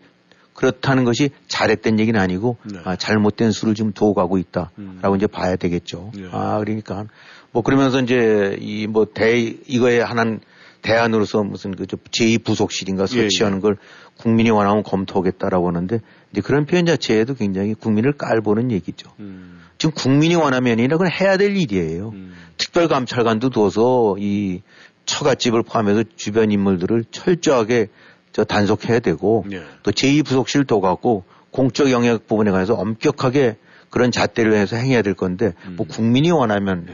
그렇다는 0.54 1.04
것이 1.04 1.30
잘했던 1.46 2.00
얘기는 2.00 2.18
아니고 2.18 2.56
네. 2.64 2.80
아, 2.84 2.96
잘못된 2.96 3.52
수를 3.52 3.74
지금 3.74 3.92
두고 3.92 4.14
가고 4.14 4.38
있다라고 4.38 4.72
음. 4.78 5.16
이제 5.16 5.26
봐야 5.28 5.54
되겠죠. 5.56 6.10
네. 6.14 6.28
아 6.32 6.58
그러니까 6.58 7.04
뭐 7.52 7.62
그러면서 7.62 8.00
이제 8.00 8.56
이 8.60 8.86
뭐 8.88 9.04
대 9.12 9.38
이거에 9.38 10.00
하나는 10.00 10.40
대안으로서 10.86 11.42
무슨 11.42 11.74
그 11.74 11.84
제2 11.84 12.44
부속실인가 12.44 13.06
설치하는 13.06 13.56
예, 13.56 13.58
예. 13.58 13.60
걸 13.60 13.76
국민이 14.16 14.50
원하면 14.50 14.82
검토하겠다라고 14.82 15.68
하는데 15.68 16.00
이제 16.32 16.40
그런 16.40 16.66
표현 16.66 16.86
자체에도 16.86 17.34
굉장히 17.34 17.74
국민을 17.74 18.12
깔보는 18.12 18.70
얘기죠. 18.70 19.10
음. 19.18 19.60
지금 19.78 19.94
국민이 19.94 20.34
원하면이라 20.36 20.96
그건 20.96 21.10
해야 21.10 21.36
될 21.36 21.56
일이에요. 21.56 22.10
음. 22.10 22.34
특별감찰관도 22.56 23.50
둬서 23.50 24.16
이 24.18 24.62
처갓집을 25.04 25.62
포함해서 25.62 26.04
주변 26.16 26.50
인물들을 26.50 27.04
철저하게 27.10 27.88
저 28.32 28.44
단속해야 28.44 29.00
되고 29.00 29.44
예. 29.52 29.62
또 29.82 29.90
제2부속실 29.90 30.66
도 30.66 30.80
갖고 30.80 31.24
공적 31.50 31.90
영역 31.90 32.26
부분에 32.26 32.50
관해서 32.50 32.74
엄격하게 32.74 33.56
그런 33.90 34.10
잣대를 34.10 34.52
해서 34.54 34.76
행해야 34.76 35.02
될 35.02 35.14
건데 35.14 35.52
뭐 35.64 35.70
음. 35.70 35.76
뭐 35.76 35.86
국민이 35.86 36.30
원하면 36.30 36.86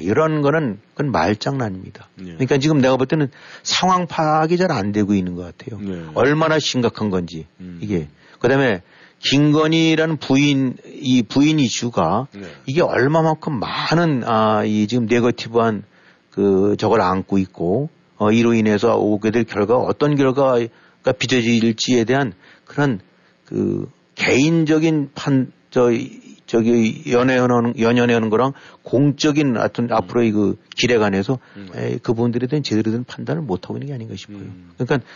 이런 0.00 0.42
거는 0.42 0.78
그건 0.94 1.12
말장난입니다. 1.12 2.08
예. 2.20 2.24
그러니까 2.24 2.58
지금 2.58 2.80
내가 2.80 2.96
볼 2.96 3.06
때는 3.06 3.28
상황 3.62 4.06
파악이 4.06 4.56
잘 4.56 4.70
안 4.70 4.92
되고 4.92 5.14
있는 5.14 5.34
것 5.34 5.42
같아요. 5.44 5.80
예. 5.86 6.04
얼마나 6.14 6.58
심각한 6.58 7.10
건지 7.10 7.46
음. 7.60 7.78
이게 7.82 8.08
그다음에 8.38 8.82
김건희라는 9.18 10.16
부인 10.16 10.76
이 10.86 11.22
부인 11.22 11.58
이슈가 11.58 12.28
네. 12.32 12.42
이게 12.66 12.82
얼마만큼 12.82 13.58
많은 13.60 14.24
아이 14.24 14.86
지금 14.86 15.06
네거티브한 15.06 15.84
그 16.30 16.76
저걸 16.78 17.00
안고 17.00 17.38
있고 17.38 17.90
어 18.16 18.30
이로 18.30 18.54
인해서 18.54 18.96
오게 18.96 19.30
될 19.30 19.44
결과 19.44 19.76
어떤 19.76 20.16
결과 20.16 20.52
그러니까 20.52 21.12
빚어질지에 21.18 22.04
대한 22.04 22.32
그런 22.64 23.00
그 23.44 23.90
개인적인 24.14 25.10
판, 25.14 25.50
저, 25.70 25.90
저기 26.50 27.04
연애하는, 27.12 27.74
연연하는 27.78 28.28
거랑 28.28 28.54
공적인 28.82 29.56
하여튼 29.56 29.84
음. 29.84 29.92
앞으로의 29.92 30.32
그 30.32 30.56
길에 30.76 30.98
관해서 30.98 31.38
음. 31.54 31.68
에, 31.76 31.98
그분들에 31.98 32.48
대한 32.48 32.64
제대로 32.64 32.90
된 32.90 33.04
판단을 33.04 33.40
못 33.40 33.66
하고 33.66 33.76
있는 33.76 33.86
게 33.86 33.94
아닌가 33.94 34.16
싶어요. 34.16 34.38
음. 34.38 34.72
그러니까, 34.76 35.06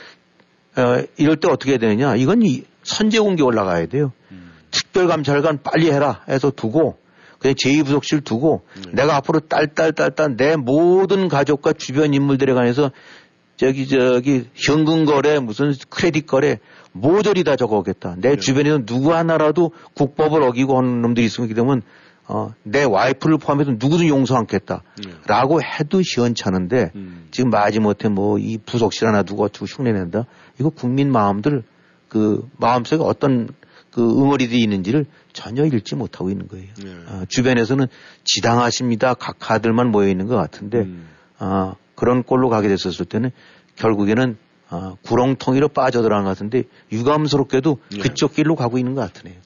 어, 0.80 1.02
이럴 1.16 1.34
때 1.34 1.48
어떻게 1.50 1.72
해야 1.72 1.78
되느냐. 1.78 2.14
이건 2.14 2.42
이 2.42 2.62
선제 2.84 3.18
공개 3.18 3.42
올라가야 3.42 3.86
돼요. 3.86 4.12
음. 4.30 4.52
특별감찰관 4.70 5.62
빨리 5.64 5.90
해라 5.90 6.22
해서 6.28 6.52
두고 6.52 6.98
그냥 7.40 7.56
제2부속실 7.56 8.22
두고 8.22 8.62
음. 8.76 8.92
내가 8.92 9.16
앞으로 9.16 9.40
딸딸딸딸 9.40 10.36
내 10.36 10.54
모든 10.54 11.26
가족과 11.26 11.72
주변 11.72 12.14
인물들에 12.14 12.52
관해서 12.52 12.92
저기 13.56 13.88
저기 13.88 14.48
현금 14.54 15.04
거래 15.04 15.40
무슨 15.40 15.74
크레딧 15.88 16.26
거래 16.26 16.60
모조리 16.94 17.42
다 17.44 17.56
적어오겠다. 17.56 18.16
내 18.18 18.30
네. 18.30 18.36
주변에는 18.36 18.86
누구 18.86 19.12
하나라도 19.12 19.72
국법을 19.94 20.42
어기고 20.42 20.78
하는 20.78 21.02
놈들이 21.02 21.26
있으면 21.26 21.50
그러면 21.50 21.82
어, 22.26 22.54
내 22.62 22.84
와이프를 22.84 23.36
포함해서 23.38 23.72
누구든 23.72 24.06
용서 24.08 24.36
않겠다. 24.36 24.82
네. 25.04 25.12
라고 25.26 25.60
해도 25.60 26.00
시원찮은데 26.02 26.92
음. 26.94 27.26
지금 27.30 27.50
마지못해 27.50 28.08
뭐 28.08 28.38
이 28.38 28.58
부속실 28.58 29.06
하나 29.08 29.22
두고 29.22 29.44
어쩌고 29.44 29.66
흉내낸다. 29.66 30.24
이거 30.58 30.70
국민 30.70 31.10
마음들 31.12 31.64
그 32.08 32.48
마음속에 32.58 33.02
어떤 33.02 33.48
그 33.90 34.00
응어리들이 34.02 34.60
있는지를 34.62 35.04
전혀 35.32 35.64
읽지 35.64 35.96
못하고 35.96 36.30
있는 36.30 36.48
거예요. 36.48 36.68
네. 36.82 36.90
어, 37.08 37.24
주변에서는 37.28 37.86
지당하십니다. 38.22 39.14
각하들만 39.14 39.90
모여 39.90 40.08
있는 40.08 40.26
것 40.26 40.36
같은데 40.36 40.78
음. 40.82 41.08
어, 41.40 41.74
그런 41.96 42.22
꼴로 42.22 42.48
가게 42.48 42.68
됐었을 42.68 43.04
때는 43.04 43.30
결국에는 43.76 44.36
어, 44.74 44.96
구렁텅이로 45.02 45.68
빠져들어간 45.68 46.24
것 46.24 46.30
같은데 46.30 46.64
유감스럽게도 46.90 47.78
네. 47.92 47.98
그쪽 47.98 48.34
길로 48.34 48.56
가고 48.56 48.76
있는 48.78 48.94
것 48.94 49.02
같으네요. 49.12 49.38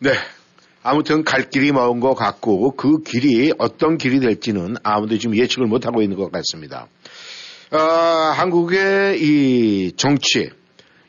네. 0.00 0.12
아무튼 0.82 1.22
갈 1.24 1.48
길이 1.50 1.70
먼 1.72 2.00
것 2.00 2.14
같고 2.14 2.74
그 2.74 3.02
길이 3.02 3.52
어떤 3.58 3.98
길이 3.98 4.18
될지는 4.18 4.76
아무도 4.82 5.18
지금 5.18 5.36
예측을 5.36 5.66
못하고 5.66 6.02
있는 6.02 6.16
것 6.16 6.32
같습니다. 6.32 6.88
어, 7.70 7.76
한국의 7.78 9.22
이 9.22 9.92
정치, 9.96 10.50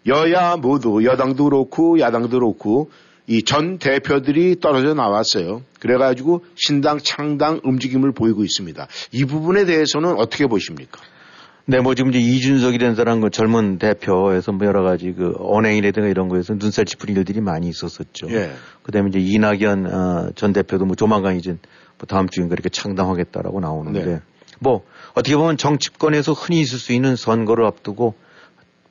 여야 0.06 0.58
모두 0.58 1.04
여당도 1.04 1.46
그렇고 1.46 2.00
야당도 2.00 2.30
그렇고 2.40 2.92
이 3.26 3.42
전 3.44 3.78
대표들이 3.80 4.60
떨어져 4.60 4.94
나왔어요. 4.94 5.64
그래가지고 5.80 6.44
신당 6.56 7.00
창당 7.02 7.62
움직임을 7.64 8.12
보이고 8.12 8.44
있습니다. 8.44 8.86
이 9.14 9.26
부분에 9.26 9.64
대해서는 9.66 10.16
어떻게 10.18 10.46
보십니까? 10.46 11.00
네, 11.66 11.80
뭐 11.80 11.96
지금 11.96 12.14
이제 12.14 12.20
이준석이라는 12.20 12.96
사람 12.96 13.22
그 13.22 13.30
젊은 13.30 13.78
대표에서 13.78 14.52
뭐 14.52 14.68
여러 14.68 14.84
가지 14.84 15.14
그 15.14 15.34
언행이라든가 15.40 16.10
이런 16.10 16.28
거에서 16.28 16.54
눈살 16.56 16.86
찌푸린 16.86 17.16
일들이 17.16 17.40
많이 17.40 17.70
있었었죠. 17.70 18.30
예. 18.32 18.52
그 18.82 18.92
다음에 18.92 19.10
이제 19.10 19.20
이낙연 19.20 19.86
어, 19.94 20.30
전 20.36 20.52
대표도 20.52 20.86
뭐 20.86 20.96
조만간 20.96 21.38
이제 21.38 21.52
뭐 21.98 22.06
다음 22.08 22.28
주인가 22.28 22.54
이렇게 22.54 22.70
창당하겠다라고 22.70 23.62
나오는데 23.62 24.06
네. 24.06 24.20
뭐 24.60 24.84
어떻게 25.14 25.38
보면 25.38 25.58
정치권에서 25.58 26.34
흔히 26.34 26.60
있을 26.60 26.80
수 26.80 26.92
있는 26.92 27.16
선거를 27.16 27.66
앞두고 27.66 28.16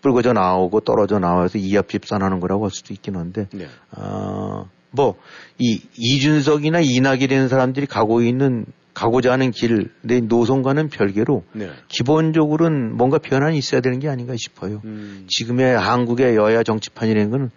불거져 0.03 0.33
나오고 0.33 0.81
떨어져 0.81 1.18
나와서 1.18 1.59
이합집산하는 1.59 2.41
거라고 2.41 2.64
할 2.64 2.70
수도 2.70 2.93
있긴 2.93 3.16
한데, 3.16 3.49
네. 3.53 3.66
어, 3.97 4.68
뭐, 4.91 5.14
이, 5.59 5.81
이준석이나 5.97 6.81
이낙이라는 6.81 7.49
사람들이 7.49 7.87
가고 7.87 8.20
있는, 8.20 8.66
가고자 8.95 9.32
하는 9.32 9.51
길, 9.51 9.90
내 10.03 10.20
노선과는 10.20 10.88
별개로, 10.88 11.45
네. 11.53 11.70
기본적으로는 11.88 12.97
뭔가 12.97 13.18
변환이 13.18 13.57
있어야 13.57 13.80
되는 13.80 13.99
게 13.99 14.09
아닌가 14.09 14.34
싶어요. 14.36 14.82
음. 14.84 15.26
지금의 15.28 15.78
한국의 15.78 16.36
여야 16.36 16.62
정치판이라는 16.62 17.30
건 17.30 17.51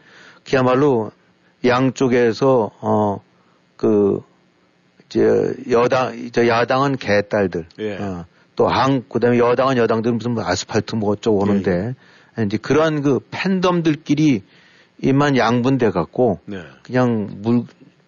그야말로 0.43 1.11
양쪽에서, 1.65 2.71
어, 2.79 3.21
그, 3.75 4.21
이제 5.07 5.53
여당, 5.69 6.29
저 6.31 6.47
야당은 6.47 6.97
개딸들. 6.97 7.65
예. 7.79 7.97
어, 7.97 8.25
또 8.55 8.67
한, 8.67 9.03
그 9.09 9.19
다음에 9.19 9.37
여당은 9.37 9.77
여당들은 9.77 10.17
무슨 10.17 10.31
뭐 10.31 10.45
아스팔트 10.45 10.95
뭐 10.95 11.11
어쩌고 11.11 11.39
오는데, 11.39 11.71
예. 11.71 11.95
예. 12.39 12.45
이제 12.45 12.57
그러한 12.57 13.01
그 13.01 13.19
팬덤들끼리 13.31 14.43
이만 15.01 15.37
양분돼 15.37 15.91
갖고 15.91 16.39
네. 16.45 16.61
그냥 16.83 17.29
물 17.41 17.63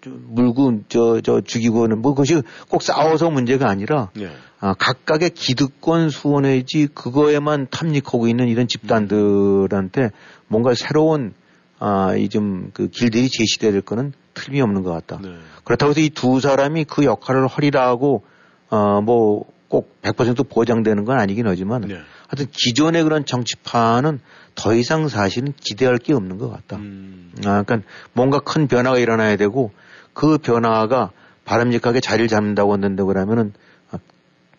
물고 0.08 0.82
저 0.90 1.22
저 1.22 1.42
죽이고는 1.42 2.02
뭐 2.02 2.14
그것이 2.14 2.42
꼭 2.70 2.82
싸워서 2.82 3.30
문제가 3.30 3.70
아니라 3.70 4.10
네. 4.14 4.30
아, 4.60 4.74
각각의 4.74 5.32
기득권 5.32 6.10
수원회지 6.10 6.88
그거에만 6.94 7.68
탐닉하고 7.70 8.28
있는 8.28 8.48
이런 8.48 8.68
집단들한테 8.68 10.12
뭔가 10.48 10.74
새로운 10.74 11.34
아, 11.80 12.16
이 12.16 12.28
좀 12.30 12.72
그 12.74 12.90
길들이 12.90 13.30
제시돼야 13.30 13.72
될 13.72 13.82
거는 13.82 14.14
틀림이 14.34 14.62
없는 14.62 14.84
것 14.84 14.92
같다. 14.92 15.20
네. 15.22 15.36
그렇다고 15.64 15.92
해서 15.92 16.02
이 16.02 16.10
두 16.10 16.40
사람이 16.40 16.86
그 16.86 17.04
역할을 17.06 17.48
허리라고 17.48 18.24
어, 18.70 19.02
뭐 19.02 19.46
꼭 19.70 20.02
100% 20.02 20.48
보장되는 20.50 21.04
건 21.04 21.20
아니긴 21.20 21.46
하지만 21.46 21.82
네. 21.82 21.96
하여튼 22.30 22.48
기존의 22.54 23.04
그런 23.04 23.26
정치판은 23.26 24.22
더 24.56 24.74
이상 24.74 25.10
사실은 25.10 25.54
기대할 25.60 25.98
게 25.98 26.14
없는 26.14 26.38
것 26.38 26.50
같다. 26.50 26.78
음. 26.78 27.34
아, 27.46 27.64
그러니까 27.64 27.82
뭔가 28.14 28.40
큰 28.40 28.68
변화가 28.70 28.98
일어나야 28.98 29.36
되고 29.36 29.72
그 30.18 30.40
변화가 30.40 31.12
바람직하게 31.46 32.00
자리를 32.00 32.28
잡는다고 32.28 32.74
한다 32.74 33.04
그러면은 33.04 33.54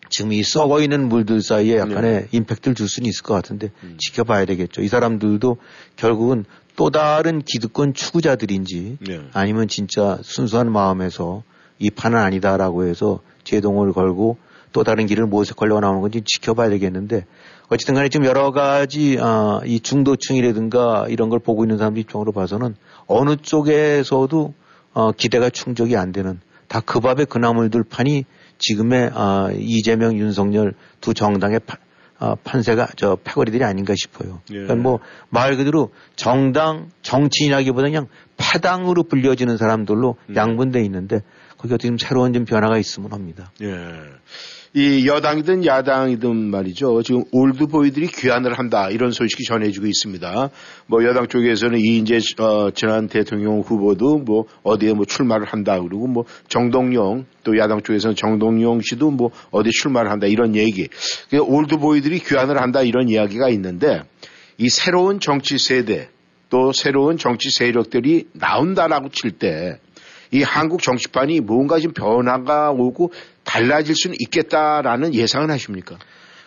지금 0.09 0.31
이 0.31 0.41
썩어 0.41 0.81
있는 0.81 1.09
물들 1.09 1.41
사이에 1.41 1.77
약간의 1.77 2.13
네. 2.13 2.27
임팩트를 2.31 2.75
줄 2.75 2.87
수는 2.87 3.09
있을 3.09 3.23
것 3.23 3.33
같은데 3.33 3.69
음. 3.83 3.97
지켜봐야 3.99 4.45
되겠죠. 4.45 4.81
이 4.81 4.87
사람들도 4.87 5.57
결국은 5.97 6.45
또 6.77 6.89
다른 6.89 7.41
기득권 7.41 7.93
추구자들인지 7.93 8.99
네. 9.05 9.21
아니면 9.33 9.67
진짜 9.67 10.17
순수한 10.21 10.71
마음에서 10.71 11.43
이 11.77 11.89
판은 11.89 12.17
아니다라고 12.17 12.85
해서 12.85 13.19
제동을 13.43 13.91
걸고 13.91 14.37
또 14.71 14.85
다른 14.85 15.07
길을 15.07 15.25
모색하려고 15.25 15.81
나오는 15.81 15.99
건지 15.99 16.21
지켜봐야 16.25 16.69
되겠는데 16.69 17.25
어쨌든 17.67 17.95
간에 17.95 18.07
지금 18.07 18.25
여러 18.25 18.51
가지 18.51 19.17
아, 19.19 19.59
이 19.65 19.81
중도층이라든가 19.81 21.07
이런 21.09 21.27
걸 21.27 21.39
보고 21.39 21.65
있는 21.65 21.77
사람들 21.77 22.01
입장으로 22.01 22.31
봐서는 22.31 22.77
어느 23.07 23.35
쪽에서도 23.35 24.53
어, 24.93 25.11
기대가 25.11 25.49
충족이 25.49 25.95
안 25.97 26.11
되는 26.11 26.39
다 26.67 26.81
그 26.81 26.99
밥에 26.99 27.25
그 27.25 27.37
나물들 27.37 27.83
판이 27.83 28.25
지금의 28.59 29.11
아, 29.13 29.49
이재명, 29.55 30.17
윤석열 30.17 30.73
두 31.01 31.13
정당의 31.13 31.59
파, 31.65 31.77
아, 32.19 32.35
판세가 32.43 32.89
저 32.95 33.17
패거리들이 33.23 33.63
아닌가 33.63 33.93
싶어요. 33.97 34.41
예. 34.51 34.53
그러니까 34.53 34.75
뭐 34.75 34.99
말 35.29 35.55
그대로 35.57 35.91
정당 36.15 36.89
정치인이라기보다 37.01 37.87
그냥 37.87 38.07
패당으로 38.37 39.03
불려지는 39.03 39.57
사람들로 39.57 40.17
음. 40.29 40.35
양분돼 40.35 40.81
있는데 40.85 41.21
거기 41.57 41.73
어떻게 41.73 41.87
좀 41.87 41.97
새로운 41.97 42.33
좀 42.33 42.45
변화가 42.45 42.77
있으면 42.77 43.11
합니다. 43.13 43.51
예. 43.61 43.67
이 44.73 45.07
여당이든 45.07 45.65
야당이든 45.65 46.35
말이죠. 46.51 47.01
지금 47.01 47.23
올드보이들이 47.31 48.07
귀환을 48.07 48.53
한다 48.59 48.89
이런 48.91 49.11
소식이 49.11 49.43
전해지고 49.43 49.87
있습니다. 49.87 50.49
뭐 50.85 51.03
여당 51.05 51.27
쪽에서는 51.27 51.79
이인재 51.79 52.19
어, 52.37 52.69
지난 52.71 53.07
대통령 53.07 53.61
후보도 53.61 54.19
뭐 54.19 54.45
어디에 54.61 54.93
뭐 54.93 55.05
출마를 55.05 55.47
한다 55.47 55.79
그리고 55.79 56.05
뭐 56.05 56.25
정동영 56.49 57.25
또 57.43 57.57
야당 57.57 57.81
쪽에서는 57.81 58.15
정동영 58.15 58.81
씨도 58.81 59.09
뭐 59.09 59.31
어디 59.49 59.71
출마를 59.71 60.11
한다 60.11 60.27
이런 60.27 60.55
얘기. 60.55 60.87
그 61.31 61.39
올드보이들이 61.39 62.19
귀환을 62.19 62.61
한다 62.61 62.83
이런 62.83 63.09
이야기가 63.09 63.49
있는데 63.49 64.03
이 64.59 64.69
새로운 64.69 65.19
정치 65.19 65.57
세대 65.57 66.09
또 66.51 66.73
새로운 66.73 67.17
정치 67.17 67.49
세력들이 67.49 68.27
나온다라고 68.33 69.09
칠 69.09 69.31
때 69.31 69.79
이 70.31 70.43
한국 70.43 70.81
정치판이 70.81 71.39
뭔가 71.39 71.79
좀 71.79 71.91
변화가 71.91 72.71
오고 72.71 73.11
달라질 73.49 73.95
수는 73.95 74.15
있겠다라는 74.19 75.15
예상은 75.15 75.49
하십니까? 75.49 75.97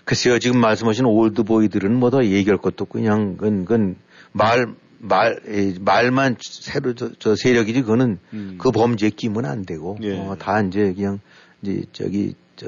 글쎄요, 0.05 0.39
지금 0.39 0.61
말씀하신 0.61 1.05
올드보이들은 1.05 1.95
뭐 1.97 2.11
더 2.11 2.25
얘기할 2.25 2.59
것도 2.59 2.85
없고 2.85 3.01
그냥 3.01 3.37
그건, 3.37 3.65
그건 3.65 3.97
말, 4.31 4.67
말, 4.99 5.41
말만 5.81 6.37
새로 6.41 6.95
저, 6.95 7.11
저 7.19 7.35
세력이지 7.35 7.83
그거는 7.83 8.19
음. 8.35 8.57
그 8.59 8.71
범죄에 8.71 9.11
끼면 9.11 9.47
안 9.47 9.65
되고 9.65 9.99
예. 10.03 10.17
어, 10.17 10.37
다 10.39 10.61
이제 10.61 10.93
그냥 10.93 11.19
이제 11.63 11.83
저기 11.93 12.35
저, 12.55 12.67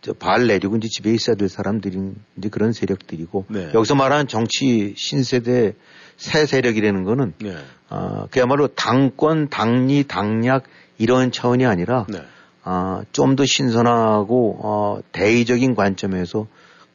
저발 0.00 0.46
내리고 0.46 0.76
이제 0.76 0.88
집에 0.88 1.12
있어야 1.12 1.34
될 1.34 1.48
사람들인 1.48 2.14
이제 2.38 2.48
그런 2.48 2.72
세력들이고 2.72 3.46
네. 3.48 3.70
여기서 3.74 3.96
말하는 3.96 4.28
정치 4.28 4.94
신세대 4.96 5.74
새 6.16 6.46
세력이라는 6.46 7.02
거는 7.02 7.34
네. 7.40 7.56
어, 7.88 8.26
그야말로 8.30 8.68
당권, 8.68 9.48
당리, 9.48 10.04
당략 10.04 10.64
이런 10.98 11.32
차원이 11.32 11.66
아니라 11.66 12.06
네. 12.08 12.22
어, 12.64 13.02
좀 13.12 13.36
더 13.36 13.44
신선하고 13.44 14.58
어, 14.62 14.98
대의적인 15.12 15.74
관점에서 15.74 16.46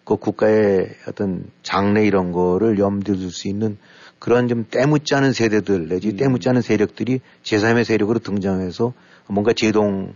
그 0.06 0.16
국가의 0.16 0.90
어떤 1.08 1.44
장래 1.64 2.06
이런 2.06 2.32
거를 2.32 2.80
염두에 2.80 3.16
둘 3.16 3.30
수 3.32 3.50
있는 3.50 3.78
그런 4.20 4.48
좀 4.48 4.66
때묻지 4.70 5.14
않은 5.16 5.34
세대들 5.34 5.90
내지 5.90 6.10
음. 6.10 6.18
때묻지 6.18 6.50
않은 6.50 6.62
세력들이 6.62 7.20
제3의 7.44 7.84
세력으로 7.84 8.20
등장해서 8.20 8.94
뭔가 9.28 9.52
제동을 9.54 10.14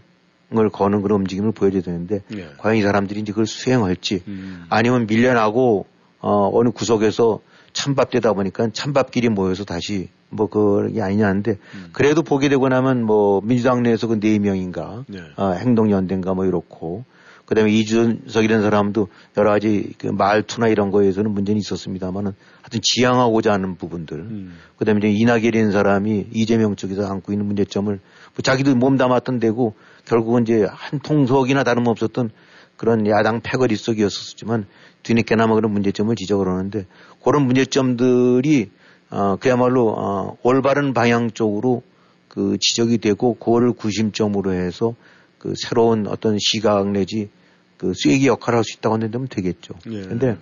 거는 0.72 1.02
그런 1.02 1.22
움직임을 1.22 1.52
보여줘야 1.52 1.82
되는데 1.82 2.22
네. 2.30 2.48
과연 2.58 2.78
이 2.78 2.82
사람들이 2.82 3.20
이제 3.20 3.32
그걸 3.34 3.46
수행할지 3.46 4.24
음. 4.28 4.66
아니면 4.70 5.06
밀려나고 5.08 5.86
어, 6.20 6.50
어느 6.54 6.70
구석에서 6.70 7.42
찬밥 7.74 8.12
되다 8.12 8.34
보니까 8.34 8.70
찬밥끼리 8.72 9.30
모여서 9.30 9.66
다시 9.66 10.10
뭐 10.32 10.48
그게 10.48 11.02
아니냐는데 11.02 11.58
음. 11.76 11.90
그래도 11.92 12.24
보게 12.24 12.50
되고 12.50 12.68
나면 12.70 13.04
뭐 13.04 13.42
민주당 13.42 13.84
내에서 13.84 14.08
그 14.08 14.22
네 14.22 14.40
명인가 14.40 15.04
네. 15.08 15.20
어, 15.36 15.52
행동연대인가 15.52 16.34
뭐 16.34 16.46
이렇고 16.46 17.04
그다음에 17.46 17.72
이준석이라는 17.72 18.64
사람도 18.64 19.10
여러 19.36 19.50
가지 19.50 19.92
그 19.98 20.08
말투나 20.08 20.70
이런 20.70 20.90
거에서는 20.90 21.30
문제는 21.32 21.60
있었습니다만은 21.60 22.32
하여튼 22.62 22.80
지향하고자 22.82 23.52
하는 23.52 23.76
부분들 23.76 24.20
음. 24.20 24.58
그다음에 24.78 25.00
이제 25.00 25.10
이낙연이라는 25.10 25.72
사람이 25.72 26.28
이재명 26.32 26.78
쪽에서 26.78 27.06
안고 27.08 27.34
있는 27.34 27.48
문제점을 27.48 27.92
뭐 27.94 28.42
자기도 28.42 28.74
몸 28.76 28.96
담았던 28.96 29.40
데고 29.40 29.74
결국은 30.06 30.44
이제 30.44 30.66
한 30.70 31.00
통속이나 31.00 31.64
다름없었던 31.64 32.30
그런 32.78 33.06
야당 33.08 33.42
패거리 33.42 33.76
속이었었지만 33.76 34.66
뒤늦게나마 35.04 35.56
그런 35.56 35.74
문제점을 35.74 36.16
지적을 36.16 36.48
하는데 36.48 36.86
그런 37.24 37.46
문제점들이 37.48 38.70
어, 39.12 39.36
그야말로 39.36 39.90
어, 39.90 40.38
올바른 40.42 40.94
방향 40.94 41.32
쪽으로 41.32 41.84
그 42.28 42.58
지적이 42.60 42.98
되고 43.00 43.34
그거를 43.36 43.74
구심점으로 43.74 44.54
해서 44.54 44.96
그 45.38 45.54
새로운 45.58 46.08
어떤 46.08 46.38
시각 46.40 46.90
내지 46.90 47.30
그 47.78 47.94
쐐기 47.94 48.28
역할을 48.28 48.58
할 48.58 48.64
수 48.64 48.78
있다고 48.78 48.96
한다면 48.96 49.28
되겠죠. 49.28 49.74
그런데 49.84 50.28
예. 50.28 50.38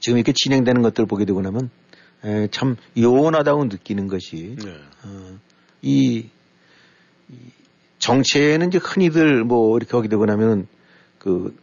지금 0.00 0.18
이렇게 0.18 0.32
진행되는 0.32 0.80
것들을 0.82 1.06
보게 1.06 1.24
되고 1.24 1.40
나면 1.42 1.70
에, 2.24 2.46
참 2.52 2.76
요원하다고 2.96 3.64
느끼는 3.64 4.06
것이 4.06 4.56
예. 4.64 4.70
어, 5.04 5.38
이, 5.82 6.26
이 7.28 7.34
정치에는 7.98 8.68
이제 8.68 8.78
흔히들 8.78 9.42
뭐 9.44 9.76
이렇게 9.76 9.96
하게 9.96 10.08
되고 10.08 10.24
나면 10.24 10.68
그 11.18 11.56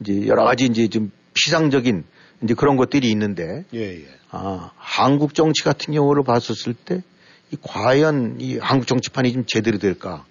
이제 0.00 0.26
여러 0.28 0.44
가지 0.44 0.66
이제 0.66 0.86
좀 0.86 1.10
피상적인 1.32 2.04
이제 2.42 2.54
그런 2.54 2.76
것들이 2.76 3.10
있는데 3.10 3.64
예, 3.74 4.00
예. 4.00 4.06
아, 4.30 4.70
한국 4.76 5.34
정치 5.34 5.62
같은 5.62 5.94
경우를 5.94 6.24
봤었을 6.24 6.74
때 6.74 7.02
이 7.54 7.56
과연 7.62 8.36
이 8.40 8.58
한국 8.58 8.86
정치판이 8.86 9.32
좀 9.32 9.44
제대로 9.46 9.78
될까? 9.78 10.24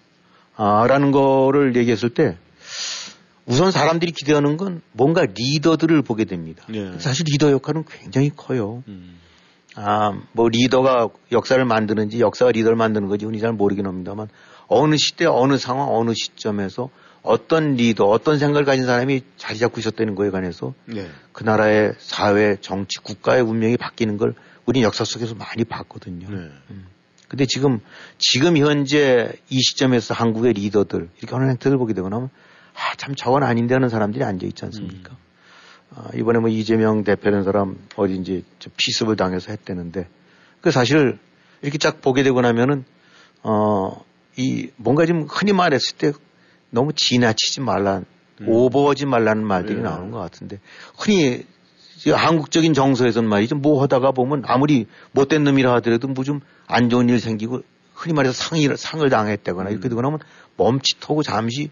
아, 0.56 0.86
라는 0.88 1.12
거를 1.12 1.76
얘기했을 1.76 2.10
때 2.10 2.38
우선 3.46 3.72
사람들이 3.72 4.12
기대하는 4.12 4.58
건 4.58 4.82
뭔가 4.92 5.26
리더들을 5.26 6.02
보게 6.02 6.26
됩니다. 6.26 6.66
예. 6.74 6.98
사실 7.00 7.26
리더 7.28 7.52
역할은 7.52 7.84
굉장히 7.86 8.30
커요. 8.36 8.84
음. 8.88 9.20
아, 9.76 10.12
뭐 10.34 10.50
리더가 10.50 11.10
역사를 11.32 11.64
만드는지 11.64 12.20
역사가 12.20 12.52
리더를 12.52 12.76
만드는 12.76 13.08
건지 13.08 13.26
우리 13.26 13.40
잘 13.40 13.54
모르긴 13.54 13.88
합니다만 13.88 14.28
어느 14.68 14.96
시대, 14.98 15.26
어느 15.26 15.58
상황, 15.58 15.90
어느 15.94 16.14
시점에서 16.14 16.90
어떤 17.24 17.76
리더, 17.76 18.06
어떤 18.06 18.38
생각을 18.38 18.66
가진 18.66 18.86
사람이 18.86 19.22
자리 19.38 19.58
잡고 19.58 19.80
있었다는 19.80 20.14
거에 20.16 20.30
관해서 20.30 20.74
네. 20.86 21.10
그 21.32 21.44
나라의 21.44 21.94
사회, 21.98 22.58
정치, 22.60 23.00
국가의 23.02 23.42
운명이 23.42 23.78
바뀌는 23.78 24.18
걸 24.18 24.36
우리 24.66 24.84
역사 24.84 25.06
속에서 25.06 25.34
많이 25.34 25.64
봤거든요. 25.64 26.30
네. 26.30 26.50
음. 26.70 26.88
근데 27.30 27.46
지금, 27.46 27.80
지금 28.18 28.58
현재 28.58 29.32
이 29.50 29.60
시점에서 29.60 30.14
한국의 30.14 30.54
리더들, 30.54 31.10
이렇게 31.18 31.34
하는 31.34 31.50
행태를 31.50 31.78
보게 31.78 31.94
되고 31.94 32.10
나면, 32.10 32.30
아, 32.76 32.96
참 32.98 33.16
저건 33.16 33.44
아닌데 33.44 33.74
하는 33.74 33.90
사람들이 33.90 34.24
앉아 34.24 34.46
있지 34.46 34.66
않습니까? 34.66 35.14
음. 35.14 35.18
아, 35.96 36.10
이번에 36.16 36.40
뭐 36.40 36.50
이재명 36.50 37.04
대표라는 37.04 37.44
사람 37.46 37.78
어딘지 37.96 38.44
피습을 38.78 39.16
당해서 39.16 39.52
했대는데, 39.52 40.08
그 40.62 40.72
사실 40.72 41.18
이렇게 41.62 41.78
쫙 41.78 42.02
보게 42.02 42.22
되고 42.22 42.42
나면은, 42.42 42.84
어, 43.44 44.04
이 44.36 44.70
뭔가 44.76 45.06
좀 45.06 45.24
흔히 45.24 45.54
말했을 45.54 45.98
때 45.98 46.12
너무 46.74 46.92
지나치지 46.94 47.62
말라, 47.62 48.02
음. 48.42 48.46
오버하지 48.50 49.06
말라는 49.06 49.46
말들이 49.46 49.78
네. 49.78 49.84
나오는 49.84 50.12
것 50.12 50.20
같은데 50.20 50.60
흔히 50.98 51.46
한국적인 52.06 52.74
정서에서는 52.74 53.30
말이죠. 53.30 53.56
뭐 53.56 53.82
하다가 53.82 54.12
보면 54.12 54.44
아무리 54.46 54.88
못된 55.14 55.44
놈이라 55.44 55.74
하더라도 55.76 56.08
뭐 56.10 56.24
좀 56.24 56.42
안 56.68 56.90
좋은 56.90 57.10
일 57.10 57.20
생기고 57.20 57.62
흔히 57.94 58.14
말해서 58.14 58.34
상이, 58.34 58.68
상을 58.76 59.08
당했다거나 59.10 59.70
음. 59.70 59.72
이렇게 59.74 59.90
되고 59.90 60.02
나면 60.02 60.20
멈칫하고 60.58 61.24
잠시 61.24 61.70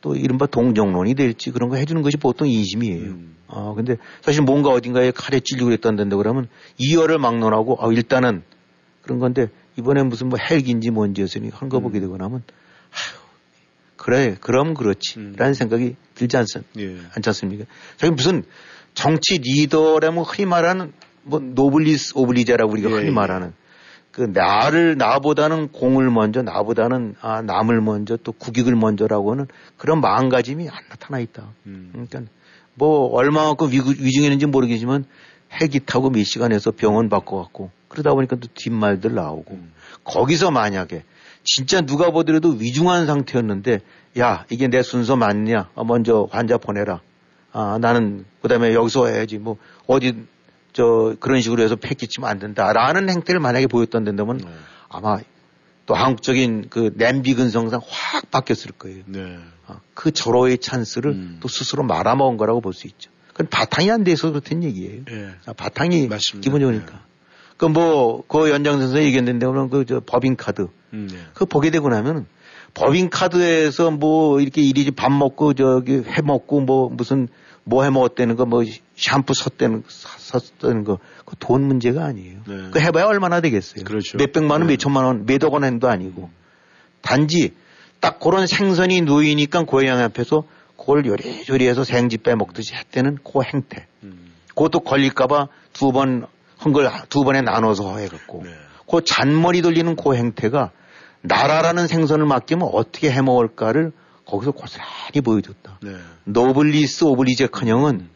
또 0.00 0.16
이른바 0.16 0.46
동정론이 0.46 1.14
될지 1.14 1.50
그런 1.52 1.68
거 1.70 1.76
해주는 1.76 2.02
것이 2.02 2.16
보통 2.16 2.48
인심이에요. 2.48 3.02
음. 3.02 3.36
아, 3.46 3.72
근데 3.76 3.96
사실 4.22 4.42
뭔가 4.42 4.70
어딘가에 4.70 5.12
칼에 5.12 5.40
찔리고 5.40 5.66
그랬다는데 5.66 6.16
그러면 6.16 6.48
이유를 6.78 7.18
막론하고 7.18 7.78
아, 7.80 7.92
일단은 7.92 8.42
그런 9.02 9.18
건데 9.18 9.48
이번에 9.78 10.02
무슨 10.02 10.28
뭐 10.28 10.38
헬기인지 10.38 10.90
뭔지 10.90 11.22
해서 11.22 11.38
한거 11.52 11.80
보게 11.80 12.00
되고 12.00 12.16
나면 12.16 12.42
아휴, 12.42 12.42
그래, 14.02 14.34
그럼 14.40 14.74
그렇지. 14.74 15.20
음. 15.20 15.34
라는 15.36 15.54
생각이 15.54 15.94
들지 16.16 16.36
않, 16.36 16.44
예. 16.78 16.96
않지 17.14 17.28
않습니까? 17.28 17.66
저기 17.98 18.10
무슨 18.12 18.42
정치 18.94 19.38
리더라면 19.38 20.24
흔히 20.24 20.44
말하는 20.44 20.92
뭐 21.22 21.38
노블레스 21.38 22.14
오블리주라고 22.16 22.72
우리가 22.72 22.90
예. 22.90 22.94
흔히 22.94 23.10
말하는 23.12 23.52
그 24.10 24.22
나를 24.22 24.96
나보다는 24.98 25.68
공을 25.68 26.10
먼저 26.10 26.42
나보다는 26.42 27.14
아 27.20 27.42
남을 27.42 27.80
먼저 27.80 28.16
또 28.16 28.32
국익을 28.32 28.74
먼저라고 28.74 29.30
하는 29.30 29.46
그런 29.76 30.00
마음가짐이 30.00 30.68
안 30.68 30.76
나타나 30.88 31.20
있다. 31.20 31.52
음. 31.66 31.90
그러니까 31.92 32.22
뭐 32.74 33.06
얼마만큼 33.06 33.70
위중했는지 33.70 34.46
모르겠지만 34.46 35.04
헬기 35.60 35.78
타고 35.78 36.10
몇 36.10 36.24
시간에서 36.24 36.72
병원 36.72 37.08
바꿔갖고 37.08 37.70
그러다 37.92 38.14
보니까 38.14 38.36
또 38.36 38.48
뒷말들 38.54 39.14
나오고 39.14 39.54
음. 39.54 39.72
거기서 40.04 40.50
만약에 40.50 41.04
진짜 41.44 41.82
누가 41.82 42.10
보더라도 42.10 42.50
위중한 42.50 43.06
상태였는데 43.06 43.80
야 44.18 44.44
이게 44.50 44.68
내 44.68 44.82
순서 44.82 45.14
맞냐 45.16 45.68
아, 45.74 45.84
먼저 45.84 46.26
환자 46.30 46.56
보내라 46.56 47.00
아 47.52 47.78
나는 47.80 48.24
그다음에 48.40 48.72
여기서 48.74 49.06
해야지 49.06 49.38
뭐 49.38 49.58
어디 49.86 50.24
저 50.72 51.14
그런 51.20 51.40
식으로 51.42 51.62
해서 51.62 51.76
패기치면 51.76 52.28
안 52.28 52.38
된다라는 52.38 53.10
행태를 53.10 53.40
만약에 53.40 53.66
보였던 53.66 54.04
데면 54.04 54.38
네. 54.38 54.46
아마 54.88 55.18
또 55.84 55.94
한국적인 55.94 56.68
그 56.70 56.92
냄비 56.96 57.34
근성상 57.34 57.80
확 57.86 58.30
바뀌었을 58.30 58.72
거예요. 58.72 59.02
네. 59.06 59.38
아, 59.66 59.80
그 59.92 60.12
절호의 60.12 60.58
찬스를 60.58 61.10
음. 61.10 61.38
또 61.40 61.48
스스로 61.48 61.82
말아먹은 61.82 62.38
거라고 62.38 62.60
볼 62.62 62.72
수 62.72 62.86
있죠. 62.86 63.10
그건 63.28 63.48
바탕이 63.48 63.90
안 63.90 64.04
돼서 64.04 64.30
그렇다는 64.30 64.62
얘기예요. 64.64 65.04
네. 65.04 65.30
아, 65.44 65.52
바탕이 65.52 66.06
맞습니다. 66.08 66.44
기본적이니까. 66.44 67.11
네. 67.68 67.72
그 67.72 67.78
뭐, 67.78 68.24
그 68.26 68.50
연장선에서 68.50 69.02
얘기했는데, 69.02 69.46
그러면 69.46 69.70
그 69.70 69.84
저 69.84 70.00
법인카드. 70.04 70.68
음, 70.94 71.08
네. 71.10 71.18
그 71.34 71.46
보게 71.46 71.70
되고 71.70 71.88
나면 71.88 72.26
법인카드에서 72.74 73.90
뭐 73.92 74.40
이렇게 74.40 74.62
이리 74.62 74.90
밥 74.90 75.12
먹고 75.12 75.54
저기 75.54 76.02
해 76.06 76.22
먹고 76.22 76.60
뭐 76.60 76.88
무슨 76.90 77.28
뭐 77.64 77.84
해 77.84 77.90
먹었다는 77.90 78.36
거 78.36 78.44
뭐 78.44 78.64
샴푸 78.96 79.34
섰다는, 79.34 79.84
섰다는 79.88 80.84
거. 80.84 80.98
그 81.24 81.36
돈 81.38 81.62
문제가 81.62 82.04
아니에요. 82.04 82.40
네. 82.46 82.68
그 82.72 82.80
해봐야 82.80 83.06
얼마나 83.06 83.40
되겠어요. 83.40 83.84
그렇죠. 83.84 84.18
몇백만 84.18 84.60
원, 84.60 84.66
네. 84.66 84.74
몇천만 84.74 85.04
원, 85.04 85.24
몇억 85.26 85.52
원 85.52 85.64
행도 85.64 85.88
아니고. 85.88 86.30
단지 87.00 87.54
딱 88.00 88.18
그런 88.20 88.46
생선이 88.46 89.02
놓이니까 89.02 89.64
고양이 89.64 89.98
앞에서 90.00 90.44
그걸 90.76 91.06
요리조리해서 91.06 91.84
생쥐 91.84 92.18
빼먹듯이 92.18 92.74
했다는 92.74 93.18
그 93.24 93.42
행태. 93.42 93.86
음. 94.02 94.32
그것도 94.48 94.80
걸릴까봐 94.80 95.48
두 95.72 95.92
번, 95.92 96.26
한 96.62 96.72
걸 96.72 96.88
두 97.08 97.24
번에 97.24 97.40
나눠서 97.42 97.98
해갖고. 97.98 98.42
네. 98.44 98.50
그 98.90 99.02
잔머리 99.04 99.62
돌리는 99.62 99.96
그 99.96 100.14
행태가 100.14 100.70
나라라는 101.22 101.86
생선을 101.86 102.26
맡기면 102.26 102.68
어떻게 102.72 103.10
해먹을까를 103.10 103.92
거기서 104.26 104.52
고스란히 104.52 105.20
보여줬다. 105.24 105.78
네. 105.82 105.92
노블레스 106.24 107.04
오블리주 107.04 107.46
커녕은 107.48 108.00
음. 108.00 108.10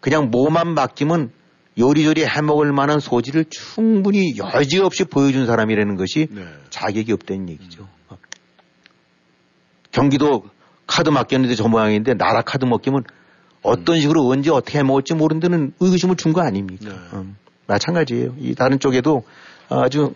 그냥 0.00 0.30
뭐만 0.30 0.74
맡기면 0.74 1.30
요리조리 1.78 2.24
해먹을 2.24 2.72
만한 2.72 3.00
소질을 3.00 3.46
충분히 3.48 4.36
여지없이 4.36 5.04
보여준 5.04 5.46
사람이라는 5.46 5.96
것이 5.96 6.28
네. 6.30 6.44
자격이 6.70 7.12
없다는 7.12 7.48
얘기죠. 7.48 7.88
음. 8.10 8.16
경기도 9.90 10.44
카드 10.86 11.08
맡겼는데 11.10 11.54
저 11.54 11.68
모양인데 11.68 12.14
나라 12.14 12.42
카드 12.42 12.64
맡기면 12.64 13.04
어떤 13.62 13.96
음. 13.96 14.00
식으로 14.00 14.26
언제 14.28 14.50
어떻게 14.50 14.78
해먹을지 14.78 15.14
데는 15.40 15.72
의구심을 15.80 16.16
준 16.16 16.32
거 16.32 16.40
아닙니까? 16.42 16.88
네. 16.90 16.96
음, 17.14 17.36
마찬가지예요. 17.66 18.34
이 18.38 18.54
다른 18.54 18.78
쪽에도 18.78 19.24
아주 19.68 20.14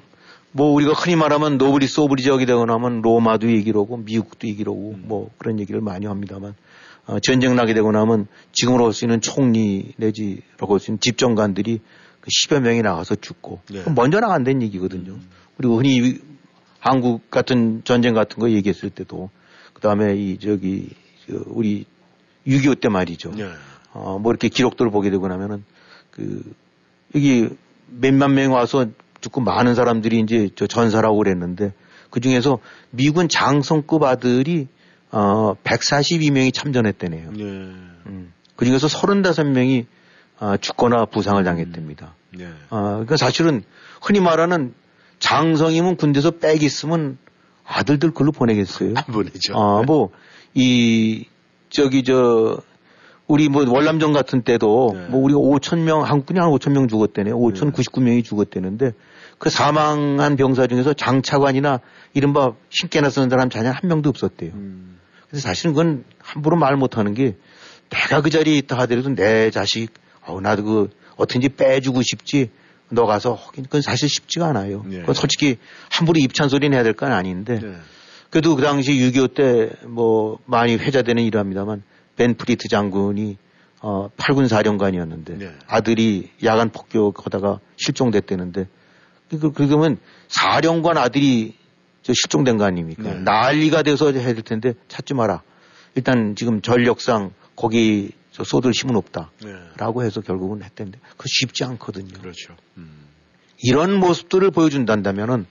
뭐 0.53 0.73
우리가 0.73 0.93
흔히 0.93 1.17
말하면 1.17 1.59
노블레스 1.59 2.01
오블리주 2.01 2.23
얘기 2.23 2.47
되거나 2.47 2.75
하면 2.75 3.03
로마도 3.03 3.51
얘기를 3.51 3.81
하고 3.81 3.99
미국도 3.99 4.49
얘기를 4.49 4.73
하고 4.73 4.95
음. 4.97 5.05
뭐 5.07 5.31
그런 5.39 5.61
얘기를 5.61 5.81
많이 5.81 6.07
합니다만 6.07 6.55
어, 7.07 7.21
전쟁 7.21 7.55
나게 7.55 7.75
되거나 7.75 8.01
하면 8.01 8.27
지금으로 8.53 8.87
할 8.87 8.93
수 8.93 9.05
있는 9.05 9.21
총리 9.21 9.93
내지라고 9.97 10.75
할 10.75 10.81
수 10.81 10.91
있는 10.91 11.01
집정관들이 11.01 11.81
그 12.21 12.29
10여 12.29 12.61
명이 12.61 12.83
나가서 12.83 13.17
죽고 13.17 13.61
네. 13.71 13.85
먼저 13.95 14.19
나간다는 14.19 14.63
얘기거든요. 14.63 15.13
음. 15.13 15.29
그리고 15.57 15.77
흔히 15.79 16.19
한국 16.81 17.31
같은 17.31 17.83
전쟁 17.85 18.15
같은 18.15 18.39
거 18.39 18.51
얘기했을 18.51 18.91
때도 18.91 19.31
그 19.73 19.81
다음에 19.81 20.17
이 20.17 20.39
저기 20.39 20.89
우리 21.47 21.85
6.25 22.47 22.81
때 22.81 22.89
말이죠. 22.89 23.33
네. 23.33 23.49
어, 23.93 24.19
뭐 24.19 24.33
이렇게 24.33 24.49
기록들을 24.49 24.91
보게 24.91 25.11
되고 25.11 25.27
나면은 25.29 25.65
그 26.11 26.43
여기 27.15 27.49
몇만 27.89 28.35
명 28.35 28.53
와서 28.53 28.87
죽고 29.21 29.41
많은 29.41 29.75
사람들이 29.75 30.21
이제 30.21 30.51
저 30.57 30.67
전사라고 30.67 31.17
그랬는데 31.17 31.73
그 32.11 32.21
중에서 32.21 32.59
미군 32.91 33.29
장성급 33.29 34.03
아들이 34.03 34.69
어 35.11 35.55
142명이 35.65 36.53
참전했대네요. 36.53 37.33
네. 37.33 37.43
음. 37.43 38.33
그 38.57 38.65
중에서 38.65 38.87
35명이 38.87 39.87
어, 40.39 40.57
죽거나 40.57 41.07
부상을 41.07 41.43
당했답니다. 41.43 42.15
음. 42.35 42.39
네. 42.39 42.47
어, 42.71 42.81
그러니까 42.91 43.17
사실은 43.17 43.63
흔히 44.03 44.21
말하는 44.21 44.75
장성이면 45.19 45.97
군대에서 45.97 46.33
빽 46.33 46.63
있으면 46.63 47.19
아들들 47.65 48.13
글로 48.13 48.33
보내겠어요. 48.33 48.95
안 48.97 49.05
보내죠. 49.13 49.55
아, 49.57 49.83
뭐, 49.83 50.11
이, 50.55 51.27
저기, 51.71 52.05
저, 52.05 52.61
우리 53.27 53.49
뭐 53.49 53.69
월남전 53.69 54.13
같은 54.13 54.43
때도 54.43 54.93
네. 54.95 55.07
뭐 55.09 55.21
우리가 55.21 55.39
5천 55.41 55.79
명 55.81 56.03
한국군이 56.05 56.39
한 56.39 56.49
5천 56.51 56.71
명 56.73 56.87
죽었대네요. 56.89 57.37
5천 57.39 57.73
99명이 57.73 58.25
죽었대는데 58.25 58.93
그 59.39 59.51
사망한 59.51 60.37
병사 60.37 60.67
중에서 60.67 60.93
장차관이나 60.95 61.81
이른바 62.15 62.53
힘깨나 62.71 63.11
쓰는 63.11 63.29
사람 63.29 63.51
자녀 63.51 63.71
한 63.71 63.81
명도 63.85 64.09
없었대요. 64.11 64.53
음. 64.55 64.99
그래서 65.29 65.49
사실은 65.49 65.73
그건 65.73 66.05
함부로 66.23 66.57
말 66.57 66.77
못하는 66.77 67.15
게 67.15 67.37
내가 67.91 68.21
그 68.21 68.31
자리에 68.31 68.55
있다 68.59 68.79
하더라도 68.81 69.15
내 69.15 69.51
자식 69.51 69.89
어 70.25 70.41
나도 70.41 70.65
그 70.65 70.91
어떻게든지 71.17 71.51
빼주고 71.57 72.03
싶지 72.03 72.51
너 72.91 73.07
가서 73.07 73.35
하긴 73.35 73.65
그건 73.65 73.83
사실 73.83 74.09
쉽지가 74.09 74.47
않아요. 74.47 74.85
네. 74.87 75.01
그건 75.01 75.15
솔직히 75.15 75.59
함부로 75.91 76.21
입찬 76.21 76.49
소리 76.49 76.69
내야 76.69 76.85
될 76.85 76.95
건 76.95 77.11
아닌데 77.13 77.59
네. 77.61 77.73
그래도 78.31 78.55
그 78.55 78.63
당시 78.63 78.93
6.25 78.93 79.35
때 79.35 79.71
뭐 79.87 80.39
많이 80.47 80.77
회자되는 80.77 81.23
일합니다만 81.25 81.83
밴 82.17 82.35
플리트 82.35 82.69
장군이 82.69 83.37
어, 83.81 84.09
8군 84.17 84.49
사령관이었는데 84.49 85.39
네. 85.39 85.55
아들이 85.67 86.31
야간 86.43 86.71
폭격하다가 86.71 87.61
실종됐다는데 87.77 88.67
그, 89.31 89.53
그러면 89.53 89.99
사령관 90.29 90.97
아들이 90.99 91.55
저 92.03 92.13
실종된 92.13 92.57
거 92.57 92.65
아닙니까? 92.65 93.03
네. 93.03 93.15
난리가 93.21 93.83
돼서 93.83 94.13
해야 94.13 94.33
될 94.33 94.43
텐데 94.43 94.75
찾지 94.89 95.15
마라. 95.15 95.43
일단 95.95 96.35
지금 96.37 96.63
전력상 96.63 97.33
거기 97.57 98.13
저 98.31 98.45
쏟을 98.45 98.71
힘은 98.73 98.97
없다. 98.97 99.31
네. 99.43 99.53
라고 99.77 100.05
해서 100.05 100.21
결국은 100.21 100.63
했던데 100.63 100.99
그 101.17 101.27
쉽지 101.29 101.65
않거든요. 101.65 102.13
그렇죠. 102.21 102.55
음. 102.77 103.07
이런 103.59 103.99
모습들을 103.99 104.51
보여준다면은 104.51 105.47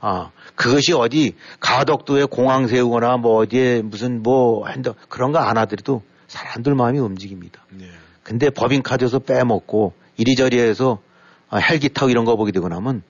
아, 0.00 0.30
그것이 0.54 0.92
어디 0.92 1.34
가덕도에 1.60 2.24
공항 2.26 2.68
세우거나 2.68 3.16
뭐 3.16 3.38
어디에 3.38 3.82
무슨 3.82 4.22
뭐 4.22 4.66
한다 4.66 4.92
그런 5.08 5.32
거 5.32 5.38
안 5.38 5.56
하더라도 5.58 6.02
사람들 6.28 6.74
마음이 6.74 6.98
움직입니다. 6.98 7.64
네. 7.70 7.86
근데 8.22 8.50
법인카드에서 8.50 9.20
빼먹고 9.20 9.94
이리저리 10.16 10.58
해서 10.58 11.00
아, 11.48 11.56
헬기 11.58 11.88
타고 11.88 12.10
이런 12.10 12.24
거 12.24 12.36
보게 12.36 12.52
되고 12.52 12.68
나면 12.68 13.02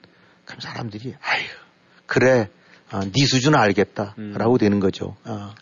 그럼 0.45 0.61
사람들이 0.61 1.15
아유 1.21 1.43
그래 2.05 2.47
아, 2.89 3.01
네 3.01 3.25
수준 3.25 3.53
은 3.53 3.59
알겠다라고 3.59 4.53
음. 4.53 4.57
되는 4.57 4.79
거죠. 4.79 5.15
아. 5.25 5.53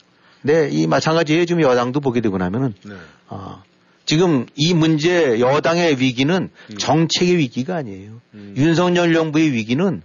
근데 0.42 0.70
이 0.70 0.88
마찬가지에 0.88 1.46
지금 1.46 1.62
여당도 1.62 2.00
보게 2.00 2.22
되고 2.22 2.38
나면은 2.38 2.74
네. 2.86 2.94
아, 3.28 3.64
지금 4.06 4.46
이 4.56 4.74
문제 4.74 5.40
여당의 5.40 6.00
위기는 6.00 6.50
음. 6.72 6.78
정책의 6.78 7.38
위기가 7.38 7.76
아니에요. 7.76 8.22
음. 8.36 8.54
윤석열 8.56 9.14
정부의 9.14 9.52
위기는 9.52 10.02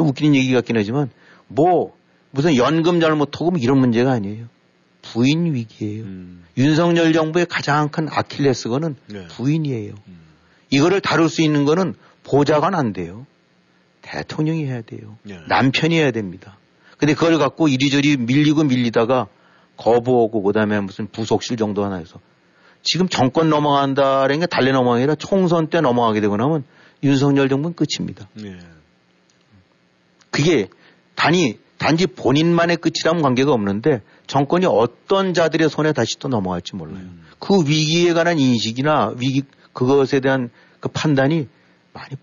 좀 0.00 0.08
웃기는 0.08 0.34
얘기 0.34 0.50
같긴 0.54 0.78
하지만 0.78 1.10
뭐 1.46 1.94
무슨 2.30 2.56
연금 2.56 3.00
잘못하고 3.00 3.50
뭐 3.50 3.60
이런 3.60 3.78
문제가 3.78 4.12
아니에요. 4.12 4.46
부인 5.02 5.52
위기예요. 5.52 6.04
음. 6.04 6.44
윤석열 6.56 7.12
정부의 7.12 7.44
가장 7.44 7.90
큰 7.90 8.08
아킬레스건은 8.10 8.96
네. 9.08 9.26
부인이에요. 9.28 9.92
음. 10.08 10.20
이거를 10.70 11.02
다룰 11.02 11.28
수 11.28 11.42
있는 11.42 11.66
거는 11.66 11.94
보좌관 12.24 12.74
안 12.74 12.94
돼요. 12.94 13.26
대통령이 14.00 14.64
해야 14.64 14.80
돼요. 14.80 15.18
네. 15.22 15.38
남편이 15.48 15.94
해야 15.94 16.12
됩니다. 16.12 16.56
근데 16.96 17.12
그걸 17.12 17.38
갖고 17.38 17.68
이리저리 17.68 18.16
밀리고 18.16 18.64
밀리다가 18.64 19.26
거부하고 19.76 20.42
그다음에 20.42 20.80
무슨 20.80 21.08
부속실 21.08 21.58
정도 21.58 21.84
하나 21.84 21.96
해서 21.96 22.20
지금 22.82 23.06
정권 23.08 23.50
넘어간다는 23.50 24.40
게 24.40 24.46
달래 24.46 24.72
넘어가기 24.72 25.02
아니라 25.02 25.14
총선 25.14 25.68
때 25.68 25.82
넘어가게 25.82 26.22
되고 26.22 26.38
나면 26.38 26.64
윤석열 27.02 27.50
정부는 27.50 27.74
끝입니다. 27.74 28.28
네. 28.34 28.58
그게 30.30 30.68
단이 31.14 31.58
단지 31.78 32.06
본인만의 32.06 32.76
끝이라면 32.76 33.22
관계가 33.22 33.52
없는데 33.52 34.02
정권이 34.26 34.66
어떤 34.66 35.32
자들의 35.34 35.70
손에 35.70 35.92
다시 35.92 36.18
또 36.18 36.28
넘어갈지 36.28 36.76
몰라요. 36.76 36.98
음. 36.98 37.24
그 37.38 37.60
위기에 37.60 38.12
관한 38.12 38.38
인식이나 38.38 39.14
위기 39.18 39.42
그것에 39.72 40.20
대한 40.20 40.50
그 40.78 40.88
판단이 40.88 41.48
많이 41.92 42.16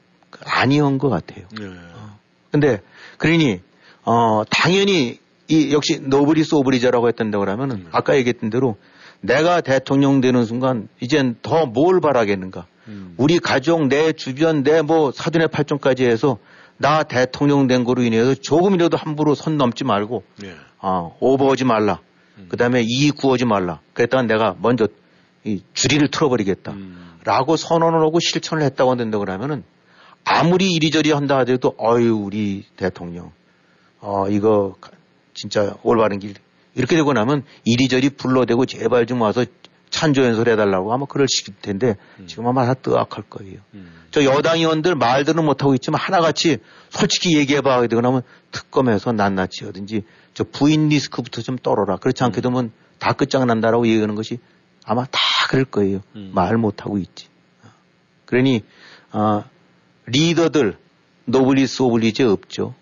안이한 0.46 1.00
것 1.00 1.10
같아요. 1.10 1.46
네. 1.60 1.66
어. 1.66 2.20
근데 2.52 2.82
그러니 3.18 3.62
어 4.04 4.44
당연히 4.50 5.20
이 5.48 5.74
역시 5.74 6.00
노블리스 6.02 6.56
오블리제라고 6.56 7.08
했던데 7.08 7.38
그러면은 7.38 7.78
음. 7.78 7.88
아까 7.92 8.16
얘기했던 8.16 8.50
대로 8.52 8.78
내가 9.22 9.62
대통령 9.62 10.22
되는 10.22 10.46
순간 10.46 10.88
이젠 11.00 11.36
더 11.42 11.66
뭘 11.66 12.00
바라겠는가? 12.00 12.68
음. 12.88 13.16
우리 13.18 13.40
가족, 13.40 13.88
내 13.88 14.14
주변, 14.14 14.64
내 14.64 14.82
뭐 14.82 15.12
사돈의 15.12 15.48
팔촌까지 15.48 16.06
해서 16.06 16.38
나 16.78 17.04
대통령 17.04 17.68
된 17.68 17.84
거로 17.84 18.04
인해서 18.04 18.36
조금이라도 18.36 18.98
함부로 18.98 19.36
선 19.36 19.58
넘지 19.58 19.84
말고 19.84 20.24
예. 20.44 20.56
어, 20.80 21.16
오버하지 21.20 21.66
말라. 21.66 22.00
음. 22.38 22.48
그다음에 22.50 22.82
이익 22.82 23.16
구하지 23.16 23.46
말라. 23.46 23.80
그랬다가 23.94 24.24
내가 24.24 24.56
먼저 24.60 24.88
이 25.44 25.62
줄이를 25.74 26.10
틀어버리겠다. 26.10 26.72
음. 26.74 27.18
라고 27.24 27.58
선언을 27.58 28.00
하고 28.00 28.20
실천을 28.20 28.64
했다고 28.64 28.92
한다 28.92 29.18
그러면은 29.18 29.64
아무리 30.24 30.72
이리저리 30.74 31.12
한다 31.12 31.40
하더라도 31.40 31.76
어유 31.78 32.16
우리 32.16 32.66
대통령 32.76 33.32
어 34.00 34.30
이거 34.30 34.76
진짜 35.34 35.76
올바른 35.84 36.20
길 36.20 36.36
이렇게 36.76 36.96
되고 36.96 37.12
나면 37.14 37.44
이리저리 37.66 38.12
불러대고 38.12 38.66
제발 38.66 39.06
좀 39.06 39.22
와서 39.22 39.46
찬조 39.90 40.24
연설 40.24 40.50
해달라고 40.50 40.94
아마 40.94 41.06
그럴 41.06 41.28
시기 41.30 41.54
텐데 41.62 41.96
음. 42.20 42.28
지금 42.28 42.48
아마 42.48 42.66
다 42.66 42.74
뜨악할 42.74 43.24
거예요. 43.30 43.60
음. 43.74 43.92
저 44.12 44.24
여당 44.24 44.58
의원들 44.58 44.96
말들은 44.96 45.44
못하고 45.44 45.74
있지만 45.76 46.00
하나같이 46.00 46.58
솔직히 46.90 47.38
얘기해봐 47.38 47.88
되고 47.88 48.02
나면 48.02 48.22
특검에서 48.52 49.12
낱낱이 49.12 49.66
하든지 49.66 50.04
저 50.34 50.44
부인 50.44 50.90
리스크부터 50.90 51.42
좀 51.42 51.58
떨어라. 51.58 51.98
그렇지 51.98 52.24
않게 52.24 52.42
되면 52.42 52.66
음. 52.66 52.72
다 53.00 53.14
끝장난다라고 53.14 53.88
얘기하는 53.88 54.16
것이 54.16 54.40
아마 54.84 55.06
다 55.06 55.20
그럴 55.50 55.66
거예요. 55.66 56.02
음. 56.16 56.32
말 56.34 56.58
못하고 56.58 56.98
있지. 56.98 57.28
그러니 58.26 58.64
아, 59.12 59.46
리더들 60.06 60.78
노블리스 61.26 61.82
오블리제 61.82 62.24
없죠. 62.24 62.74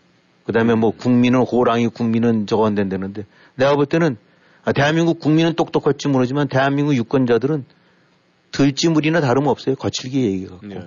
그 0.45 0.51
다음에 0.51 0.75
뭐 0.75 0.91
국민은 0.91 1.41
호랑이 1.41 1.87
국민은 1.87 2.45
안 2.65 2.75
된다는데 2.75 3.25
내가 3.55 3.75
볼 3.75 3.85
때는 3.85 4.17
아, 4.17 4.24
대한민국 4.73 5.19
국민은 5.19 5.53
똑똑할지 5.53 6.07
모르지만 6.07 6.47
대한민국 6.47 6.95
유권자들은 6.95 7.65
들쥐무리나 8.51 9.21
다름없어요. 9.21 9.75
거칠게 9.75 10.21
얘기해갖고. 10.21 10.67
네. 10.67 10.81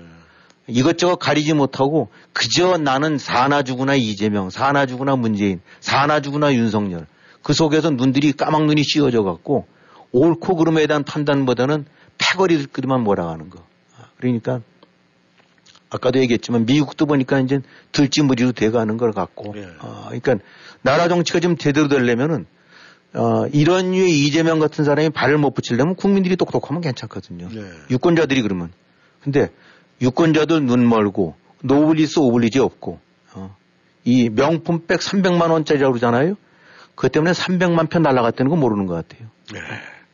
이것저것 0.66 1.16
가리지 1.16 1.54
못하고 1.54 2.08
그저 2.32 2.76
나는 2.76 3.18
사나 3.18 3.62
죽으나 3.62 3.94
이재명, 3.94 4.50
사나 4.50 4.86
죽으나 4.86 5.16
문재인, 5.16 5.60
사나 5.80 6.20
죽으나 6.20 6.54
윤석열. 6.54 7.06
그 7.42 7.52
속에서 7.52 7.90
눈들이 7.90 8.32
까막 8.32 8.66
눈이 8.66 8.82
씌워져 8.82 9.22
갖고 9.22 9.66
옳고 10.12 10.56
그름에 10.56 10.86
대한 10.86 11.04
판단보다는 11.04 11.86
패거리들끼리만 12.18 13.02
몰아가는 13.02 13.48
거. 13.48 13.64
그러니까 14.18 14.60
아까도 15.90 16.18
얘기했지만 16.18 16.66
미국도 16.66 17.06
보니까 17.06 17.40
이제 17.40 17.60
들쥐무리로 17.92 18.52
돼가는 18.52 18.96
것 18.98 19.12
같고. 19.12 19.54
예. 19.56 19.68
아, 19.78 20.06
그러니까 20.08 20.36
나라 20.82 21.08
정치가 21.08 21.40
좀 21.40 21.56
제대로 21.56 21.88
되려면은 21.88 22.46
어, 23.14 23.46
이런 23.52 23.92
류의 23.92 24.26
이재명 24.26 24.58
같은 24.58 24.84
사람이 24.84 25.10
발을 25.10 25.38
못 25.38 25.54
붙이려면 25.54 25.94
국민들이 25.94 26.36
똑똑하면 26.36 26.82
괜찮거든요. 26.82 27.48
네. 27.48 27.62
유권자들이 27.90 28.42
그러면. 28.42 28.72
근데 29.22 29.50
유권자들 30.02 30.64
눈 30.64 30.88
멀고 30.88 31.34
노블리스 31.62 32.18
오블리지 32.18 32.58
없고 32.58 33.00
어, 33.34 33.56
이 34.04 34.28
명품백 34.28 35.00
300만 35.00 35.50
원짜리라고 35.50 35.92
그러잖아요. 35.92 36.36
그것 36.94 37.12
때문에 37.12 37.32
300만 37.32 37.88
편 37.90 38.02
날라갔다는 38.02 38.50
거 38.50 38.56
모르는 38.56 38.86
것 38.86 38.94
같아요. 38.94 39.28
네. 39.52 39.60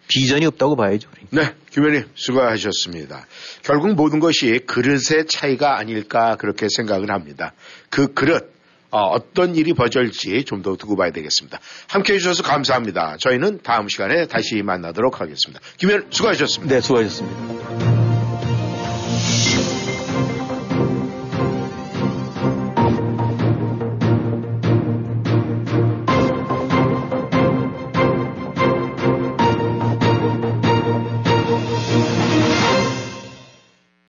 비전이 0.09 0.45
없다고 0.47 0.76
봐야죠. 0.76 1.09
그러니까. 1.11 1.55
네, 1.55 1.57
김현님 1.70 2.05
수고하셨습니다. 2.14 3.26
결국 3.62 3.95
모든 3.95 4.20
것이 4.20 4.61
그릇의 4.66 5.26
차이가 5.28 5.78
아닐까 5.78 6.36
그렇게 6.36 6.66
생각을 6.68 7.11
합니다. 7.11 7.55
그 7.88 8.12
그릇 8.12 8.53
어, 8.95 9.18
떤 9.34 9.55
일이 9.57 9.72
벌어질지 9.74 10.45
좀 10.45 10.62
더 10.64 10.76
두고 10.76 10.97
봐야 10.97 11.11
되겠습니다. 11.11 11.59
함께 11.88 12.14
해 12.14 12.18
주셔서 12.18 12.42
감사합니다. 12.42 13.16
저희는 13.20 13.61
다음 13.62 13.88
시간에 13.88 14.26
다시 14.26 14.62
만나도록 14.62 15.20
하겠습니다. 15.20 15.61
김현 15.76 16.07
수고하셨습니다. 16.11 16.74
네, 16.76 16.80
수고하셨습니다. 16.80 18.14